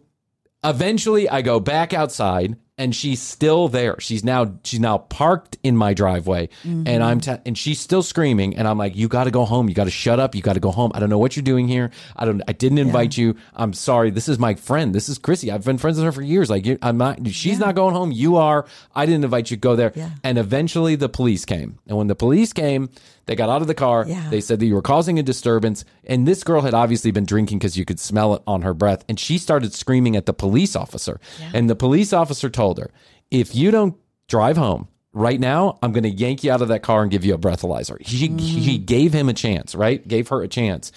eventually 0.63 1.29
I 1.29 1.41
go 1.41 1.59
back 1.59 1.93
outside 1.93 2.55
and 2.83 2.93
she's 2.93 3.21
still 3.21 3.69
there. 3.69 3.95
She's 3.99 4.25
now, 4.25 4.55
she's 4.65 4.81
now 4.81 4.97
parked 4.97 5.57
in 5.63 5.77
my 5.77 5.93
driveway 5.93 6.49
and 6.65 7.01
I'm, 7.01 7.21
mm-hmm. 7.21 7.35
te- 7.35 7.41
and 7.45 7.57
she's 7.57 7.79
still 7.79 8.03
screaming. 8.03 8.57
And 8.57 8.67
I'm 8.67 8.77
like, 8.77 8.93
you 8.97 9.07
gotta 9.07 9.31
go 9.31 9.45
home. 9.45 9.69
You 9.69 9.73
gotta 9.75 9.89
shut 9.89 10.19
up. 10.19 10.35
You 10.35 10.41
gotta 10.41 10.59
go 10.59 10.71
home. 10.71 10.91
I 10.93 10.99
don't 10.99 11.09
know 11.09 11.17
what 11.17 11.37
you're 11.37 11.43
doing 11.43 11.69
here. 11.69 11.91
I 12.17 12.25
don't, 12.25 12.41
I 12.45 12.51
didn't 12.51 12.79
invite 12.79 13.15
you. 13.17 13.37
I'm 13.55 13.71
sorry. 13.71 14.09
This 14.09 14.27
is 14.27 14.37
my 14.37 14.55
friend. 14.55 14.93
This 14.93 15.07
is 15.07 15.17
Krissy. 15.17 15.53
I've 15.53 15.63
been 15.63 15.77
friends 15.77 15.95
with 15.95 16.03
her 16.03 16.11
for 16.11 16.21
years. 16.21 16.49
Like, 16.49 16.65
you, 16.65 16.77
I'm 16.81 16.97
not, 16.97 17.25
she's 17.29 17.57
not 17.57 17.73
going 17.73 17.95
home. 17.95 18.11
You 18.11 18.35
are. 18.35 18.65
I 18.93 19.05
didn't 19.05 19.23
invite 19.23 19.49
you. 19.49 19.53
To 19.53 19.57
go 19.57 19.75
there. 19.75 19.91
Yeah. 19.93 20.09
And 20.23 20.37
eventually 20.37 20.95
the 20.95 21.09
police 21.09 21.45
came. 21.45 21.77
And 21.87 21.95
when 21.97 22.07
the 22.07 22.15
police 22.15 22.53
came, 22.53 22.89
they 23.25 23.35
got 23.35 23.49
out 23.49 23.61
of 23.61 23.67
the 23.67 23.73
car. 23.73 24.05
Yeah. 24.07 24.29
They 24.29 24.41
said 24.41 24.59
that 24.59 24.65
you 24.65 24.75
were 24.75 24.81
causing 24.81 25.17
a 25.19 25.23
disturbance. 25.23 25.85
And 26.03 26.27
this 26.27 26.43
girl 26.43 26.61
had 26.61 26.73
obviously 26.73 27.11
been 27.11 27.25
drinking 27.25 27.59
because 27.59 27.77
you 27.77 27.85
could 27.85 27.99
smell 27.99 28.35
it 28.35 28.43
on 28.45 28.63
her 28.63 28.73
breath. 28.73 29.05
And 29.07 29.19
she 29.19 29.37
started 29.37 29.73
screaming 29.73 30.15
at 30.15 30.25
the 30.25 30.33
police 30.33 30.75
officer. 30.75 31.19
And 31.53 31.69
the 31.69 31.75
police 31.75 32.13
officer 32.13 32.49
told 32.49 32.79
her, 32.79 32.91
if 33.31 33.55
you 33.55 33.71
don't 33.71 33.95
drive 34.27 34.57
home 34.57 34.87
right 35.13 35.39
now, 35.39 35.79
I'm 35.81 35.91
going 35.91 36.03
to 36.03 36.09
yank 36.09 36.43
you 36.43 36.51
out 36.51 36.61
of 36.61 36.67
that 36.67 36.83
car 36.83 37.01
and 37.01 37.11
give 37.11 37.23
you 37.23 37.33
a 37.33 37.37
breathalyzer. 37.37 38.01
He, 38.01 38.27
he 38.27 38.79
mm. 38.79 38.85
gave 38.85 39.13
him 39.13 39.29
a 39.29 39.33
chance, 39.33 39.75
right? 39.75 40.05
Gave 40.05 40.27
her 40.29 40.41
a 40.41 40.47
chance. 40.47 40.91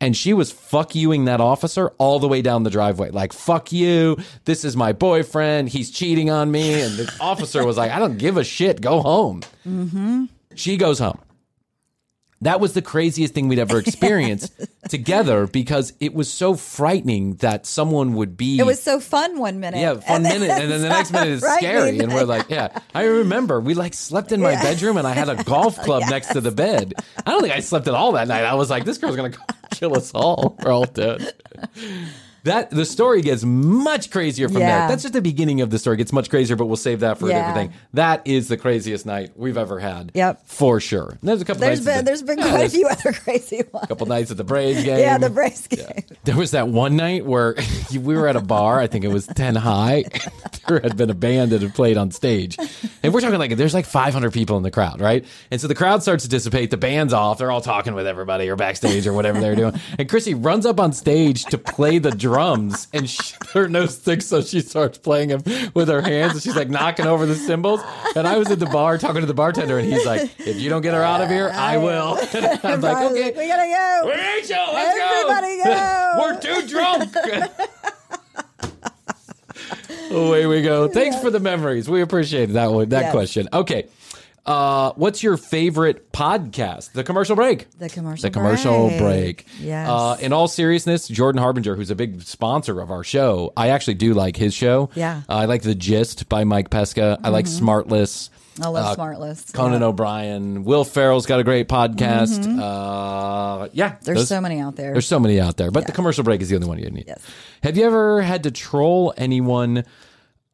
And 0.00 0.16
she 0.16 0.32
was 0.32 0.50
fuck 0.50 0.96
youing 0.96 1.26
that 1.26 1.40
officer 1.40 1.90
all 1.98 2.18
the 2.18 2.26
way 2.26 2.42
down 2.42 2.64
the 2.64 2.70
driveway. 2.70 3.10
Like, 3.10 3.32
fuck 3.32 3.70
you. 3.70 4.16
This 4.44 4.64
is 4.64 4.76
my 4.76 4.92
boyfriend. 4.92 5.68
He's 5.68 5.92
cheating 5.92 6.28
on 6.28 6.50
me. 6.50 6.82
And 6.82 6.96
the 6.96 7.14
officer 7.20 7.64
was 7.64 7.76
like, 7.76 7.92
I 7.92 8.00
don't 8.00 8.18
give 8.18 8.36
a 8.36 8.42
shit. 8.42 8.80
Go 8.80 9.00
home. 9.00 9.42
Mm-hmm. 9.64 10.24
She 10.56 10.76
goes 10.76 10.98
home. 10.98 11.20
That 12.42 12.60
was 12.60 12.72
the 12.74 12.82
craziest 12.82 13.34
thing 13.34 13.48
we'd 13.48 13.58
ever 13.58 13.78
experienced 13.86 14.52
together 14.88 15.46
because 15.46 15.92
it 16.00 16.12
was 16.12 16.30
so 16.32 16.54
frightening 16.54 17.36
that 17.36 17.66
someone 17.66 18.14
would 18.14 18.36
be. 18.36 18.58
It 18.58 18.66
was 18.66 18.82
so 18.82 19.00
fun 19.00 19.38
one 19.38 19.60
minute. 19.60 19.80
yeah, 19.80 19.94
fun 19.94 20.26
and 20.26 20.40
minute, 20.40 20.50
and 20.50 20.70
then 20.70 20.82
the 20.82 20.88
next 20.88 21.12
minute 21.12 21.28
is 21.34 21.42
scary, 21.42 21.98
and 22.00 22.12
we're 22.12 22.24
like, 22.24 22.50
yeah. 22.50 22.78
I 22.94 23.04
remember 23.04 23.60
we 23.60 23.74
like 23.74 23.94
slept 23.94 24.32
in 24.32 24.40
my 24.40 24.52
Yeah. 24.52 24.62
bedroom, 24.62 24.96
and 24.96 25.06
I 25.06 25.12
had 25.12 25.28
a 25.28 25.42
golf 25.44 25.78
club 25.84 26.02
next 26.10 26.32
to 26.32 26.40
the 26.40 26.50
bed. 26.50 26.94
I 27.24 27.30
don't 27.30 27.42
think 27.42 27.54
I 27.54 27.60
slept 27.60 27.86
at 27.88 27.94
all 27.94 28.12
that 28.12 28.28
night. 28.28 28.44
I 28.44 28.54
was 28.54 28.68
like, 28.70 28.84
this 28.84 28.98
girl's 28.98 29.16
gonna 29.16 29.32
kill 29.70 29.96
us 29.96 30.10
all. 30.12 30.58
We're 30.62 30.72
all 30.72 30.84
dead. 30.86 31.32
That 32.44 32.70
the 32.70 32.84
story 32.84 33.22
gets 33.22 33.44
much 33.44 34.10
crazier 34.10 34.48
from 34.48 34.58
there. 34.58 34.68
Yeah. 34.68 34.88
That's 34.88 35.02
just 35.02 35.14
the 35.14 35.22
beginning 35.22 35.60
of 35.60 35.70
the 35.70 35.78
story. 35.78 35.94
It 35.94 35.98
gets 35.98 36.12
much 36.12 36.28
crazier, 36.30 36.56
but 36.56 36.66
we'll 36.66 36.76
save 36.76 37.00
that 37.00 37.18
for 37.18 37.26
a 37.26 37.28
Yeah. 37.30 37.46
different 37.48 37.70
thing. 37.72 37.80
That 37.94 38.22
is 38.26 38.48
the 38.48 38.56
craziest 38.56 39.06
night 39.06 39.32
we've 39.36 39.56
ever 39.56 39.78
had. 39.78 40.10
Yep. 40.14 40.42
for 40.46 40.80
sure. 40.80 41.10
And 41.20 41.28
There's 41.28 41.40
a 41.40 41.44
couple. 41.44 41.60
There's 41.60 41.84
nights 41.84 41.86
been 41.86 42.04
the- 42.04 42.10
there's 42.10 42.22
been 42.22 42.38
Yeah, 42.38 42.50
quite 42.50 42.66
a 42.66 42.70
few 42.70 42.88
other 42.90 43.12
crazy 43.12 43.62
ones. 43.72 43.84
A 43.84 43.86
couple 43.86 44.06
nights 44.06 44.30
at 44.30 44.36
the 44.36 44.44
Braves 44.44 44.82
game. 44.84 44.98
Yeah, 44.98 45.18
the 45.18 45.30
Braves 45.30 45.66
game. 45.68 46.02
There 46.24 46.36
was 46.36 46.50
that 46.52 46.68
one 46.68 46.96
night 46.96 47.24
where 47.24 47.54
we 47.92 48.14
were 48.16 48.26
at 48.28 48.36
a 48.36 48.40
bar. 48.40 48.80
I 48.80 48.86
think 48.86 49.04
it 49.04 49.08
was 49.08 49.26
Ten 49.26 49.54
High. 49.54 50.04
there 50.66 50.80
had 50.80 50.96
been 50.96 51.10
a 51.10 51.14
band 51.14 51.52
that 51.52 51.62
had 51.62 51.74
played 51.74 51.96
on 51.96 52.10
stage. 52.10 52.56
And 53.02 53.12
we're 53.14 53.20
talking 53.20 53.38
like 53.38 53.56
there's 53.56 53.74
like 53.74 53.86
500 53.86 54.32
people 54.32 54.56
in 54.56 54.62
the 54.62 54.70
crowd, 54.70 55.00
right? 55.00 55.24
And 55.50 55.60
so 55.60 55.68
the 55.68 55.74
crowd 55.74 56.02
starts 56.02 56.24
to 56.24 56.28
dissipate. 56.30 56.70
The 56.70 56.76
band's 56.76 57.12
off. 57.12 57.38
They're 57.38 57.50
all 57.50 57.60
talking 57.60 57.94
with 57.94 58.06
everybody 58.06 58.48
or 58.48 58.56
backstage 58.56 59.06
or 59.06 59.12
whatever 59.12 59.40
they're 59.40 59.54
doing. 59.56 59.74
And 59.98 60.08
Krissy 60.08 60.34
runs 60.36 60.66
up 60.66 60.80
on 60.80 60.92
stage 60.92 61.44
to 61.46 61.58
play 61.58 61.98
the 61.98 62.10
drums, 62.32 62.88
and 62.92 63.08
she, 63.08 63.34
her 63.52 63.68
nose 63.68 63.96
sticks, 63.96 64.26
so 64.26 64.40
she 64.40 64.60
starts 64.60 64.96
playing 64.98 65.28
them 65.28 65.42
with 65.74 65.88
her 65.88 66.00
hands. 66.00 66.32
And 66.32 66.42
she's 66.42 66.56
like 66.56 66.70
knocking 66.70 67.06
over 67.06 67.26
the 67.26 67.34
cymbals. 67.34 67.80
And 68.16 68.26
I 68.26 68.38
was 68.38 68.50
at 68.50 68.58
the 68.58 68.66
bar 68.66 68.96
talking 68.98 69.20
to 69.20 69.26
the 69.26 69.34
bartender, 69.34 69.78
and 69.78 69.86
he's 69.92 70.06
like, 70.06 70.30
"If 70.38 70.58
you 70.60 70.70
don't 70.70 70.82
get 70.82 70.94
her 70.94 71.02
out 71.02 71.20
of 71.20 71.28
here, 71.28 71.50
I 71.52 71.76
will." 71.78 72.18
I'm 72.64 72.80
like, 72.80 73.10
"Okay." 73.10 73.32
we 73.36 73.48
gotta 73.48 73.68
go. 73.68 74.08
Rachel, 74.08 74.56
let's 74.72 74.98
Everybody 74.98 75.58
go. 75.58 75.64
go. 75.64 76.18
We're 76.18 76.40
too 76.40 76.66
drunk. 76.68 77.14
Away 80.10 80.46
we 80.46 80.62
go. 80.62 80.88
Thanks 80.88 81.18
for 81.20 81.30
the 81.30 81.40
memories. 81.40 81.88
We 81.88 82.02
appreciate 82.02 82.46
that 82.52 82.70
one. 82.70 82.88
That 82.90 83.02
Yes. 83.02 83.12
question. 83.12 83.48
Okay. 83.52 83.86
Uh, 84.44 84.92
what's 84.96 85.22
your 85.22 85.36
favorite 85.36 86.10
podcast? 86.12 86.92
The 86.92 87.04
commercial 87.04 87.36
break. 87.36 87.70
The 87.78 87.88
commercial 87.88 88.22
The 88.22 88.30
commercial 88.30 88.88
break. 88.88 89.00
break. 89.00 89.46
Yes. 89.60 89.88
Uh, 89.88 90.16
in 90.20 90.32
all 90.32 90.48
seriousness, 90.48 91.06
Jordan 91.06 91.40
Harbinger, 91.40 91.76
who's 91.76 91.90
a 91.90 91.94
big 91.94 92.22
sponsor 92.22 92.80
of 92.80 92.90
our 92.90 93.04
show, 93.04 93.52
I 93.56 93.68
actually 93.68 93.94
do 93.94 94.14
like 94.14 94.36
his 94.36 94.52
show. 94.52 94.90
Yeah. 94.94 95.20
Mm-hmm. 95.20 95.30
Uh, 95.30 95.34
I 95.36 95.44
like 95.44 95.62
The 95.62 95.76
Gist 95.76 96.28
by 96.28 96.42
Mike 96.44 96.70
Pesca. 96.70 97.18
I 97.22 97.28
like 97.28 97.44
Smartless. 97.46 98.30
I 98.60 98.68
love 98.68 98.98
Uh, 98.98 99.34
Conan 99.54 99.80
Yeah. 99.80 99.86
O'Brien. 99.86 100.64
Will 100.64 100.84
Ferrell's 100.84 101.24
got 101.24 101.38
a 101.40 101.44
great 101.44 101.68
podcast. 101.68 102.42
Uh, 102.44 103.68
yeah. 103.72 103.90
Mm-hmm. 103.90 104.04
There's 104.04 104.18
those- 104.18 104.28
so 104.28 104.40
many 104.40 104.58
out 104.60 104.74
there. 104.76 104.92
there's 104.92 105.06
so 105.06 105.20
many 105.20 105.40
out 105.40 105.56
there, 105.56 105.70
but 105.70 105.86
the 105.86 105.92
commercial 105.92 106.24
break 106.24 106.40
is 106.42 106.48
the 106.48 106.56
only 106.56 106.66
one 106.68 106.78
you 106.80 106.90
need. 106.90 107.04
Yes. 107.06 107.22
Have 107.62 107.76
you 107.76 107.86
ever 107.86 108.20
had 108.22 108.42
to 108.42 108.50
troll 108.50 109.14
anyone? 109.16 109.84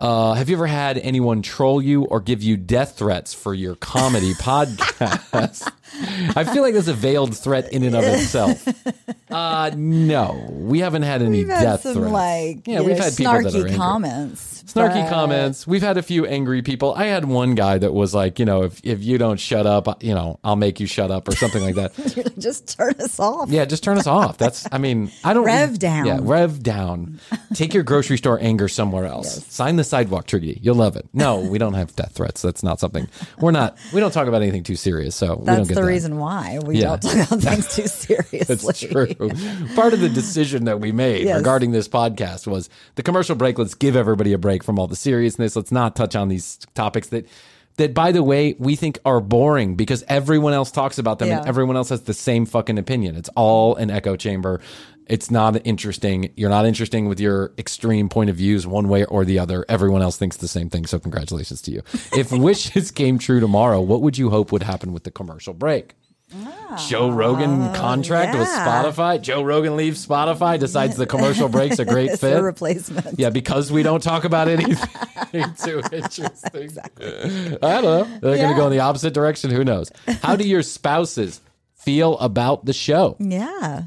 Uh, 0.01 0.35
have 0.35 0.49
you 0.49 0.55
ever 0.57 0.69
had 0.69 0.97
anyone 0.99 1.43
troll 1.43 1.83
you 1.83 2.05
or 2.05 2.21
give 2.21 2.41
you 2.43 2.57
death 2.57 2.97
threats 2.97 3.35
for 3.35 3.53
your 3.53 3.75
comedy 3.75 4.33
podcast? 4.41 5.71
I 6.37 6.45
feel 6.45 6.63
like 6.63 6.75
that's 6.75 6.89
a 6.89 6.95
veiled 6.95 7.37
threat 7.37 7.73
in 7.73 7.83
and 7.83 7.95
of 7.95 8.05
itself. 8.05 8.67
Uh, 9.31 9.71
no, 9.77 10.49
we 10.53 10.81
haven't 10.81 11.03
had 11.03 11.23
any 11.23 11.39
We've 11.39 11.49
had 11.49 11.63
death 11.63 11.83
some 11.83 11.95
threats. 11.95 12.13
like 12.13 12.67
yeah, 12.67 12.81
we've 12.81 12.97
know, 12.97 13.05
had 13.05 13.17
people 13.17 13.33
snarky 13.33 13.43
that 13.45 13.55
are 13.55 13.59
angry. 13.67 13.77
comments. 13.77 14.63
Snarky 14.69 15.03
but- 15.03 15.09
comments. 15.11 15.67
We've 15.67 15.81
had 15.83 15.97
a 15.97 16.03
few 16.03 16.27
angry 16.27 16.61
people. 16.63 16.95
I 16.95 17.07
had 17.07 17.25
one 17.25 17.55
guy 17.55 17.79
that 17.79 17.93
was 17.95 18.15
like, 18.15 18.39
you 18.39 18.45
know, 18.45 18.65
if, 18.65 18.85
if 18.85 19.03
you 19.03 19.17
don't 19.17 19.41
shut 19.41 19.67
up, 19.67 20.03
you 20.05 20.15
know, 20.15 20.39
I'll 20.45 20.57
make 20.57 20.79
you 20.79 20.87
shut 20.87 21.11
up 21.11 21.27
or 21.27 21.35
something 21.35 21.63
like 21.63 21.75
that. 21.77 22.35
Just 22.39 22.77
turn 22.77 22.95
us 23.01 23.19
off. 23.19 23.49
Yeah, 23.49 23.65
just 23.65 23.83
turn 23.83 23.97
us 23.97 24.07
off. 24.07 24.37
That's, 24.37 24.69
I 24.71 24.77
mean, 24.79 25.11
I 25.25 25.33
don't. 25.33 25.45
Rev 25.45 25.79
down. 25.79 26.05
Yeah, 26.07 26.19
rev 26.21 26.63
down. 26.63 27.19
Take 27.55 27.73
your 27.73 27.83
grocery 27.83 28.19
store 28.19 28.39
anger 28.43 28.69
somewhere 28.69 29.07
else. 29.07 29.45
Sign 29.47 29.77
the 29.77 29.85
sidewalk 29.85 30.27
treaty. 30.27 30.59
You'll 30.63 30.75
love 30.77 30.97
it. 30.97 31.09
No, 31.15 31.41
we 31.41 31.57
don't 31.59 31.75
have 31.75 31.97
death 31.97 32.13
threats. 32.13 32.43
That's 32.43 32.63
not 32.63 32.79
something. 32.79 33.09
We're 33.41 33.51
not. 33.53 33.79
We 33.95 34.01
don't 34.01 34.13
talk 34.13 34.29
about 34.29 34.43
anything 34.43 34.65
too 34.65 34.77
serious. 34.77 35.17
So 35.17 35.37
we 35.37 35.47
don't 35.47 35.67
get 35.67 35.78
the 35.81 35.87
that. 35.87 35.93
reason 35.93 36.19
why 36.19 36.59
we 36.65 36.79
Yeah. 36.79 36.97
don't 36.97 37.03
talk 37.03 37.27
about 37.33 37.41
things 37.41 37.75
too 37.75 37.87
seriously. 37.87 38.39
That's 38.49 38.81
true. 38.81 39.15
Part 39.75 39.93
of 39.95 40.01
the 40.01 40.09
decision 40.13 40.65
that 40.65 40.81
we 40.81 40.93
made 40.93 41.25
Yes. 41.25 41.39
regarding 41.39 41.73
this 41.73 41.89
podcast 41.89 42.47
was 42.47 42.69
the 42.97 43.03
commercial 43.03 43.35
break. 43.37 43.59
Let's 43.59 43.75
give 43.75 43.97
everybody 43.97 44.33
a 44.33 44.39
break 44.39 44.63
from 44.63 44.79
all 44.79 44.87
the 44.87 44.97
seriousness. 44.97 45.57
Let's 45.57 45.73
not 45.73 45.97
touch 45.97 46.15
on 46.17 46.29
these 46.29 46.59
topics 46.75 47.09
that, 47.09 47.27
that 47.77 47.95
by 47.95 48.13
the 48.13 48.23
way, 48.23 48.55
we 48.59 48.75
think 48.77 48.99
are 49.05 49.21
boring 49.21 49.75
because 49.77 50.05
everyone 50.09 50.53
else 50.53 50.71
talks 50.71 50.99
about 50.99 51.19
them 51.21 51.31
and 51.31 51.47
everyone 51.47 51.77
else 51.77 51.91
has 51.91 52.03
the 52.03 52.15
same 52.15 52.45
fucking 52.47 52.79
opinion. 52.79 53.15
It's 53.17 53.31
all 53.37 53.77
an 53.77 53.91
echo 53.91 54.17
chamber. 54.17 54.61
It's 55.09 55.31
not 55.31 55.67
interesting. 55.67 56.31
You're 56.37 56.51
not 56.51 56.67
interesting 56.67 57.09
with 57.09 57.19
your 57.19 57.53
extreme 57.59 58.09
point 58.09 58.31
of 58.31 58.37
views 58.37 58.67
one 58.67 58.89
way 58.89 59.05
or 59.05 59.25
the 59.25 59.39
other. 59.39 59.65
Everyone 59.69 60.03
else 60.03 60.17
thinks 60.17 60.37
the 60.37 60.49
same 60.49 60.69
thing. 60.69 60.87
So 60.87 60.99
congratulations 60.99 61.63
to 61.63 61.71
you. 61.71 61.83
If 62.17 62.33
wishes 62.33 62.91
came 62.91 63.19
true 63.19 63.41
tomorrow, 63.41 63.81
what 63.81 64.03
would 64.03 64.19
you 64.19 64.31
hope 64.31 64.53
would 64.53 64.63
happen 64.65 64.93
with 64.93 65.05
the 65.05 65.11
commercial 65.11 65.55
break? 65.55 65.95
Ah, 66.35 66.87
Joe 66.89 67.11
Rogan 67.11 67.73
contract 67.73 68.37
with. 68.39 68.47
Spotify. 68.49 69.21
Joe 69.21 69.43
Rogan 69.43 69.77
leaves 69.77 70.07
Spotify, 70.07 70.59
decides 70.59 70.97
the 70.97 71.07
commercial 71.07 71.49
break's 71.49 71.79
a 71.79 71.87
great 71.87 72.11
it's 72.13 72.21
fit. 72.21 72.37
a 72.37 72.43
replacement. 72.43 73.19
yeah, 73.19 73.31
because 73.31 73.73
we 73.73 73.83
don't 73.83 74.03
talk 74.03 74.25
about 74.25 74.47
anything 74.49 74.77
too 75.65 75.81
interesting. 75.91 76.51
Exactly. 76.53 77.07
I 77.63 77.81
don't 77.81 77.83
know. 77.83 78.19
They're 78.21 78.37
going 78.37 78.51
to 78.51 78.57
go 78.57 78.67
in 78.67 78.73
the 78.73 78.81
opposite 78.81 79.15
direction. 79.15 79.51
Who 79.51 79.65
knows? 79.65 79.91
How 80.23 80.37
do 80.37 80.47
your 80.47 80.63
spouses 80.63 81.41
feel 81.77 82.19
about 82.19 82.67
the 82.67 82.75
show? 82.75 83.17
Yeah. 83.19 83.85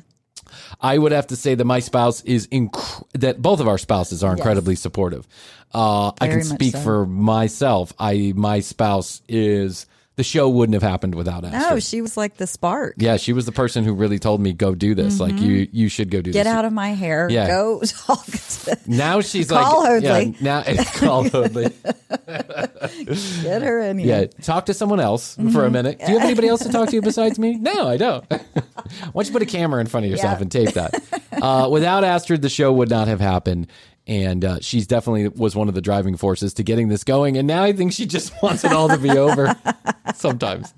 I 0.82 0.98
would 0.98 1.12
have 1.12 1.28
to 1.28 1.36
say 1.36 1.56
that 1.56 1.66
my 1.66 1.80
spouse 1.80 2.22
is 2.22 2.48
inc- 2.48 3.04
that 3.14 3.42
both 3.42 3.60
of 3.60 3.68
our 3.68 3.78
spouses 3.78 4.24
are 4.24 4.34
incredibly 4.34 4.76
supportive. 4.76 5.28
Uh, 5.74 6.12
I 6.20 6.28
can 6.28 6.44
speak 6.44 6.74
so. 6.74 6.80
for 6.80 7.06
myself. 7.06 7.94
I 8.00 8.34
my 8.36 8.60
spouse 8.60 9.22
is 9.28 9.86
the 10.18 10.24
show 10.24 10.50
wouldn't 10.50 10.74
have 10.74 10.84
happened 10.84 11.16
without 11.16 11.44
Astrid. 11.46 11.72
No, 11.72 11.80
she 11.80 12.02
was 12.02 12.18
like 12.18 12.38
the 12.38 12.46
spark. 12.46 12.96
Yeah, 12.98 13.18
she 13.18 13.34
was 13.34 13.46
the 13.46 13.52
person 13.52 13.84
who 13.84 13.94
really 13.94 14.20
told 14.20 14.42
me 14.42 14.54
go 14.54 14.76
do 14.76 14.94
this. 14.94 15.20
Like 15.20 15.40
you, 15.40 15.68
you 15.72 15.88
should 15.90 16.12
go 16.12 16.22
do 16.22 16.30
Mm-hmm. 16.32 16.38
Get 16.38 16.44
this. 16.44 16.54
out 16.54 16.66
of 16.66 16.74
my 16.74 16.90
hair. 16.90 17.28
Yeah. 17.30 17.48
Go 17.48 17.82
talk 17.86 18.26
to 18.26 18.78
Now 18.88 19.22
she's 19.22 19.50
Call 19.50 19.82
like, 19.82 19.90
Hoadley. 20.04 20.26
yeah, 20.40 20.42
now 20.42 20.64
it's 20.68 21.00
call 21.00 21.28
Hoadley. 21.30 21.72
get 23.44 23.62
her 23.62 23.80
in 23.82 23.98
here. 23.98 24.08
Yeah, 24.22 24.26
talk 24.44 24.66
to 24.68 24.74
someone 24.74 25.00
else 25.00 25.36
for 25.54 25.66
a 25.66 25.72
minute. 25.72 26.00
Do 26.00 26.12
you 26.12 26.18
have 26.20 26.26
anybody 26.28 26.48
else 26.48 26.62
to 26.64 26.70
talk 26.72 26.90
to 26.90 27.02
besides 27.02 27.40
me? 27.40 27.56
No, 27.56 27.88
I 27.88 27.98
don't. 27.98 28.26
Why 28.30 28.40
don't 29.14 29.26
you 29.28 29.32
put 29.32 29.42
a 29.42 29.46
camera 29.46 29.80
in 29.82 29.88
front 29.88 30.06
of 30.06 30.12
yourself 30.12 30.38
Yeah. 30.40 30.42
and 30.42 30.52
tape 30.52 30.74
that? 30.74 31.02
Uh, 31.42 31.70
without 31.72 32.04
Astrid, 32.04 32.42
the 32.42 32.50
show 32.50 32.72
would 32.74 32.90
not 32.90 33.08
have 33.08 33.20
happened. 33.22 33.68
And 34.12 34.44
uh, 34.44 34.60
she's 34.60 34.88
definitely 34.88 35.30
was 35.30 35.56
one 35.56 35.70
of 35.70 35.74
the 35.74 35.80
driving 35.80 36.18
forces 36.18 36.54
to 36.56 36.64
getting 36.64 36.90
this 36.90 37.06
going. 37.06 37.38
And 37.38 37.48
now 37.48 37.64
I 37.64 37.72
think 37.72 37.94
she 37.94 38.06
just 38.06 38.34
wants 38.44 38.66
it 38.66 38.74
all 38.74 38.90
to 38.90 38.98
be 38.98 39.10
over. 39.10 39.56
Sometimes, 40.16 40.74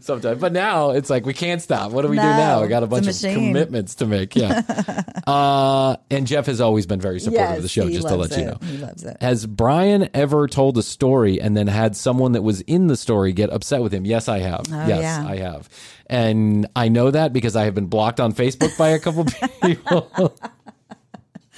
sometimes. 0.00 0.40
But 0.40 0.52
now 0.52 0.90
it's 0.90 1.08
like 1.08 1.24
we 1.24 1.34
can't 1.34 1.62
stop. 1.62 1.92
What 1.92 2.02
do 2.02 2.08
we 2.08 2.16
do 2.16 2.22
now? 2.22 2.62
I 2.62 2.66
got 2.66 2.82
a 2.82 2.86
it's 2.86 2.92
a 2.92 3.22
bunch 3.22 3.24
of 3.24 3.32
commitments 3.34 3.94
to 3.96 4.06
make. 4.06 4.34
Yeah. 4.34 4.62
uh, 5.26 5.96
and 6.10 6.26
Jeff 6.26 6.46
has 6.46 6.60
always 6.60 6.86
been 6.86 7.00
very 7.00 7.20
supportive 7.20 7.48
Yes, 7.48 7.56
of 7.58 7.62
the 7.62 7.68
show. 7.68 7.88
Just 7.88 8.08
to 8.08 8.16
let 8.16 8.36
you 8.36 8.44
know. 8.46 8.58
He 8.62 8.78
loves 8.78 9.04
it. 9.04 9.16
Has 9.20 9.46
Bryan 9.46 10.08
ever 10.14 10.48
told 10.48 10.76
a 10.78 10.82
story 10.82 11.40
and 11.40 11.56
then 11.56 11.68
had 11.68 11.94
someone 11.96 12.32
that 12.32 12.42
was 12.42 12.62
in 12.62 12.88
the 12.88 12.96
story 12.96 13.32
get 13.32 13.50
upset 13.50 13.82
with 13.82 13.94
him? 13.94 14.04
Yes, 14.04 14.28
I 14.28 14.40
have. 14.40 14.62
Oh, 14.70 14.86
yes, 14.88 15.02
yeah. 15.02 15.26
I 15.26 15.36
have. 15.36 15.68
And 16.06 16.66
I 16.74 16.88
know 16.88 17.10
that 17.10 17.32
because 17.32 17.54
I 17.54 17.64
have 17.64 17.74
been 17.74 17.86
blocked 17.86 18.20
on 18.20 18.32
Facebook 18.32 18.76
by 18.76 18.88
a 18.88 18.98
couple 18.98 19.24
people. 19.62 20.10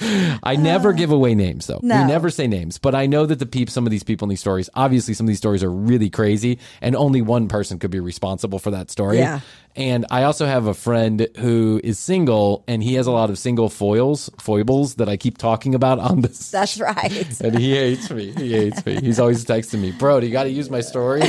I 0.42 0.56
never 0.56 0.90
uh, 0.90 0.92
give 0.92 1.10
away 1.10 1.34
names 1.34 1.66
though. 1.66 1.80
No. 1.82 2.02
We 2.02 2.08
never 2.08 2.30
say 2.30 2.46
names, 2.46 2.78
but 2.78 2.94
I 2.94 3.06
know 3.06 3.26
that 3.26 3.38
the 3.38 3.46
peeps, 3.46 3.72
some 3.72 3.86
of 3.86 3.90
these 3.90 4.02
people 4.02 4.26
in 4.26 4.30
these 4.30 4.40
stories, 4.40 4.70
obviously 4.74 5.14
some 5.14 5.26
of 5.26 5.28
these 5.28 5.38
stories 5.38 5.62
are 5.62 5.70
really 5.70 6.10
crazy 6.10 6.58
and 6.80 6.94
only 6.96 7.22
one 7.22 7.48
person 7.48 7.78
could 7.78 7.90
be 7.90 8.00
responsible 8.00 8.58
for 8.58 8.70
that 8.70 8.90
story. 8.90 9.18
Yeah. 9.18 9.40
And 9.76 10.06
I 10.10 10.22
also 10.22 10.46
have 10.46 10.66
a 10.66 10.74
friend 10.74 11.26
who 11.38 11.80
is 11.82 11.98
single 11.98 12.62
and 12.68 12.82
he 12.82 12.94
has 12.94 13.06
a 13.06 13.10
lot 13.10 13.30
of 13.30 13.38
single 13.38 13.68
foils, 13.68 14.30
foibles 14.38 14.96
that 14.96 15.08
I 15.08 15.16
keep 15.16 15.36
talking 15.36 15.74
about 15.74 15.98
on 15.98 16.20
this 16.20 16.50
That's 16.52 16.78
right. 16.78 17.40
and 17.40 17.58
he 17.58 17.74
hates 17.74 18.10
me. 18.10 18.32
He 18.32 18.52
hates 18.52 18.84
me. 18.86 19.00
He's 19.00 19.18
always 19.18 19.44
texting 19.44 19.80
me, 19.80 19.90
bro. 19.92 20.20
Do 20.20 20.26
you 20.26 20.32
got 20.32 20.44
to 20.44 20.50
use 20.50 20.70
my 20.70 20.80
story? 20.80 21.22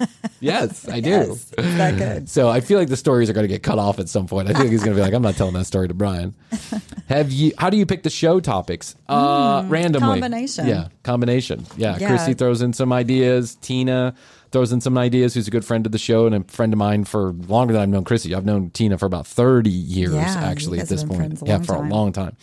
yes, 0.40 0.88
I 0.88 1.00
do. 1.00 1.10
Yes, 1.10 1.44
that 1.58 1.96
good. 1.98 2.28
So 2.28 2.48
I 2.48 2.60
feel 2.60 2.78
like 2.78 2.88
the 2.88 2.96
stories 2.96 3.28
are 3.30 3.32
going 3.32 3.44
to 3.44 3.52
get 3.52 3.62
cut 3.62 3.78
off 3.78 3.98
at 3.98 4.08
some 4.08 4.26
point. 4.26 4.48
I 4.48 4.52
think 4.52 4.70
he's 4.70 4.82
going 4.84 4.96
to 4.96 5.00
be 5.00 5.02
like, 5.04 5.14
I'm 5.14 5.22
not 5.22 5.36
telling 5.36 5.54
that 5.54 5.64
story 5.66 5.88
to 5.88 5.94
Bryan. 5.94 6.34
Have 7.08 7.30
you? 7.32 7.52
How 7.58 7.70
do 7.70 7.76
you 7.76 7.86
pick 7.86 8.02
the 8.02 8.10
show 8.10 8.40
topics? 8.40 8.94
Uh, 9.08 9.64
randomly. 9.66 10.08
Mm, 10.08 10.12
combination. 10.12 10.66
Yeah, 10.66 10.88
combination. 11.02 11.66
Yeah, 11.76 11.96
Yeah. 11.98 12.10
Krissy 12.10 12.36
throws 12.36 12.62
in 12.62 12.72
some 12.72 12.92
ideas. 12.92 13.54
Tina 13.56 14.14
throws 14.50 14.72
in 14.72 14.80
some 14.80 14.96
ideas. 14.98 15.34
Who's 15.34 15.48
a 15.48 15.50
good 15.50 15.64
friend 15.64 15.84
of 15.86 15.92
the 15.92 15.98
show 15.98 16.26
and 16.26 16.34
a 16.34 16.44
friend 16.44 16.72
of 16.72 16.78
mine 16.78 17.04
for 17.04 17.32
longer 17.32 17.72
than 17.72 17.82
I've 17.82 17.88
known 17.88 18.04
Krissy. 18.04 18.36
I've 18.36 18.44
known 18.46 18.70
Tina 18.70 18.96
for 18.98 19.06
about 19.06 19.26
30 19.26 19.68
years 19.70 20.14
Yeah, 20.14 20.22
actually 20.44 20.80
at 20.80 20.88
this 20.88 21.04
point. 21.04 21.42
yeah, 21.46 21.58
for 21.58 21.62
a 21.62 21.66
time. 21.76 21.84
Mm-hmm. 21.84 21.92
long 21.92 22.12
time. 22.12 22.36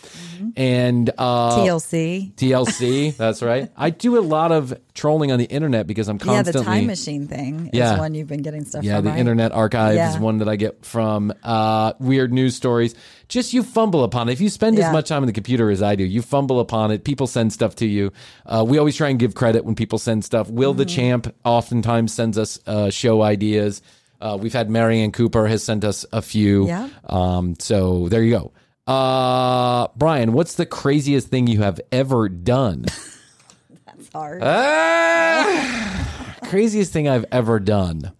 And 0.58 1.10
uh, 1.18 1.58
TLC. 1.58 2.34
TLC. 2.36 3.16
That's 3.18 3.42
right. 3.42 3.72
I 3.76 3.90
do 3.90 4.18
a 4.18 4.22
lot 4.22 4.52
of 4.52 4.74
trolling 4.96 5.32
on 5.32 5.38
the 5.38 5.46
internet 5.46 5.86
because 5.86 6.08
I'm 6.08 6.18
constantly. 6.18 6.60
Yeah, 6.62 6.64
the 6.64 6.66
time 6.80 6.88
machine 6.88 7.28
thing 7.28 7.68
is 7.68 7.78
Yeah. 7.78 8.00
one 8.00 8.16
you've 8.16 8.28
been 8.28 8.42
getting 8.42 8.64
stuff 8.66 8.84
Yeah, 8.84 8.96
from. 8.96 9.06
the 9.06 9.12
right? 9.12 9.20
Internet 9.20 9.52
Archive 9.52 9.96
Yeah. 9.96 10.10
is 10.12 10.18
one 10.18 10.40
that 10.40 10.50
I 10.50 10.56
get 10.56 10.84
from 10.86 11.32
uh, 11.44 11.94
weird 12.00 12.34
news 12.34 12.56
stories. 12.56 12.96
Just 13.28 13.54
you 13.54 13.62
fumble 13.62 14.04
upon 14.04 14.30
it. 14.30 14.34
If 14.34 14.42
you 14.42 14.50
spend 14.50 14.80
as 14.80 14.92
much 14.94 15.10
time 15.10 15.22
on 15.22 15.28
the 15.28 15.34
computer 15.34 15.70
as 15.70 15.84
I 15.84 15.96
do, 15.96 16.04
you 16.04 16.22
fumble 16.22 16.60
upon 16.60 16.92
it. 16.92 17.04
People 17.04 17.28
send 17.28 17.52
stuff 17.54 17.76
to 17.76 17.86
you. 17.86 18.12
Uh, 18.46 18.64
we 18.68 18.78
always 18.78 18.96
try 18.96 19.10
and 19.10 19.20
give 19.20 19.36
credit 19.36 19.66
when 19.66 19.76
people 19.76 20.00
send 20.00 20.24
stuff. 20.26 20.50
Will 20.50 20.74
the 20.74 20.86
Mm-hmm. 20.86 20.96
Champ 20.96 21.36
oftentimes 21.44 22.14
sends 22.14 22.38
us 22.38 22.58
uh, 22.66 22.90
show 22.90 23.22
ideas. 23.22 23.82
Uh, 24.22 24.38
we've 24.40 24.54
had 24.54 24.70
Marianne 24.70 25.12
Cooper 25.12 25.46
has 25.48 25.62
sent 25.64 25.84
us 25.84 26.06
a 26.14 26.22
few. 26.22 26.68
Yeah. 26.68 26.88
Um, 27.08 27.56
so 27.60 28.08
there 28.10 28.24
you 28.24 28.32
go. 28.32 28.52
Uh, 28.88 29.88
Bryan, 29.98 30.32
what's 30.34 30.56
the 30.56 30.66
craziest 30.66 31.28
thing 31.28 31.48
you 31.48 31.62
have 31.64 31.82
ever 31.92 32.30
done? 32.30 32.86
It's 34.16 34.22
hard. 34.22 34.42
Ah, 34.44 36.36
craziest 36.46 36.94
thing 36.94 37.10
I've 37.10 37.26
ever 37.34 37.60
done. 37.60 38.14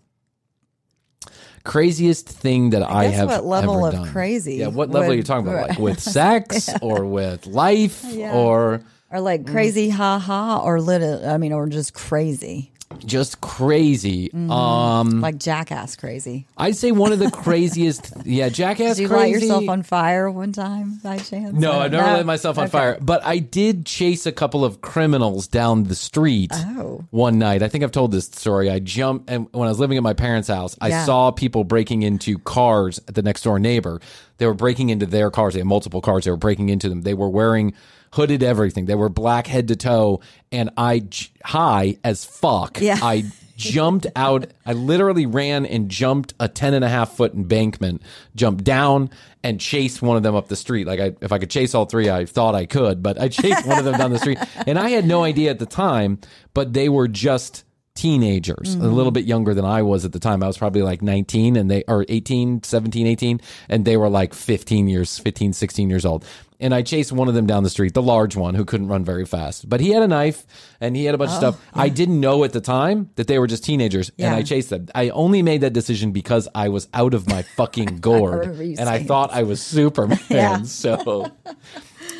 Craziest 1.64 2.28
thing 2.30 2.72
that 2.72 2.84
I, 2.84 3.06
guess 3.08 3.16
have 3.16 3.28
what 3.30 3.46
level 3.46 3.86
ever 3.86 3.98
of 3.98 4.04
done. 4.04 4.12
crazy 4.12 4.56
Yeah, 4.56 4.68
what 4.68 4.92
level 4.92 5.12
are 5.12 5.16
you 5.16 5.24
talking 5.24 5.48
about? 5.48 5.70
Like 5.70 5.80
with 5.80 6.00
sex 6.18 6.70
or 6.82 7.06
with 7.06 7.48
life 7.48 8.04
Yeah. 8.10 8.36
or 8.36 8.84
Or 9.10 9.20
like 9.22 9.48
crazy 9.48 9.90
ha 9.90 10.20
ha 10.20 10.62
or 10.64 10.80
lit 10.80 11.24
I 11.26 11.38
mean 11.38 11.54
or 11.54 11.68
just 11.68 11.94
crazy. 11.96 12.72
Just 13.00 13.42
crazy. 13.42 14.30
Mm-hmm. 14.30 14.52
Um, 14.52 15.20
Like 15.22 15.38
jackass 15.40 15.96
crazy. 15.96 16.46
I'd 16.58 16.76
say 16.76 16.92
one 16.92 17.12
of 17.12 17.20
the 17.20 17.32
craziest. 17.44 18.14
yeah, 18.26 18.50
jackass 18.50 18.98
Did 18.98 19.04
you 19.04 19.08
crazy. 19.10 19.24
light 19.34 19.42
yourself 19.42 19.70
on 19.70 19.84
fire 19.84 20.30
one 20.30 20.52
time 20.54 21.00
by 21.04 21.18
chance? 21.18 21.54
No, 21.58 21.74
I've 21.80 21.92
never 21.92 22.08
no? 22.08 22.18
lit 22.18 22.26
myself 22.26 22.58
on 22.58 22.66
Okay. 22.66 22.72
fire, 22.72 22.98
but 23.02 23.26
I 23.26 23.40
did 23.40 23.86
chase 23.86 24.26
a 24.26 24.32
couple 24.32 24.64
of 24.64 24.82
criminals 24.82 25.48
down 25.48 25.86
the 25.86 25.96
street 25.96 26.52
Oh. 26.54 27.04
one 27.10 27.40
night. 27.40 27.64
I 27.64 27.68
think 27.70 27.84
I've 27.84 27.92
told 27.92 28.12
this 28.12 28.26
story. 28.26 28.70
I 28.70 28.80
jumped, 28.80 29.30
and 29.30 29.48
when 29.52 29.68
I 29.68 29.72
was 29.72 29.80
living 29.80 29.98
at 29.98 30.04
my 30.04 30.14
parents' 30.14 30.48
house, 30.48 30.78
I 30.80 30.90
Yeah. 30.90 31.06
saw 31.06 31.32
people 31.32 31.64
breaking 31.64 32.04
into 32.04 32.38
cars 32.40 33.00
at 33.08 33.16
the 33.16 33.24
next 33.24 33.44
door 33.44 33.58
neighbor. 33.60 34.00
They 34.38 34.46
were 34.46 34.54
breaking 34.54 34.90
into 34.90 35.06
their 35.06 35.32
cars. 35.32 35.54
They 35.54 35.60
had 35.62 35.68
multiple 35.68 36.02
cars. 36.02 36.26
They 36.26 36.32
were 36.32 36.38
breaking 36.38 36.70
into 36.70 36.88
them. 36.90 37.02
They 37.02 37.14
were 37.16 37.30
wearing 37.30 37.74
hooded 38.16 38.44
everything. 38.44 38.86
They 38.86 38.96
were 38.96 39.10
black 39.10 39.46
head 39.46 39.68
to 39.68 39.76
toe, 39.76 40.22
and 40.52 40.70
I 40.78 41.00
j- 41.00 41.30
high 41.44 41.98
as 42.04 42.24
fuck. 42.24 42.80
Yeah. 42.80 42.98
I 43.02 43.26
jumped 43.58 44.08
out. 44.16 44.48
I 44.66 44.74
literally 44.74 45.26
ran 45.26 45.66
and 45.66 45.90
jumped 45.90 46.34
a 46.40 46.48
10 46.48 46.74
and 46.74 46.86
a 46.86 46.90
half 46.90 47.16
foot 47.16 47.34
embankment, 47.34 48.02
jumped 48.36 48.64
down 48.64 49.10
and 49.44 49.60
chased 49.60 50.02
one 50.02 50.16
of 50.18 50.24
them 50.24 50.34
up 50.34 50.48
the 50.48 50.56
street. 50.56 50.88
Like 50.88 51.00
I, 51.00 51.16
if 51.22 51.32
I 51.32 51.40
could 51.40 51.50
chase 51.50 51.76
all 51.76 51.86
three, 51.86 52.10
I 52.10 52.26
thought 52.26 52.56
I 52.56 52.66
could, 52.66 53.04
but 53.04 53.20
I 53.20 53.28
chased 53.28 53.66
one 53.66 53.80
of 53.80 53.86
them 53.86 53.98
down 53.98 54.12
the 54.12 54.20
street 54.20 54.40
and 54.68 54.80
I 54.80 54.90
had 54.90 55.06
no 55.06 55.24
idea 55.24 55.52
at 55.52 55.60
the 55.60 55.66
time, 55.66 56.20
but 56.54 56.74
they 56.74 56.90
were 56.90 57.08
just 57.08 57.66
teenagers, 57.96 58.76
a 58.76 58.80
little 58.80 59.06
mm-hmm. 59.06 59.14
bit 59.14 59.26
younger 59.26 59.54
than 59.54 59.64
I 59.64 59.82
was 59.82 60.04
at 60.04 60.12
the 60.12 60.20
time. 60.20 60.44
I 60.44 60.48
was 60.48 60.58
probably 60.58 60.82
like 60.82 61.02
19 61.02 61.56
and 61.56 61.72
they, 61.72 61.84
or 61.88 62.06
18, 62.10 62.62
17, 62.64 63.08
18, 63.08 63.42
and 63.70 63.86
they 63.86 63.96
were 63.96 64.10
like 64.10 64.34
15 64.34 64.90
years, 64.90 65.18
15, 65.18 65.54
16 65.54 65.90
years 65.90 66.06
old. 66.06 66.26
And 66.60 66.74
I 66.74 66.82
chased 66.84 67.12
one 67.12 67.28
of 67.28 67.34
them 67.34 67.48
down 67.48 67.64
the 67.64 67.70
street, 67.70 67.94
the 67.94 68.02
large 68.02 68.36
one 68.36 68.56
who 68.56 68.64
couldn't 68.64 68.88
run 68.88 69.04
very 69.04 69.26
fast, 69.26 69.68
but 69.68 69.82
he 69.82 69.90
had 69.90 70.04
a 70.04 70.08
knife 70.08 70.46
and 70.80 70.96
he 70.96 71.04
had 71.06 71.14
a 71.14 71.18
bunch 71.18 71.32
of 71.32 71.38
stuff. 71.38 71.62
I 71.74 71.90
didn't 71.90 72.20
know 72.22 72.44
at 72.46 72.54
the 72.54 72.62
time 72.62 73.10
that 73.16 73.28
they 73.28 73.40
were 73.40 73.48
just 73.48 73.64
teenagers 73.66 74.10
and 74.18 74.34
I 74.34 74.42
chased 74.42 74.70
them. 74.70 74.88
I 74.96 75.10
only 75.10 75.42
made 75.42 75.62
that 75.62 75.74
decision 75.74 76.12
because 76.14 76.48
I 76.56 76.70
was 76.70 76.88
out 76.94 77.14
of 77.14 77.28
my 77.28 77.42
fucking 77.42 77.98
gourd 78.02 78.58
you 78.58 78.76
and 78.80 78.88
I 78.88 79.04
thought 79.04 79.34
I 79.34 79.44
was 79.44 79.62
Superman. 79.62 80.20
Yeah. 80.30 80.62
So, 80.66 81.32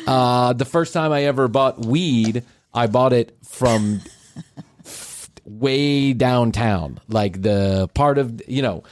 uh, 0.06 0.52
the 0.52 0.64
first 0.64 0.92
time 0.92 1.12
I 1.12 1.24
ever 1.24 1.48
bought 1.48 1.84
weed, 1.84 2.44
I 2.72 2.86
bought 2.86 3.12
it 3.12 3.36
from 3.44 4.00
way 5.44 6.12
downtown, 6.12 7.00
like 7.08 7.40
the 7.42 7.88
part 7.94 8.18
of 8.18 8.42
you 8.48 8.62
know. 8.62 8.82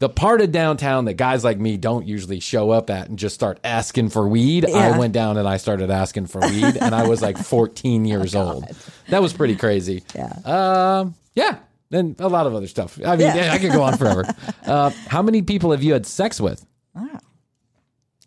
The 0.00 0.08
part 0.08 0.40
of 0.40 0.52
downtown 0.52 1.06
that 1.06 1.14
guys 1.14 1.42
like 1.42 1.58
me 1.58 1.76
don't 1.76 2.06
usually 2.06 2.38
show 2.38 2.70
up 2.70 2.88
at 2.88 3.08
and 3.08 3.18
just 3.18 3.34
start 3.34 3.58
asking 3.64 4.10
for 4.10 4.28
weed. 4.28 4.64
I 4.70 4.96
went 4.96 5.12
down 5.12 5.36
and 5.36 5.48
I 5.48 5.56
started 5.56 5.90
asking 5.90 6.26
for 6.26 6.40
weed, 6.40 6.76
and 6.76 6.94
I 6.94 7.08
was 7.08 7.20
like 7.20 7.36
14 7.44 8.04
years 8.04 8.36
old. 8.36 8.64
That 9.08 9.20
was 9.20 9.32
pretty 9.32 9.56
crazy. 9.56 10.04
Yeah. 10.14 10.32
Um, 10.44 11.14
yeah. 11.34 11.58
And 11.90 12.14
a 12.20 12.28
lot 12.28 12.46
of 12.46 12.54
other 12.54 12.68
stuff. 12.68 12.98
I 13.04 13.16
mean, 13.16 13.26
Yeah. 13.26 13.34
yeah, 13.46 13.52
I 13.52 13.58
could 13.58 13.72
go 13.72 13.82
on 13.82 13.96
forever. 13.96 14.24
uh, 14.66 14.90
how 15.08 15.20
many 15.22 15.42
people 15.42 15.72
have 15.72 15.82
you 15.82 15.94
had 15.94 16.06
sex 16.06 16.40
with? 16.40 16.64
Wow. 16.94 17.18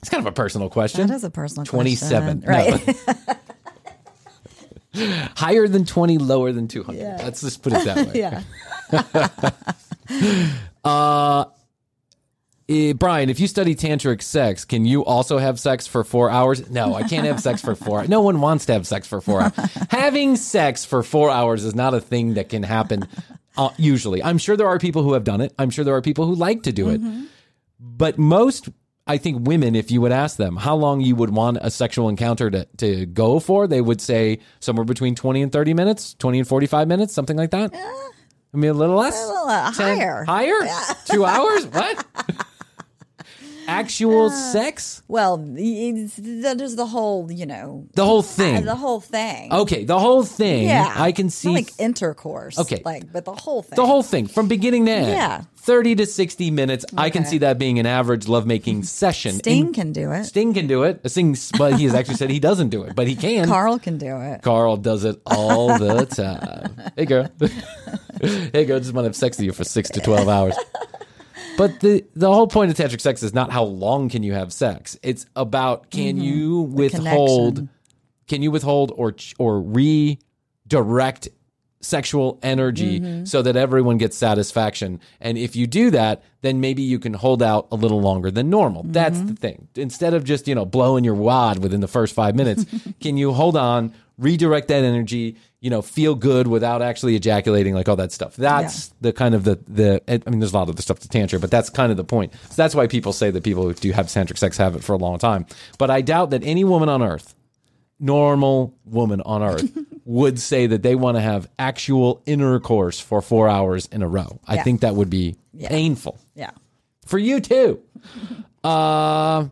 It's 0.01 0.09
kind 0.09 0.19
of 0.19 0.27
a 0.27 0.31
personal 0.33 0.69
question. 0.69 1.07
That 1.07 1.13
is 1.15 1.23
a 1.23 1.29
personal 1.29 1.65
27. 1.65 2.41
question. 2.41 2.95
Right. 3.15 3.27
No. 4.93 5.27
Higher 5.37 5.67
than 5.69 5.85
20, 5.85 6.17
lower 6.17 6.51
than 6.51 6.67
200. 6.67 6.99
Yeah. 6.99 7.17
Let's 7.23 7.39
just 7.41 7.61
put 7.63 7.71
it 7.73 7.85
that 7.85 8.07
way. 8.07 8.19
yeah. 8.19 8.41
Uh, 10.83 11.45
eh, 12.69 12.93
Bryan, 12.93 13.29
if 13.29 13.39
you 13.39 13.47
study 13.47 13.75
tantric 13.75 14.21
sex, 14.21 14.65
can 14.65 14.85
you 14.85 15.03
also 15.05 15.37
have 15.37 15.59
sex 15.59 15.87
for 15.87 16.03
four 16.03 16.29
hours? 16.29 16.69
No, 16.69 16.95
I 16.95 17.03
can't 17.03 17.25
have 17.25 17.39
sex 17.39 17.61
for 17.61 17.75
four. 17.75 18.05
No 18.07 18.21
one 18.21 18.41
wants 18.41 18.65
to 18.67 18.73
have 18.73 18.87
sex 18.87 19.07
for 19.07 19.21
four 19.21 19.41
hours. 19.41 19.53
Having 19.89 20.37
sex 20.37 20.85
for 20.85 21.03
four 21.03 21.29
hours 21.29 21.63
is 21.63 21.75
not 21.75 21.93
a 21.93 22.01
thing 22.01 22.35
that 22.35 22.49
can 22.49 22.63
happen 22.63 23.07
uh, 23.57 23.69
usually. 23.77 24.23
I'm 24.23 24.37
sure 24.37 24.55
there 24.55 24.67
are 24.67 24.79
people 24.79 25.03
who 25.03 25.13
have 25.13 25.23
done 25.23 25.41
it. 25.41 25.53
I'm 25.59 25.69
sure 25.69 25.83
there 25.83 25.95
are 25.95 26.01
people 26.01 26.25
who 26.25 26.35
like 26.35 26.63
to 26.63 26.71
do 26.71 26.89
it. 26.89 27.01
But 27.79 28.17
most, 28.17 28.69
I 29.07 29.17
think, 29.17 29.47
women, 29.47 29.75
if 29.75 29.91
you 29.91 30.01
would 30.01 30.11
ask 30.11 30.37
them 30.37 30.55
how 30.55 30.75
long 30.75 31.01
you 31.01 31.15
would 31.15 31.31
want 31.31 31.57
a 31.61 31.71
sexual 31.71 32.09
encounter 32.09 32.49
to, 32.49 32.65
to 32.77 33.05
go 33.07 33.39
for, 33.39 33.67
they 33.67 33.81
would 33.81 33.99
say 33.99 34.39
somewhere 34.59 34.85
between 34.85 35.15
20 35.15 35.41
and 35.41 35.51
30 35.51 35.73
minutes, 35.73 36.13
20 36.15 36.39
and 36.39 36.47
45 36.47 36.87
minutes, 36.87 37.13
something 37.13 37.37
like 37.37 37.51
that. 37.51 37.73
I 38.53 38.57
mean, 38.57 38.71
a 38.71 38.73
little 38.73 38.97
less? 38.97 39.21
A 39.23 39.27
little, 39.27 39.47
uh, 39.47 39.71
higher. 39.71 40.23
Higher? 40.25 40.59
Two 41.05 41.25
hours? 41.25 41.65
What? 41.71 42.05
Actual 43.71 44.29
sex? 44.29 45.01
Well, 45.07 45.43
it's, 45.57 46.15
there's 46.17 46.75
the 46.75 46.85
whole, 46.85 47.31
you 47.31 47.45
know, 47.45 47.87
The 47.93 48.05
whole 48.05 48.21
thing. 48.21 48.57
uh, 48.57 48.61
the 48.61 48.75
whole 48.75 48.99
thing. 49.01 49.51
okay, 49.51 49.83
the 49.85 49.97
whole 49.99 50.23
thing. 50.23 50.67
yeah. 50.67 50.93
I 50.95 51.11
can 51.11 51.27
Not 51.27 51.33
see 51.33 51.49
like 51.49 51.71
intercourse. 51.79 52.59
Okay. 52.59 52.81
Like, 52.83 53.11
but 53.11 53.25
the 53.25 53.33
whole 53.33 53.61
thing. 53.63 53.75
the 53.75 53.85
whole 53.85 54.03
thing 54.03 54.27
from 54.27 54.47
beginning 54.47 54.85
to 54.87 54.91
end. 54.91 55.07
Yeah. 55.07 55.41
30 55.57 55.95
to 55.97 56.05
60 56.07 56.49
minutes. 56.51 56.85
I 56.97 57.11
can 57.11 57.23
see 57.23 57.37
that 57.39 57.59
being 57.59 57.77
an 57.77 57.85
average 57.85 58.27
lovemaking 58.27 58.81
session. 59.01 59.33
Sting 59.33 59.67
In- 59.67 59.73
can 59.73 59.93
do 59.93 60.11
it. 60.11 60.23
Sting 60.25 60.53
can 60.55 60.65
do 60.67 60.83
it. 60.83 61.01
Sting, 61.09 61.35
but 61.57 61.75
he 61.75 61.83
has 61.85 61.93
actually 61.93 62.15
said 62.15 62.29
he 62.31 62.39
doesn't 62.39 62.69
do 62.69 62.81
it, 62.83 62.95
but 62.95 63.07
he 63.07 63.15
can. 63.15 63.47
Carl 63.47 63.77
can 63.77 63.97
do 63.99 64.19
it. 64.21 64.41
Carl 64.41 64.75
does 64.77 65.03
it 65.05 65.21
all 65.25 65.77
the 65.77 66.05
time. 66.07 66.91
hey, 66.95 67.05
girl. 67.05 67.29
hey, 68.21 68.65
girl, 68.65 68.79
just 68.79 68.93
want 68.93 69.03
to 69.05 69.09
have 69.09 69.15
sex 69.15 69.37
with 69.37 69.45
you 69.45 69.53
for 69.53 69.63
six 69.63 69.89
to 69.91 70.01
12 70.01 70.27
hours. 70.27 70.55
But 71.61 71.79
the, 71.79 72.03
the 72.15 72.33
whole 72.33 72.47
point 72.47 72.71
of 72.71 72.77
tantric 72.77 73.01
sex 73.01 73.21
is 73.21 73.35
not 73.35 73.51
how 73.51 73.63
long 73.63 74.09
can 74.09 74.23
you 74.23 74.33
have 74.33 74.51
sex. 74.51 74.97
It's 75.03 75.27
about 75.35 75.91
can 75.91 76.15
mm-hmm. 76.15 76.23
you 76.23 76.61
withhold, 76.61 77.67
can 78.27 78.41
you 78.41 78.49
withhold 78.49 78.91
or 78.95 79.13
or 79.37 79.61
redirect 79.61 81.29
sexual 81.81 82.39
energy 82.41 82.99
mm-hmm. 82.99 83.25
so 83.25 83.41
that 83.41 83.55
everyone 83.55 83.97
gets 83.97 84.15
satisfaction. 84.15 84.99
And 85.19 85.37
if 85.37 85.55
you 85.55 85.67
do 85.67 85.91
that, 85.91 86.23
then 86.41 86.61
maybe 86.61 86.81
you 86.81 86.99
can 86.99 87.13
hold 87.13 87.43
out 87.43 87.67
a 87.71 87.75
little 87.75 88.01
longer 88.01 88.31
than 88.31 88.49
normal. 88.49 88.83
That's 88.83 89.17
mm-hmm. 89.17 89.27
the 89.27 89.35
thing. 89.35 89.67
Instead 89.75 90.13
of 90.13 90.23
just, 90.23 90.47
you 90.47 90.55
know, 90.55 90.65
blowing 90.65 91.03
your 91.03 91.15
wad 91.15 91.61
within 91.61 91.81
the 91.81 91.87
first 91.87 92.15
5 92.15 92.35
minutes, 92.35 92.65
can 92.99 93.17
you 93.17 93.33
hold 93.33 93.57
on, 93.57 93.93
redirect 94.17 94.67
that 94.69 94.83
energy, 94.83 95.35
you 95.59 95.69
know, 95.69 95.81
feel 95.81 96.15
good 96.15 96.47
without 96.47 96.81
actually 96.81 97.15
ejaculating 97.15 97.73
like 97.73 97.89
all 97.89 97.95
that 97.95 98.11
stuff. 98.11 98.35
That's 98.35 98.93
the 99.01 99.11
kind 99.11 99.35
of 99.35 99.43
the 99.43 99.59
the 99.67 100.01
I 100.07 100.29
mean 100.29 100.39
there's 100.39 100.53
a 100.53 100.57
lot 100.57 100.69
of 100.69 100.75
the 100.75 100.81
stuff 100.81 100.99
to 100.99 101.09
tantra, 101.09 101.39
but 101.39 101.51
that's 101.51 101.69
kind 101.69 101.91
of 101.91 101.97
the 101.97 102.03
point. 102.03 102.33
So 102.49 102.55
that's 102.55 102.75
why 102.75 102.87
people 102.87 103.13
say 103.13 103.31
that 103.31 103.43
people 103.43 103.63
who 103.63 103.73
do 103.73 103.91
have 103.91 104.07
tantric 104.07 104.37
sex 104.37 104.57
have 104.57 104.75
it 104.75 104.83
for 104.83 104.93
a 104.93 104.97
long 104.97 105.17
time. 105.17 105.45
But 105.77 105.89
I 105.89 106.01
doubt 106.01 106.29
that 106.31 106.43
any 106.43 106.63
woman 106.63 106.89
on 106.89 107.01
earth 107.01 107.35
normal 108.01 108.75
woman 108.83 109.21
on 109.21 109.43
earth 109.43 109.77
would 110.11 110.39
say 110.39 110.67
that 110.67 110.83
they 110.83 110.93
want 110.95 111.15
to 111.15 111.21
have 111.21 111.47
actual 111.57 112.21
intercourse 112.25 112.99
for 112.99 113.21
four 113.21 113.47
hours 113.47 113.85
in 113.91 114.01
a 114.01 114.07
row. 114.07 114.39
I 114.45 114.55
Yeah. 114.55 114.63
think 114.63 114.81
that 114.81 114.95
would 114.95 115.09
be 115.09 115.35
painful 115.63 116.19
Yeah. 116.35 116.51
for 117.05 117.17
you 117.17 117.39
too. 117.39 117.79
Uh, 118.63 119.47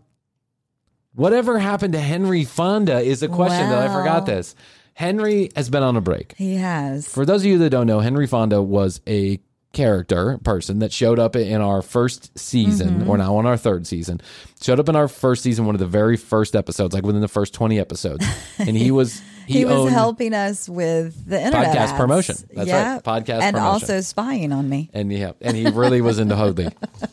whatever 1.16 1.58
happened 1.58 1.94
to 1.94 2.00
Henry 2.00 2.44
Fonda 2.44 3.00
is 3.00 3.24
a 3.24 3.28
question 3.28 3.68
that 3.72 3.90
I 3.90 3.92
forgot 3.92 4.28
this. 4.28 4.54
Henry 4.94 5.50
has 5.56 5.68
been 5.68 5.82
on 5.82 5.96
a 5.96 6.02
break. 6.02 6.36
He 6.38 6.58
has. 6.58 7.08
For 7.08 7.26
those 7.26 7.42
of 7.42 7.46
you 7.48 7.58
that 7.58 7.72
don't 7.72 7.88
know, 7.88 8.02
Henry 8.02 8.28
Fonda 8.28 8.62
was 8.62 9.02
a 9.08 9.40
character 9.74 10.38
person 10.44 10.78
that 10.80 10.92
showed 10.92 11.18
up 11.18 11.36
in 11.36 11.60
our 11.60 11.82
first 11.82 12.38
season. 12.38 13.08
We're 13.08 13.18
now 13.18 13.36
on 13.38 13.48
our 13.48 13.58
third 13.58 13.88
season. 13.88 14.22
Showed 14.62 14.80
up 14.80 14.90
in 14.90 14.96
our 14.96 15.08
first 15.08 15.42
season, 15.42 15.66
one 15.66 15.74
of 15.74 15.80
the 15.80 15.88
very 15.88 16.18
first 16.18 16.56
episodes, 16.56 16.94
like 16.94 17.04
within 17.04 17.22
the 17.22 17.28
first 17.28 17.54
twenty 17.54 17.80
episodes, 17.80 18.24
and 18.60 18.78
he 18.78 18.92
was 18.92 19.22
he, 19.54 19.60
He, 19.60 19.66
was 19.66 19.92
helping 19.92 20.34
us 20.34 20.70
with 20.70 21.28
the 21.28 21.42
internet 21.42 21.76
Podcast 21.76 21.80
ads. 21.80 21.94
promotion. 21.94 22.36
That's 22.54 22.68
yeah. 22.68 22.94
right. 22.94 23.04
Podcast 23.04 23.26
promotion. 23.26 23.42
and 23.44 23.56
promotion. 23.56 23.74
also 23.74 24.02
spying 24.02 24.52
on 24.54 24.70
me. 24.70 24.90
and 24.94 25.12
yeah, 25.12 25.32
and 25.42 25.58
he 25.58 25.70
really 25.70 26.02
was 26.02 26.20
into 26.20 26.36
Hoadley. 26.36 26.70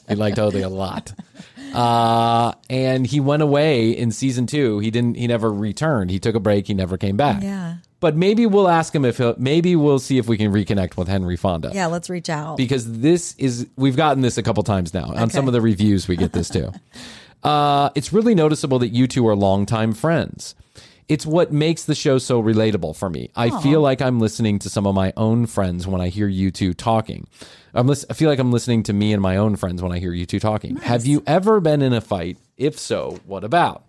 He 0.09 0.15
liked 0.15 0.39
Hoadley 0.39 0.63
a 0.63 0.69
lot. 0.69 1.13
Uh, 1.75 2.53
and 2.71 3.07
he 3.07 3.21
went 3.21 3.43
away 3.43 3.91
in 3.91 4.11
season 4.11 4.47
two. 4.47 4.79
He 4.79 4.91
didn't. 4.91 5.17
He 5.17 5.27
never 5.27 5.53
returned. 5.53 6.11
He 6.11 6.19
took 6.19 6.35
a 6.35 6.41
break. 6.41 6.67
He 6.67 6.75
never 6.75 6.97
came 6.97 7.17
back. 7.17 7.43
Yeah. 7.43 7.77
But 8.01 8.17
maybe 8.17 8.47
we'll 8.47 8.69
ask 8.69 8.95
him 8.95 9.05
if 9.05 9.19
he'll. 9.19 9.35
Maybe 9.39 9.77
we'll 9.77 9.99
see 9.99 10.19
if 10.19 10.29
we 10.29 10.37
can 10.37 10.53
reconnect 10.53 10.97
with 10.97 11.09
Henry 11.09 11.37
Fonda. 11.37 11.71
Yeah, 11.75 11.87
let's 11.87 12.09
reach 12.09 12.31
out. 12.31 12.57
Because 12.57 13.01
this 13.01 13.35
is 13.37 13.67
we've 13.77 13.97
gotten 13.97 14.23
this 14.23 14.39
a 14.39 14.43
couple 14.43 14.63
times 14.63 14.95
now 14.95 15.13
on 15.15 15.31
some 15.31 15.47
of 15.49 15.53
the 15.53 15.61
reviews 15.61 16.07
we 16.09 16.17
get 16.17 16.33
this 16.33 16.49
too. 16.49 16.73
uh, 17.43 17.91
it's 17.95 18.13
really 18.13 18.35
noticeable 18.35 18.79
that 18.79 18.89
you 18.89 19.07
two 19.07 19.27
are 19.29 19.35
longtime 19.37 19.93
friends. 19.93 20.55
It's 21.09 21.25
what 21.25 21.53
makes 21.53 21.85
the 21.85 21.95
show 21.95 22.19
so 22.19 22.43
relatable 22.43 22.97
for 22.97 23.09
me. 23.09 23.31
I 23.37 23.51
feel 23.63 23.81
like 23.81 24.03
I'm 24.03 24.19
listening 24.19 24.59
to 24.61 24.69
some 24.69 24.87
of 24.87 24.95
my 24.95 25.13
own 25.17 25.47
friends 25.47 25.87
when 25.87 26.01
I 26.01 26.09
hear 26.09 26.27
you 26.27 26.51
two 26.51 26.75
talking. 26.75 27.29
I'm 27.75 27.87
lis- 27.87 28.07
I 28.11 28.15
feel 28.15 28.29
like 28.29 28.39
I'm 28.41 28.51
listening 28.51 28.83
to 28.85 28.93
me 28.93 29.13
and 29.13 29.23
my 29.23 29.37
own 29.37 29.55
friends 29.57 29.83
when 29.83 29.93
I 29.93 29.99
hear 30.01 30.13
you 30.13 30.27
two 30.27 30.41
talking. 30.41 30.77
Have 30.77 31.07
you 31.07 31.23
ever 31.27 31.61
been 31.61 31.81
in 31.83 31.93
a 31.93 32.01
fight? 32.01 32.39
If 32.57 32.79
so, 32.79 33.21
what 33.27 33.45
about? 33.45 33.85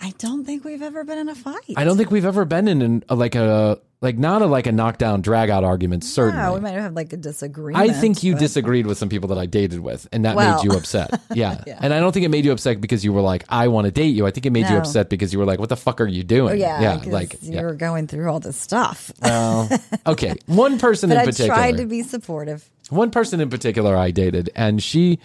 I 0.00 0.12
don't 0.18 0.44
think 0.44 0.64
we've 0.64 0.82
ever 0.82 1.04
been 1.04 1.18
in 1.18 1.28
a 1.30 1.34
fight. 1.34 1.74
I 1.76 1.84
don't 1.84 1.96
think 1.96 2.10
we've 2.10 2.26
ever 2.26 2.44
been 2.44 2.68
in 2.68 2.82
an, 2.82 3.04
like 3.08 3.34
a 3.34 3.80
like 4.06 4.16
not 4.18 4.40
a 4.40 4.46
like 4.46 4.66
a 4.66 4.72
knockdown 4.72 5.20
drag 5.20 5.50
out 5.50 5.64
argument. 5.64 6.04
Certainly, 6.04 6.38
Yeah, 6.42 6.54
we 6.54 6.60
might 6.60 6.70
have 6.72 6.94
like 6.94 7.12
a 7.12 7.16
disagreement. 7.16 7.90
I 7.90 7.92
think 7.92 8.22
you 8.22 8.32
but- 8.34 8.38
disagreed 8.40 8.86
with 8.86 8.96
some 8.98 9.08
people 9.08 9.28
that 9.30 9.38
I 9.38 9.46
dated 9.46 9.80
with, 9.80 10.06
and 10.12 10.24
that 10.24 10.36
Well. 10.36 10.56
made 10.56 10.64
you 10.64 10.70
upset. 10.76 11.20
Yeah. 11.34 11.60
Yeah. 11.66 11.78
and 11.82 11.92
I 11.92 11.98
don't 12.00 12.12
think 12.12 12.24
it 12.24 12.30
made 12.30 12.44
you 12.44 12.52
upset 12.52 12.80
because 12.80 13.04
you 13.04 13.12
were 13.12 13.20
like, 13.20 13.44
"I 13.48 13.68
want 13.68 13.84
to 13.86 13.90
date 13.90 14.14
you." 14.14 14.26
I 14.26 14.30
think 14.30 14.46
it 14.46 14.50
made 14.52 14.68
you 14.70 14.76
upset 14.76 15.10
because 15.10 15.32
you 15.32 15.38
were 15.38 15.44
like, 15.44 15.58
"What 15.58 15.68
the 15.68 15.76
fuck 15.76 16.00
are 16.00 16.06
you 16.06 16.22
doing?" 16.24 16.52
Oh, 16.52 16.56
yeah, 16.56 16.80
yeah, 17.02 17.10
like 17.12 17.34
you 17.42 17.54
yeah. 17.54 17.62
were 17.62 17.74
going 17.74 18.06
through 18.06 18.30
all 18.30 18.40
this 18.40 18.56
stuff. 18.56 19.10
Well, 19.20 19.68
okay, 20.06 20.34
one 20.46 20.78
person 20.78 21.10
in 21.12 21.18
I 21.18 21.24
particular. 21.24 21.54
tried 21.54 21.76
to 21.78 21.86
be 21.86 22.02
supportive. 22.02 22.68
one 22.90 23.10
person 23.10 23.40
in 23.40 23.50
particular 23.50 23.96
I 23.96 24.12
dated, 24.12 24.50
and 24.54 24.80
she 24.82 25.18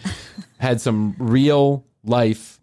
had 0.57 0.81
some 0.81 1.15
real 1.19 1.85
life 2.03 2.59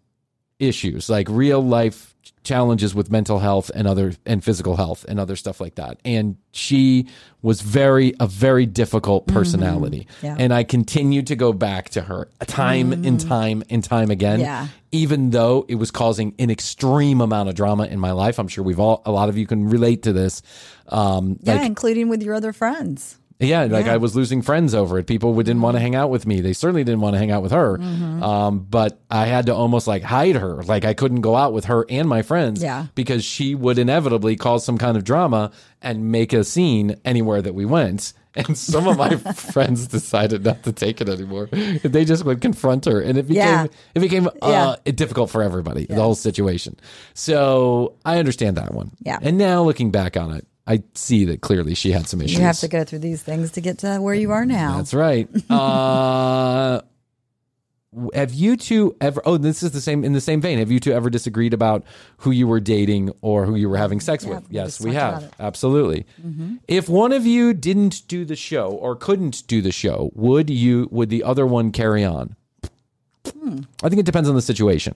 issues, 0.59 1.09
like 1.09 1.27
real 1.29 1.61
life 1.61 2.15
challenges 2.43 2.95
with 2.95 3.11
mental 3.11 3.39
health 3.39 3.69
and 3.73 3.87
other 3.87 4.13
and 4.25 4.43
physical 4.43 4.75
health 4.75 5.05
and 5.07 5.19
other 5.19 5.35
stuff 5.35 5.59
like 5.59 5.75
that. 5.75 5.99
And 6.05 6.37
she 6.51 7.07
was 7.41 7.61
very 7.61 8.13
a 8.19 8.27
very 8.27 8.65
difficult 8.65 9.27
personality. 9.27 10.07
Yeah. 10.21 10.35
And 10.39 10.53
I 10.53 10.63
continued 10.63 11.27
to 11.27 11.35
go 11.35 11.53
back 11.53 11.89
to 11.91 12.01
her 12.01 12.29
time 12.47 12.91
and 12.91 13.19
time 13.19 13.63
and 13.69 13.83
time 13.83 14.11
again. 14.11 14.39
Yeah. 14.39 14.67
Even 14.91 15.29
though 15.31 15.65
it 15.67 15.75
was 15.75 15.91
causing 15.91 16.33
an 16.39 16.49
extreme 16.49 17.21
amount 17.21 17.49
of 17.49 17.55
drama 17.55 17.85
in 17.85 17.99
my 17.99 18.11
life. 18.11 18.39
I'm 18.39 18.47
sure 18.47 18.63
we've 18.63 18.79
all 18.79 19.01
a 19.05 19.11
lot 19.11 19.29
of 19.29 19.37
you 19.37 19.45
can 19.45 19.69
relate 19.69 20.03
to 20.03 20.13
this. 20.13 20.41
Um 20.87 21.39
Yeah, 21.41 21.55
like 21.55 21.65
including 21.65 22.09
with 22.09 22.23
your 22.23 22.35
other 22.35 22.53
friends. 22.53 23.17
Yeah, 23.39 23.63
like 23.63 23.85
Yeah. 23.85 23.93
I 23.93 23.97
was 23.97 24.15
losing 24.15 24.41
friends 24.41 24.75
over 24.75 24.99
it. 24.99 25.07
People 25.07 25.33
would- 25.33 25.45
didn't 25.45 25.61
want 25.61 25.75
to 25.75 25.79
hang 25.81 25.95
out 25.95 26.09
with 26.09 26.25
me. 26.27 26.41
They 26.41 26.53
certainly 26.53 26.83
didn't 26.83 27.01
want 27.01 27.13
to 27.15 27.19
hang 27.19 27.31
out 27.31 27.41
with 27.41 27.51
her. 27.53 27.77
Mm-hmm. 27.77 28.21
Um, 28.21 28.67
but 28.69 28.99
I 29.09 29.25
had 29.27 29.45
to 29.47 29.55
almost 29.55 29.87
like 29.87 30.03
hide 30.03 30.35
her. 30.35 30.61
Like 30.63 30.83
I 30.85 30.93
couldn't 30.93 31.21
go 31.21 31.35
out 31.35 31.53
with 31.53 31.65
her 31.65 31.85
and 31.89 32.07
my 32.09 32.21
friends 32.21 32.61
Yeah. 32.61 32.87
because 32.95 33.23
she 33.23 33.55
would 33.55 33.79
inevitably 33.79 34.35
cause 34.35 34.65
some 34.65 34.77
kind 34.77 34.97
of 34.97 35.03
drama 35.03 35.51
and 35.81 36.11
make 36.11 36.33
a 36.33 36.43
scene 36.43 36.97
anywhere 37.05 37.41
that 37.41 37.53
we 37.55 37.65
went. 37.65 38.13
And 38.35 38.55
some 38.55 38.87
of 38.87 38.95
my 38.95 39.15
friends 39.33 39.87
decided 39.87 40.45
not 40.45 40.61
to 40.63 40.71
take 40.71 41.01
it 41.01 41.09
anymore. 41.09 41.47
They 41.47 42.05
just 42.05 42.23
would 42.25 42.41
confront 42.41 42.85
her, 42.85 43.01
and 43.01 43.17
it 43.17 43.27
became 43.27 43.43
Yeah. 43.43 43.65
it 43.95 43.99
became 44.01 44.29
uh, 44.43 44.75
difficult 44.85 45.31
for 45.31 45.41
everybody. 45.41 45.87
The 45.87 45.95
whole 45.95 46.13
situation. 46.13 46.75
So 47.15 47.95
I 48.05 48.19
understand 48.19 48.55
that 48.57 48.73
one. 48.73 48.91
Yeah. 49.01 49.17
And 49.19 49.39
now 49.39 49.63
looking 49.63 49.89
back 49.89 50.15
on 50.15 50.31
it, 50.35 50.45
I 50.69 50.83
see 50.93 51.25
that 51.25 51.41
clearly 51.41 51.73
she 51.73 51.91
had 51.91 52.07
some 52.07 52.21
issues. 52.21 52.37
You 52.37 52.43
have 52.43 52.59
to 52.59 52.67
go 52.67 52.83
through 52.83 52.99
these 52.99 53.23
things 53.23 53.51
to 53.53 53.61
get 53.61 53.79
to 53.79 53.97
where 53.97 54.13
you 54.13 54.31
are 54.31 54.45
now. 54.45 54.77
That's 54.77 54.93
right. 54.93 55.27
Uh, 55.49 56.81
have 58.13 58.31
you 58.35 58.55
two 58.55 58.95
ever? 59.01 59.19
Oh, 59.25 59.37
this 59.37 59.63
is 59.63 59.71
the 59.71 59.81
same 59.81 60.03
in 60.03 60.13
the 60.13 60.21
same 60.21 60.41
vein. 60.41 60.59
Have 60.59 60.69
you 60.69 60.79
two 60.79 60.91
ever 60.93 61.09
disagreed 61.09 61.55
about 61.55 61.83
who 62.17 62.29
you 62.29 62.47
were 62.47 62.59
dating 62.59 63.11
or 63.21 63.45
who 63.47 63.55
you 63.55 63.67
were 63.67 63.77
having 63.77 63.99
sex 63.99 64.23
Yeah, 64.23 64.29
with? 64.35 64.49
we 64.49 64.55
Yes, 64.55 64.79
we 64.79 64.93
have. 64.93 65.09
about 65.17 65.23
it. 65.23 65.31
Mm-hmm. 65.31 65.41
Absolutely. 65.43 66.05
If 66.67 66.87
one 66.87 67.11
of 67.11 67.25
you 67.25 67.51
didn't 67.55 68.07
do 68.07 68.25
the 68.25 68.35
show 68.35 68.69
or 68.69 68.95
couldn't 68.95 69.47
do 69.47 69.63
the 69.63 69.71
show, 69.71 70.11
would 70.13 70.51
you? 70.51 70.87
Would 70.91 71.09
the 71.09 71.23
other 71.23 71.47
one 71.47 71.71
carry 71.71 72.03
on? 72.03 72.35
Hmm. 73.25 73.61
I 73.81 73.89
think 73.89 73.99
it 73.99 74.05
depends 74.05 74.29
on 74.29 74.35
the 74.35 74.41
situation. 74.43 74.93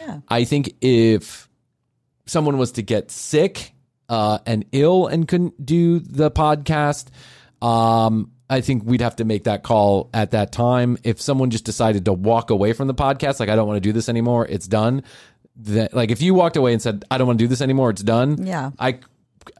Yeah. 0.00 0.18
I 0.28 0.42
think 0.42 0.74
if 0.80 1.48
someone 2.26 2.58
was 2.58 2.72
to 2.72 2.82
get 2.82 3.12
sick 3.12 3.71
uh, 4.12 4.38
and 4.44 4.66
ill 4.72 5.06
and 5.06 5.26
couldn't 5.26 5.64
do 5.64 5.98
the 5.98 6.30
podcast, 6.30 7.06
um, 7.62 8.30
I 8.50 8.60
think 8.60 8.84
we'd 8.84 9.00
have 9.00 9.16
to 9.16 9.24
make 9.24 9.44
that 9.44 9.62
call 9.62 10.10
at 10.12 10.32
that 10.32 10.52
time. 10.52 10.98
If 11.02 11.18
someone 11.18 11.48
just 11.48 11.64
decided 11.64 12.04
to 12.04 12.12
walk 12.12 12.50
away 12.50 12.74
from 12.74 12.88
the 12.88 12.94
podcast, 12.94 13.40
like 13.40 13.48
I 13.48 13.56
don't 13.56 13.66
want 13.66 13.78
to 13.78 13.88
do 13.88 13.92
this 13.92 14.10
anymore, 14.10 14.46
it's 14.46 14.68
done. 14.68 15.02
That 15.56 15.94
like 15.94 16.10
if 16.10 16.20
you 16.20 16.34
walked 16.34 16.58
away 16.58 16.74
and 16.74 16.82
said 16.82 17.06
I 17.10 17.16
don't 17.16 17.26
want 17.26 17.38
to 17.38 17.44
do 17.44 17.48
this 17.48 17.62
anymore, 17.62 17.88
it's 17.88 18.02
done. 18.02 18.46
Yeah. 18.46 18.72
I. 18.78 19.00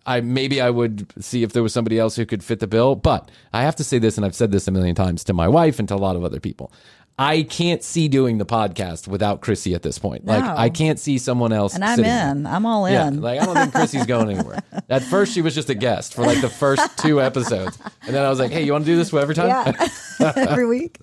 I 0.06 0.20
maybe 0.20 0.60
I 0.60 0.70
would 0.70 1.12
see 1.24 1.42
if 1.42 1.52
there 1.52 1.62
was 1.62 1.72
somebody 1.72 1.98
else 1.98 2.14
who 2.14 2.24
could 2.24 2.44
fit 2.44 2.60
the 2.60 2.68
bill, 2.68 2.94
but 2.94 3.32
I 3.52 3.62
have 3.62 3.74
to 3.76 3.84
say 3.84 3.98
this, 3.98 4.16
and 4.16 4.24
I've 4.24 4.34
said 4.34 4.52
this 4.52 4.68
a 4.68 4.70
million 4.70 4.94
times 4.94 5.24
to 5.24 5.32
my 5.32 5.48
wife 5.48 5.80
and 5.80 5.88
to 5.88 5.96
a 5.96 5.96
lot 5.96 6.14
of 6.14 6.22
other 6.22 6.38
people. 6.38 6.72
I 7.18 7.42
can't 7.42 7.82
see 7.84 8.08
doing 8.08 8.38
the 8.38 8.46
podcast 8.46 9.06
without 9.06 9.42
Krissy 9.42 9.74
at 9.74 9.82
this 9.82 9.98
point. 9.98 10.24
Like 10.24 10.42
I 10.42 10.70
can't 10.70 10.98
see 10.98 11.18
someone 11.18 11.52
else. 11.52 11.74
and 11.74 11.84
I'm 11.84 11.96
sitting 11.96 12.10
there. 12.10 12.30
in. 12.30 12.46
I'm 12.46 12.64
all 12.66 12.86
in. 12.86 12.92
Yeah, 12.94 13.10
like 13.10 13.40
I 13.40 13.44
don't 13.44 13.54
think 13.54 13.72
Krissy's 13.74 14.06
going 14.06 14.30
anywhere. 14.38 14.62
At 14.88 15.02
first, 15.02 15.32
she 15.34 15.42
was 15.42 15.54
just 15.54 15.68
a 15.70 15.74
guest 15.74 16.14
for 16.14 16.22
like 16.22 16.40
the 16.40 16.48
first 16.48 16.96
two 16.98 17.20
episodes, 17.20 17.78
and 18.06 18.14
then 18.14 18.24
I 18.24 18.30
was 18.30 18.38
like, 18.38 18.50
"Hey, 18.50 18.64
you 18.64 18.72
want 18.72 18.84
to 18.86 18.90
do 18.90 18.96
this 18.96 19.12
every 19.12 19.34
time?" 19.34 19.48
yeah. 19.48 19.88
Every 20.36 20.66
week. 20.66 20.98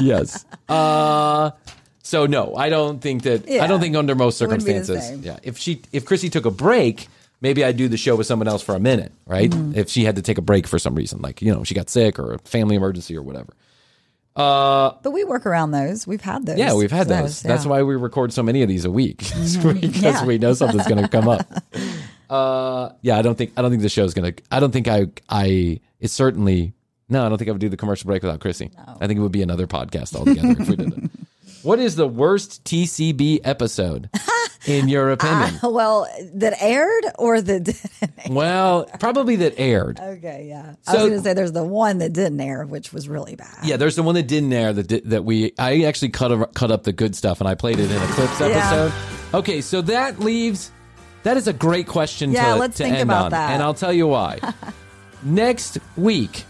yes. 0.00 0.44
Uh, 0.68 1.50
so 2.02 2.26
no, 2.26 2.54
I 2.56 2.68
don't 2.68 3.00
think 3.00 3.22
that. 3.22 3.48
I 3.50 3.66
don't 3.66 3.80
think 3.80 3.96
under 3.96 4.14
most 4.14 4.40
It 4.40 4.46
wouldn't 4.46 4.64
be 4.64 4.72
the 4.72 4.84
circumstances. 4.84 5.24
Yeah. 5.24 5.38
If 5.42 5.58
she, 5.58 5.82
if 5.92 6.04
Chrissy 6.04 6.30
took 6.30 6.46
a 6.46 6.50
break, 6.50 7.08
maybe 7.40 7.64
I'd 7.64 7.76
do 7.76 7.88
the 7.88 7.96
show 7.96 8.16
with 8.16 8.26
someone 8.26 8.48
else 8.48 8.62
for 8.62 8.74
a 8.74 8.80
minute, 8.80 9.12
right? 9.26 9.50
Mm-hmm. 9.50 9.78
If 9.78 9.90
she 9.90 10.04
had 10.04 10.16
to 10.16 10.22
take 10.22 10.38
a 10.38 10.42
break 10.42 10.66
for 10.66 10.78
some 10.78 10.94
reason, 10.94 11.20
like 11.20 11.42
you 11.42 11.52
know, 11.52 11.64
she 11.64 11.74
got 11.74 11.90
sick 11.90 12.18
or 12.18 12.34
a 12.34 12.38
family 12.40 12.76
emergency 12.76 13.16
or 13.16 13.22
whatever. 13.22 13.52
Uh, 14.36 14.92
But 15.02 15.12
we 15.12 15.24
work 15.24 15.46
around 15.46 15.70
those. 15.70 16.06
We've 16.06 16.20
had 16.20 16.44
those. 16.46 16.58
yeah, 16.58 16.74
we've 16.74 16.90
had 16.90 17.08
those. 17.08 17.40
That's 17.42 17.64
yeah. 17.64 17.70
why 17.70 17.82
we 17.82 17.96
record 17.96 18.32
so 18.32 18.42
many 18.42 18.62
of 18.62 18.68
these 18.68 18.84
a 18.84 18.90
week 18.90 19.18
because 19.40 20.02
Yeah. 20.02 20.24
we 20.26 20.36
know 20.38 20.52
something's 20.52 20.86
going 20.86 21.02
to 21.02 21.08
come 21.08 21.28
up. 21.28 21.46
Uh, 22.28 22.90
yeah, 23.02 23.16
I 23.16 23.22
don't 23.22 23.38
think 23.38 23.52
I 23.56 23.62
don't 23.62 23.70
think 23.70 23.82
the 23.82 23.88
show's 23.88 24.12
going 24.12 24.34
to. 24.34 24.42
I 24.50 24.58
don't 24.58 24.72
think 24.72 24.88
I 24.88 25.06
I. 25.28 25.78
It's 26.00 26.12
certainly 26.12 26.72
no. 27.08 27.24
I 27.24 27.28
don't 27.28 27.38
think 27.38 27.48
I 27.48 27.52
would 27.52 27.60
do 27.60 27.68
the 27.68 27.76
commercial 27.76 28.08
break 28.08 28.24
without 28.24 28.40
Krissy. 28.40 28.72
I 29.00 29.06
think 29.06 29.18
it 29.18 29.22
would 29.22 29.30
be 29.30 29.42
another 29.42 29.68
podcast 29.68 30.16
altogether 30.16 30.60
if 30.60 30.68
we 30.68 30.74
did 30.74 30.92
it. 30.92 31.10
What 31.66 31.80
is 31.80 31.96
the 31.96 32.06
worst 32.06 32.62
TCB 32.62 33.40
episode 33.42 34.08
in 34.66 34.88
your 34.88 35.10
opinion? 35.10 35.58
Uh, 35.64 35.70
well, 35.70 36.06
that 36.34 36.62
aired 36.62 37.04
or 37.18 37.40
that 37.40 37.64
didn't? 37.64 38.30
well, 38.30 38.84
probably 39.00 39.34
that 39.36 39.58
aired. 39.58 39.98
okay, 39.98 40.46
yeah. 40.48 40.76
I 40.86 40.92
was 40.92 41.02
going 41.02 41.12
to 41.14 41.20
say 41.22 41.34
there's 41.34 41.50
the 41.50 41.64
one 41.64 41.98
that 41.98 42.12
didn't 42.12 42.40
air, 42.40 42.64
which 42.64 42.92
was 42.92 43.08
really 43.08 43.34
bad. 43.34 43.64
Yeah, 43.64 43.78
there's 43.78 43.96
the 43.96 44.04
one 44.04 44.14
that 44.14 44.28
didn't 44.28 44.52
air 44.52 44.72
that 44.72 45.10
that 45.10 45.24
we 45.24 45.54
I 45.58 45.82
actually 45.82 46.10
cut 46.10 46.30
a, 46.30 46.46
cut 46.46 46.70
up 46.70 46.84
the 46.84 46.92
good 46.92 47.16
stuff 47.16 47.40
and 47.40 47.48
I 47.48 47.56
played 47.56 47.80
it 47.80 47.90
in 47.90 48.00
a 48.00 48.06
clips 48.06 48.40
episode. 48.40 48.92
Okay, 49.34 49.60
so 49.60 49.82
that 49.82 50.20
leaves 50.20 50.70
that 51.24 51.36
is 51.36 51.48
a 51.48 51.52
great 51.52 51.88
question 51.88 52.30
Yeah, 52.30 52.54
to, 52.54 52.60
let's 52.60 52.76
to 52.76 52.84
think 52.84 52.94
end 52.94 53.10
about 53.10 53.24
on, 53.24 53.30
that. 53.32 53.50
and 53.50 53.60
I'll 53.60 53.74
tell 53.74 53.92
you 53.92 54.06
why. 54.06 54.38
Next 55.24 55.78
week, 55.96 56.44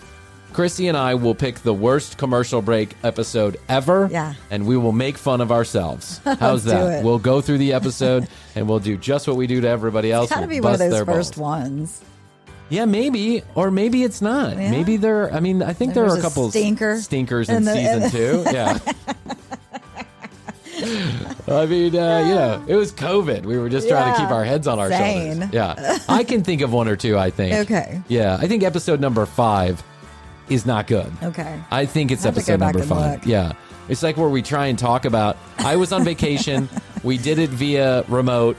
Krissy 0.57 0.89
and 0.89 0.97
I 0.97 1.15
will 1.15 1.35
pick 1.35 1.57
the 1.57 1.75
worst 1.75 2.17
commercial 2.17 2.63
break 2.63 2.97
episode 3.05 3.59
ever. 3.69 4.09
Yeah. 4.11 4.33
and 4.51 4.67
we 4.67 4.79
will 4.79 4.93
make 4.93 5.19
fun 5.19 5.43
of 5.43 5.53
ourselves. 5.53 6.19
How's 6.25 6.65
that? 6.65 7.01
it. 7.01 7.05
We'll 7.05 7.19
go 7.19 7.43
through 7.43 7.59
the 7.59 7.75
episode 7.75 8.27
and 8.55 8.67
we'll 8.67 8.79
do 8.79 8.97
just 8.97 9.29
what 9.29 9.37
we 9.37 9.47
do 9.47 9.61
to 9.61 9.69
everybody 9.69 10.11
else. 10.11 10.31
It's 10.31 10.35
got 10.35 10.41
to 10.41 10.47
We'll 10.47 10.57
be 10.57 10.61
one 10.63 10.73
of 10.73 10.79
those 10.79 11.05
first 11.05 11.37
balls. 11.37 11.61
ones. 11.61 12.03
Yeah, 12.71 12.87
maybe, 12.87 13.43
or 13.55 13.71
maybe 13.71 14.03
it's 14.03 14.23
not. 14.23 14.57
Yeah. 14.57 14.71
Maybe 14.71 14.97
there. 14.97 15.31
I 15.33 15.41
mean, 15.41 15.63
I 15.63 15.73
think 15.75 15.93
there 15.95 16.05
There's 16.09 16.17
are 16.17 16.19
a 16.21 16.23
couple 16.23 16.49
stinker 16.51 16.99
stinkers 17.01 17.49
in 17.51 17.57
in 17.57 17.65
the- 17.65 17.75
season 17.75 18.11
two. 18.11 18.43
Yeah. 18.51 18.79
I 21.49 21.65
mean, 21.67 21.95
uh, 21.97 22.19
you 22.27 22.35
know, 22.35 22.65
it 22.67 22.75
was 22.77 22.93
COVID. 22.93 23.45
We 23.47 23.57
were 23.59 23.69
just 23.69 23.89
trying 23.89 24.13
to 24.15 24.21
keep 24.21 24.31
our 24.31 24.45
heads 24.45 24.67
on 24.67 24.79
our 24.79 24.91
Sane. 24.91 25.33
shoulders. 25.43 25.51
Yeah, 25.55 25.99
I 26.09 26.25
can 26.25 26.43
think 26.43 26.61
of 26.61 26.73
one 26.73 26.89
or 26.89 26.97
two. 26.97 27.17
I 27.19 27.31
think. 27.31 27.55
Okay. 27.71 28.01
Yeah, 28.09 28.37
I 28.41 28.47
think 28.49 28.63
episode 28.63 29.01
number 29.01 29.25
five 29.27 29.83
is 30.49 30.67
not 30.67 30.87
good. 30.87 31.11
Okay. 31.23 31.61
I 31.71 31.87
think 31.87 32.11
it's 32.11 32.25
I'll 32.25 32.33
have 32.33 32.35
to 32.45 32.53
episode 32.53 32.53
go 32.53 32.59
back 32.59 32.75
number 32.75 32.81
and 32.81 32.89
five. 32.89 33.19
look. 33.21 33.27
Yeah. 33.27 33.53
It's 33.89 34.03
like 34.03 34.17
where 34.17 34.29
we 34.29 34.43
try 34.43 34.67
and 34.67 34.79
talk 34.79 35.05
about. 35.05 35.37
I 35.59 35.77
was 35.77 35.93
on 35.93 36.05
vacation. 36.05 36.69
we 37.05 37.19
did 37.19 37.39
it 37.39 37.51
via 37.51 38.03
remote. 38.09 38.57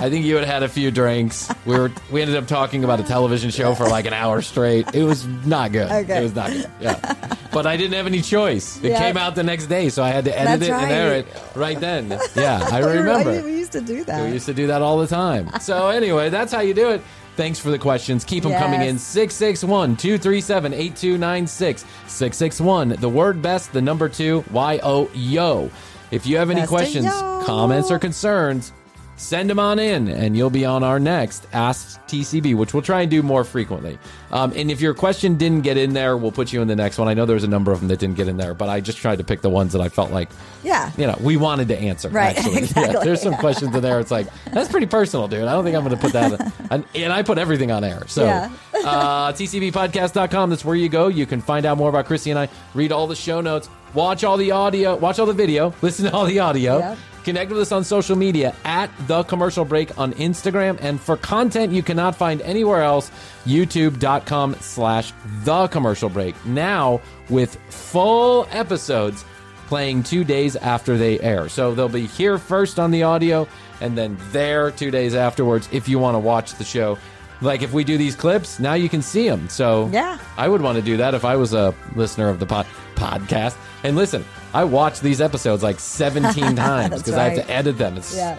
I 0.00 0.10
think 0.10 0.24
you 0.26 0.34
had 0.34 0.44
had 0.44 0.62
a 0.64 0.68
few 0.68 0.90
drinks. 0.90 1.48
We 1.64 1.78
were 1.78 1.90
we 2.10 2.20
ended 2.20 2.36
up 2.36 2.48
talking 2.48 2.82
about 2.82 2.98
a 2.98 3.04
television 3.04 3.50
show 3.50 3.74
for 3.76 3.86
like 3.88 4.06
an 4.06 4.12
hour 4.12 4.42
straight. 4.42 4.92
It 4.92 5.04
was 5.04 5.24
not 5.46 5.70
good. 5.70 5.90
Okay. 5.90 6.18
It 6.18 6.22
was 6.22 6.34
not 6.34 6.50
good. 6.50 6.68
Yeah. 6.80 7.38
But 7.52 7.66
I 7.66 7.76
didn't 7.76 7.92
have 7.94 8.06
any 8.08 8.20
choice. 8.20 8.82
It 8.82 8.90
Yeah. 8.90 8.98
came 8.98 9.16
out 9.16 9.36
the 9.36 9.44
next 9.44 9.66
day, 9.66 9.88
so 9.90 10.02
I 10.02 10.08
had 10.10 10.24
to 10.24 10.36
edit 10.36 10.60
That's 10.60 10.70
it 10.70 10.72
and 10.82 10.90
air 10.92 11.10
right. 11.12 11.26
it 11.26 11.42
right 11.56 11.78
then. 11.80 12.08
Yeah, 12.34 12.68
I 12.72 12.80
We 12.80 12.86
were- 12.86 12.92
remember. 12.94 13.42
We 13.44 13.52
used 13.58 13.70
to 13.72 13.80
do 13.80 14.02
that. 14.04 14.24
We 14.26 14.32
used 14.32 14.46
to 14.46 14.54
do 14.54 14.66
that 14.66 14.82
all 14.82 14.98
the 14.98 15.06
time. 15.06 15.48
So 15.60 15.88
anyway, 15.88 16.28
that's 16.30 16.52
how 16.52 16.60
you 16.60 16.74
do 16.74 16.90
it. 16.90 17.00
Thanks 17.36 17.58
for 17.58 17.70
the 17.70 17.78
questions. 17.78 18.24
Keep 18.24 18.44
them 18.44 18.52
coming 18.52 18.80
in. 18.80 18.94
Yes. 18.94 19.02
661 19.02 19.96
237 19.96 20.72
8296. 20.72 21.82
661, 22.06 22.88
the 23.00 23.08
word 23.08 23.42
best, 23.42 23.72
the 23.72 23.82
number 23.82 24.08
two, 24.08 24.44
Y 24.52 24.78
O 24.82 25.10
Yo. 25.14 25.70
If 26.10 26.26
you 26.26 26.36
have 26.36 26.50
any 26.50 26.60
Best 26.60 26.70
questions, 26.70 27.10
comments, 27.44 27.90
or 27.90 27.98
concerns, 27.98 28.72
send 29.16 29.48
them 29.48 29.58
on 29.58 29.78
in 29.78 30.08
and 30.08 30.36
you'll 30.36 30.50
be 30.50 30.64
on 30.64 30.82
our 30.82 30.98
next 30.98 31.46
Ask 31.52 32.00
TCB, 32.06 32.54
which 32.56 32.74
we'll 32.74 32.82
try 32.82 33.02
and 33.02 33.10
do 33.10 33.22
more 33.22 33.44
frequently. 33.44 33.98
Um, 34.32 34.52
and 34.56 34.70
if 34.70 34.80
your 34.80 34.92
question 34.94 35.36
didn't 35.36 35.60
get 35.62 35.76
in 35.76 35.92
there, 35.94 36.16
we'll 36.16 36.32
put 36.32 36.52
you 36.52 36.60
in 36.60 36.68
the 36.68 36.74
next 36.76 36.98
one. 36.98 37.06
I 37.08 37.14
know 37.14 37.24
there 37.24 37.34
was 37.34 37.44
a 37.44 37.48
number 37.48 37.70
of 37.72 37.78
them 37.80 37.88
that 37.88 37.98
didn't 38.00 38.16
get 38.16 38.26
in 38.28 38.36
there, 38.36 38.54
but 38.54 38.68
I 38.68 38.80
just 38.80 38.98
tried 38.98 39.18
to 39.18 39.24
pick 39.24 39.40
the 39.40 39.50
ones 39.50 39.72
that 39.72 39.80
I 39.80 39.88
felt 39.88 40.10
like 40.10 40.28
Yeah. 40.62 40.90
you 40.96 41.06
know, 41.06 41.16
we 41.20 41.36
wanted 41.36 41.68
to 41.68 41.78
answer. 41.78 42.08
Right, 42.08 42.36
Actually, 42.38 42.58
exactly, 42.58 42.94
yeah, 42.94 43.04
there's 43.04 43.22
some 43.22 43.32
yeah. 43.32 43.38
questions 43.40 43.74
in 43.74 43.82
there. 43.82 44.00
It's 44.00 44.10
like 44.10 44.26
that's 44.52 44.68
pretty 44.68 44.86
personal, 44.86 45.28
dude. 45.28 45.44
I 45.44 45.52
don't 45.52 45.64
think 45.64 45.76
I'm 45.76 45.84
going 45.84 45.96
to 45.96 46.00
put 46.02 46.12
that. 46.12 46.52
and, 46.70 46.84
and 46.94 47.12
I 47.12 47.22
put 47.22 47.38
everything 47.38 47.70
on 47.70 47.84
air. 47.84 48.02
So, 48.08 48.24
Yeah. 48.24 48.50
uh, 48.84 49.32
tcbpodcast.com. 49.32 50.50
That's 50.50 50.64
where 50.64 50.76
you 50.76 50.88
go. 50.88 51.08
You 51.08 51.26
can 51.26 51.40
find 51.40 51.64
out 51.66 51.78
more 51.78 51.88
about 51.88 52.06
Krissy 52.06 52.30
and 52.30 52.38
I. 52.38 52.48
Read 52.74 52.92
all 52.92 53.06
the 53.06 53.16
show 53.16 53.40
notes. 53.40 53.68
Watch 53.94 54.24
all 54.24 54.36
the 54.36 54.50
audio. 54.50 54.96
Watch 54.96 55.18
all 55.20 55.26
the 55.26 55.32
video. 55.32 55.72
Listen 55.80 56.06
to 56.06 56.12
all 56.12 56.24
the 56.26 56.40
audio. 56.40 56.78
Yep. 56.78 56.98
Connect 57.24 57.50
with 57.50 57.60
us 57.60 57.72
on 57.72 57.84
social 57.84 58.16
media 58.16 58.54
at 58.64 58.90
The 59.06 59.22
Commercial 59.24 59.64
Break 59.64 59.96
on 59.98 60.12
Instagram. 60.14 60.78
And 60.82 61.00
for 61.00 61.16
content 61.16 61.72
you 61.72 61.82
cannot 61.82 62.14
find 62.16 62.40
anywhere 62.42 62.82
else, 62.82 63.10
youtube.com 63.46 64.56
slash 64.60 65.12
The 65.44 65.68
Commercial 65.68 66.08
Break. 66.08 66.34
Now 66.46 67.00
with 67.30 67.56
full 67.70 68.46
episodes 68.50 69.24
playing 69.66 70.02
two 70.02 70.24
days 70.24 70.56
after 70.56 70.98
they 70.98 71.18
air. 71.20 71.48
So 71.48 71.74
they'll 71.74 71.88
be 71.88 72.06
here 72.06 72.36
first 72.38 72.78
on 72.78 72.90
the 72.90 73.02
audio 73.04 73.48
and 73.80 73.96
then 73.96 74.18
there 74.30 74.70
two 74.70 74.90
days 74.90 75.14
afterwards 75.14 75.68
if 75.72 75.88
you 75.88 75.98
want 75.98 76.14
to 76.16 76.18
watch 76.18 76.54
the 76.56 76.64
show. 76.64 76.98
Like 77.40 77.62
if 77.62 77.72
we 77.72 77.84
do 77.84 77.96
these 77.98 78.14
clips, 78.14 78.60
now 78.60 78.74
you 78.74 78.88
can 78.88 79.00
see 79.02 79.28
them. 79.28 79.48
So 79.48 79.88
Yeah. 79.92 80.18
I 80.36 80.48
would 80.48 80.60
want 80.60 80.76
to 80.76 80.82
do 80.82 80.98
that 80.98 81.14
if 81.14 81.24
I 81.24 81.36
was 81.36 81.52
a 81.54 81.74
listener 81.96 82.28
of 82.28 82.38
the 82.38 82.46
pod- 82.46 82.66
podcast. 82.94 83.56
And 83.82 83.96
listen, 83.96 84.24
I 84.54 84.64
watch 84.64 85.00
these 85.00 85.20
episodes 85.20 85.62
like 85.62 85.80
17 85.80 86.56
times 86.56 86.98
because 87.02 87.14
I 87.14 87.28
have 87.28 87.34
to 87.46 87.50
edit 87.52 87.76
them. 87.76 87.96
It's, 87.96 88.16
Yeah. 88.16 88.38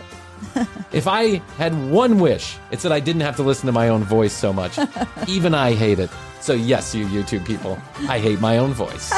If 0.92 1.08
I 1.08 1.42
had 1.58 1.74
one 1.92 2.20
wish, 2.20 2.58
it's 2.72 2.84
that 2.84 2.92
I 2.92 3.00
didn't 3.02 3.22
have 3.22 3.36
to 3.38 3.44
listen 3.44 3.66
to 3.68 3.72
my 3.74 3.90
own 3.90 4.04
voice 4.04 4.32
so 4.34 4.54
much. 4.54 4.78
Even 5.28 5.54
I 5.54 5.74
hate 5.74 6.00
it. 6.00 6.10
So 6.40 6.54
yes, 6.54 6.96
you 6.96 7.06
YouTube 7.08 7.46
people, 7.46 7.78
I 8.08 8.20
hate 8.20 8.40
my 8.40 8.58
own 8.60 8.72
voice. 8.74 9.12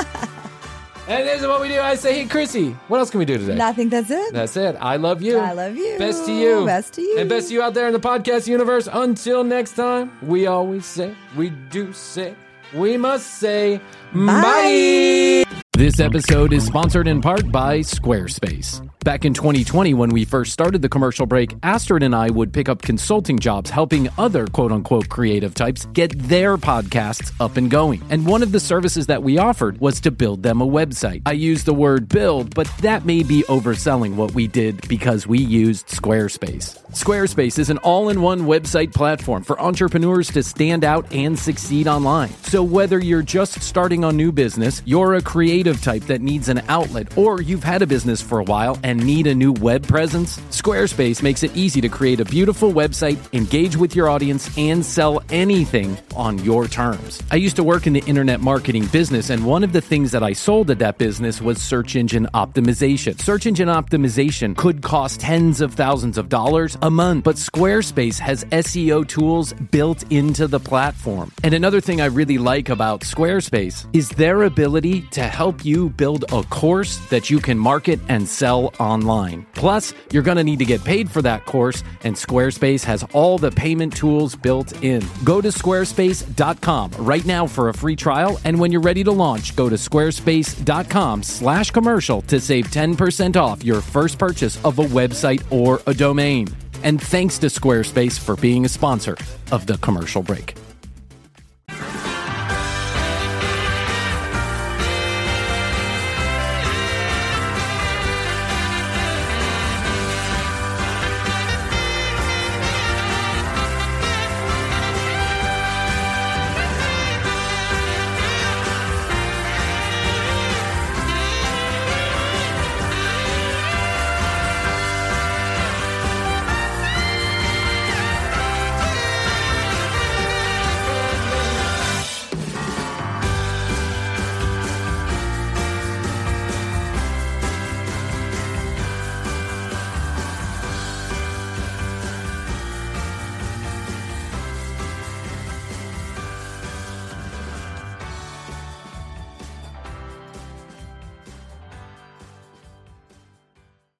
and 1.08 1.28
this 1.28 1.42
is 1.42 1.48
what 1.48 1.62
we 1.62 1.68
do. 1.68 1.80
I 1.80 1.96
say, 1.96 2.22
hey, 2.22 2.26
Krissy, 2.28 2.74
what 2.88 3.00
else 3.00 3.10
can 3.12 3.20
we 3.20 3.26
do 3.26 3.38
today? 3.38 3.60
I 3.62 3.74
think 3.74 3.92
that's 3.92 4.10
it. 4.10 4.34
That's 4.34 4.56
it. 4.58 4.76
I 4.80 4.96
love 4.96 5.22
you. 5.22 5.38
I 5.38 5.54
love 5.54 5.76
you. 5.76 5.98
Best 6.00 6.26
to 6.26 6.34
you. 6.34 6.66
Best 6.66 6.94
to 6.94 7.02
you. 7.02 7.18
And 7.20 7.30
best 7.30 7.50
to 7.50 7.54
you 7.54 7.62
out 7.62 7.74
there 7.74 7.88
in 7.88 7.94
the 7.94 8.00
podcast 8.00 8.48
universe. 8.48 8.88
Until 8.92 9.44
next 9.44 9.74
time, 9.76 10.12
we 10.22 10.48
always 10.48 10.86
say, 10.86 11.14
we 11.36 11.50
do 11.70 11.94
say, 11.94 12.34
we 12.74 12.98
must 12.98 13.36
say, 13.40 13.80
bye. 14.14 15.44
This 15.78 16.00
episode 16.00 16.54
is 16.54 16.66
sponsored 16.66 17.08
in 17.08 17.22
part 17.22 17.52
by 17.52 17.82
Squarespace. 17.82 18.82
Back 19.04 19.26
in 19.26 19.34
2020, 19.36 19.94
when 19.94 20.10
we 20.10 20.26
first 20.26 20.52
started 20.52 20.82
the 20.82 20.90
commercial 20.90 21.28
break, 21.28 21.56
Astrid 21.62 22.02
and 22.02 22.16
I 22.16 22.32
would 22.32 22.52
pick 22.52 22.68
up 22.68 22.82
consulting 22.82 23.38
jobs 23.38 23.70
helping 23.70 24.10
other 24.18 24.48
quote 24.48 24.72
unquote 24.72 25.08
creative 25.08 25.54
types 25.54 25.86
get 25.94 26.18
their 26.18 26.58
podcasts 26.58 27.32
up 27.40 27.58
and 27.58 27.70
going. 27.70 28.02
And 28.10 28.26
one 28.26 28.42
of 28.42 28.52
the 28.52 28.60
services 28.60 29.06
that 29.06 29.22
we 29.22 29.38
offered 29.38 29.80
was 29.80 30.02
to 30.02 30.12
build 30.12 30.42
them 30.42 30.62
a 30.62 30.68
website. 30.68 31.22
I 31.28 31.34
use 31.34 31.64
the 31.64 31.76
word 31.76 32.10
build, 32.10 32.56
but 32.56 32.68
that 32.82 33.06
may 33.06 33.22
be 33.22 33.44
overselling 33.44 34.16
what 34.16 34.34
we 34.34 34.48
did 34.48 34.86
because 34.90 35.28
we 35.28 35.38
used 35.38 35.90
Squarespace. 35.90 36.84
Squarespace 36.92 37.60
is 37.60 37.70
an 37.70 37.78
all 37.80 38.10
in 38.10 38.22
one 38.22 38.42
website 38.42 38.94
platform 38.94 39.44
for 39.44 39.62
entrepreneurs 39.62 40.32
to 40.32 40.42
stand 40.42 40.84
out 40.84 41.14
and 41.14 41.38
succeed 41.38 41.88
online. 41.88 42.30
So, 42.44 42.64
whether 42.64 42.98
you're 42.98 43.22
just 43.22 43.62
starting 43.62 44.04
a 44.04 44.12
new 44.12 44.32
business, 44.32 44.82
you're 44.86 45.14
a 45.14 45.22
creative 45.22 45.67
type 45.76 46.04
that 46.04 46.22
needs 46.22 46.50
an 46.50 46.62
outlet, 46.68 47.18
or 47.18 47.42
you've 47.42 47.64
had 47.64 47.82
a 47.82 47.88
business 47.88 48.22
for 48.22 48.40
a 48.40 48.44
while 48.44 48.80
and 48.84 49.06
need 49.06 49.28
a 49.28 49.36
new 49.36 49.52
web 49.52 49.88
presence, 49.88 50.38
Squarespace 50.50 51.22
makes 51.22 51.44
it 51.44 51.56
easy 51.56 51.82
to 51.82 51.90
create 51.90 52.20
a 52.20 52.26
beautiful 52.26 52.72
website, 52.72 53.18
engage 53.34 53.76
with 53.76 53.96
your 53.96 54.10
audience, 54.10 54.56
and 54.58 54.86
sell 54.86 55.22
anything 55.30 55.98
on 56.16 56.38
your 56.44 56.68
terms. 56.68 57.22
I 57.32 57.36
used 57.36 57.56
to 57.58 57.64
work 57.64 57.88
in 57.88 57.94
the 57.94 58.04
internet 58.06 58.40
marketing 58.40 58.86
business, 58.88 59.30
and 59.30 59.46
one 59.46 59.64
of 59.64 59.74
the 59.74 59.82
things 59.82 60.12
that 60.12 60.24
I 60.24 60.34
sold 60.34 60.72
at 60.72 60.80
that 60.80 60.98
business 60.98 61.42
was 61.42 61.62
search 61.62 61.96
engine 61.96 62.28
optimization. 62.34 63.20
Search 63.20 63.46
engine 63.46 63.68
optimization 63.68 64.56
could 64.56 64.82
cost 64.82 65.20
tens 65.20 65.62
of 65.62 65.74
thousands 65.74 66.18
of 66.18 66.30
dollars 66.30 66.78
a 66.82 66.90
month, 66.90 67.24
but 67.24 67.36
Squarespace 67.36 68.20
has 68.20 68.44
SEO 68.46 69.08
tools 69.08 69.54
built 69.72 70.04
into 70.12 70.48
the 70.48 70.60
platform. 70.60 71.32
And 71.44 71.54
another 71.54 71.82
thing 71.82 72.02
I 72.02 72.06
really 72.06 72.38
like 72.38 72.70
about 72.70 73.02
Squarespace 73.02 73.86
is 73.94 74.10
their 74.10 74.44
ability 74.44 75.02
to 75.12 75.24
help 75.24 75.57
you 75.66 75.90
build 75.90 76.26
a 76.32 76.44
course 76.44 76.98
that 77.10 77.30
you 77.30 77.40
can 77.40 77.58
market 77.58 78.00
and 78.10 78.28
sell 78.28 78.74
online. 78.80 79.46
Plus, 79.54 79.94
you're 80.12 80.24
going 80.24 80.38
to 80.38 80.44
need 80.44 80.60
to 80.60 80.66
get 80.66 80.84
paid 80.84 81.10
for 81.10 81.22
that 81.22 81.46
course, 81.46 81.84
and 82.04 82.16
Squarespace 82.16 82.84
has 82.84 83.04
all 83.14 83.38
the 83.38 83.52
payment 83.52 83.96
tools 83.96 84.36
built 84.36 84.84
in. 84.84 85.04
Go 85.24 85.42
to 85.42 85.50
squarespace.com 85.50 86.92
right 87.00 87.26
now 87.26 87.48
for 87.48 87.70
a 87.70 87.74
free 87.74 87.96
trial, 87.96 88.40
and 88.44 88.60
when 88.60 88.72
you're 88.72 88.82
ready 88.82 89.04
to 89.04 89.12
launch, 89.12 89.56
go 89.56 89.70
to 89.70 89.76
squarespace.com 89.76 91.24
slash 91.24 91.72
commercial 91.72 92.22
to 92.24 92.40
save 92.40 92.68
10% 92.68 93.36
off 93.36 93.64
your 93.64 93.82
first 93.82 94.18
purchase 94.18 94.64
of 94.64 94.80
a 94.80 94.86
website 94.86 95.44
or 95.52 95.82
a 95.88 95.94
domain. 95.94 96.48
And 96.84 97.02
thanks 97.02 97.38
to 97.40 97.48
Squarespace 97.48 98.20
for 98.20 98.36
being 98.36 98.66
a 98.66 98.70
sponsor 98.70 99.18
of 99.52 99.66
the 99.66 99.78
commercial 99.80 100.22
break. 100.22 100.56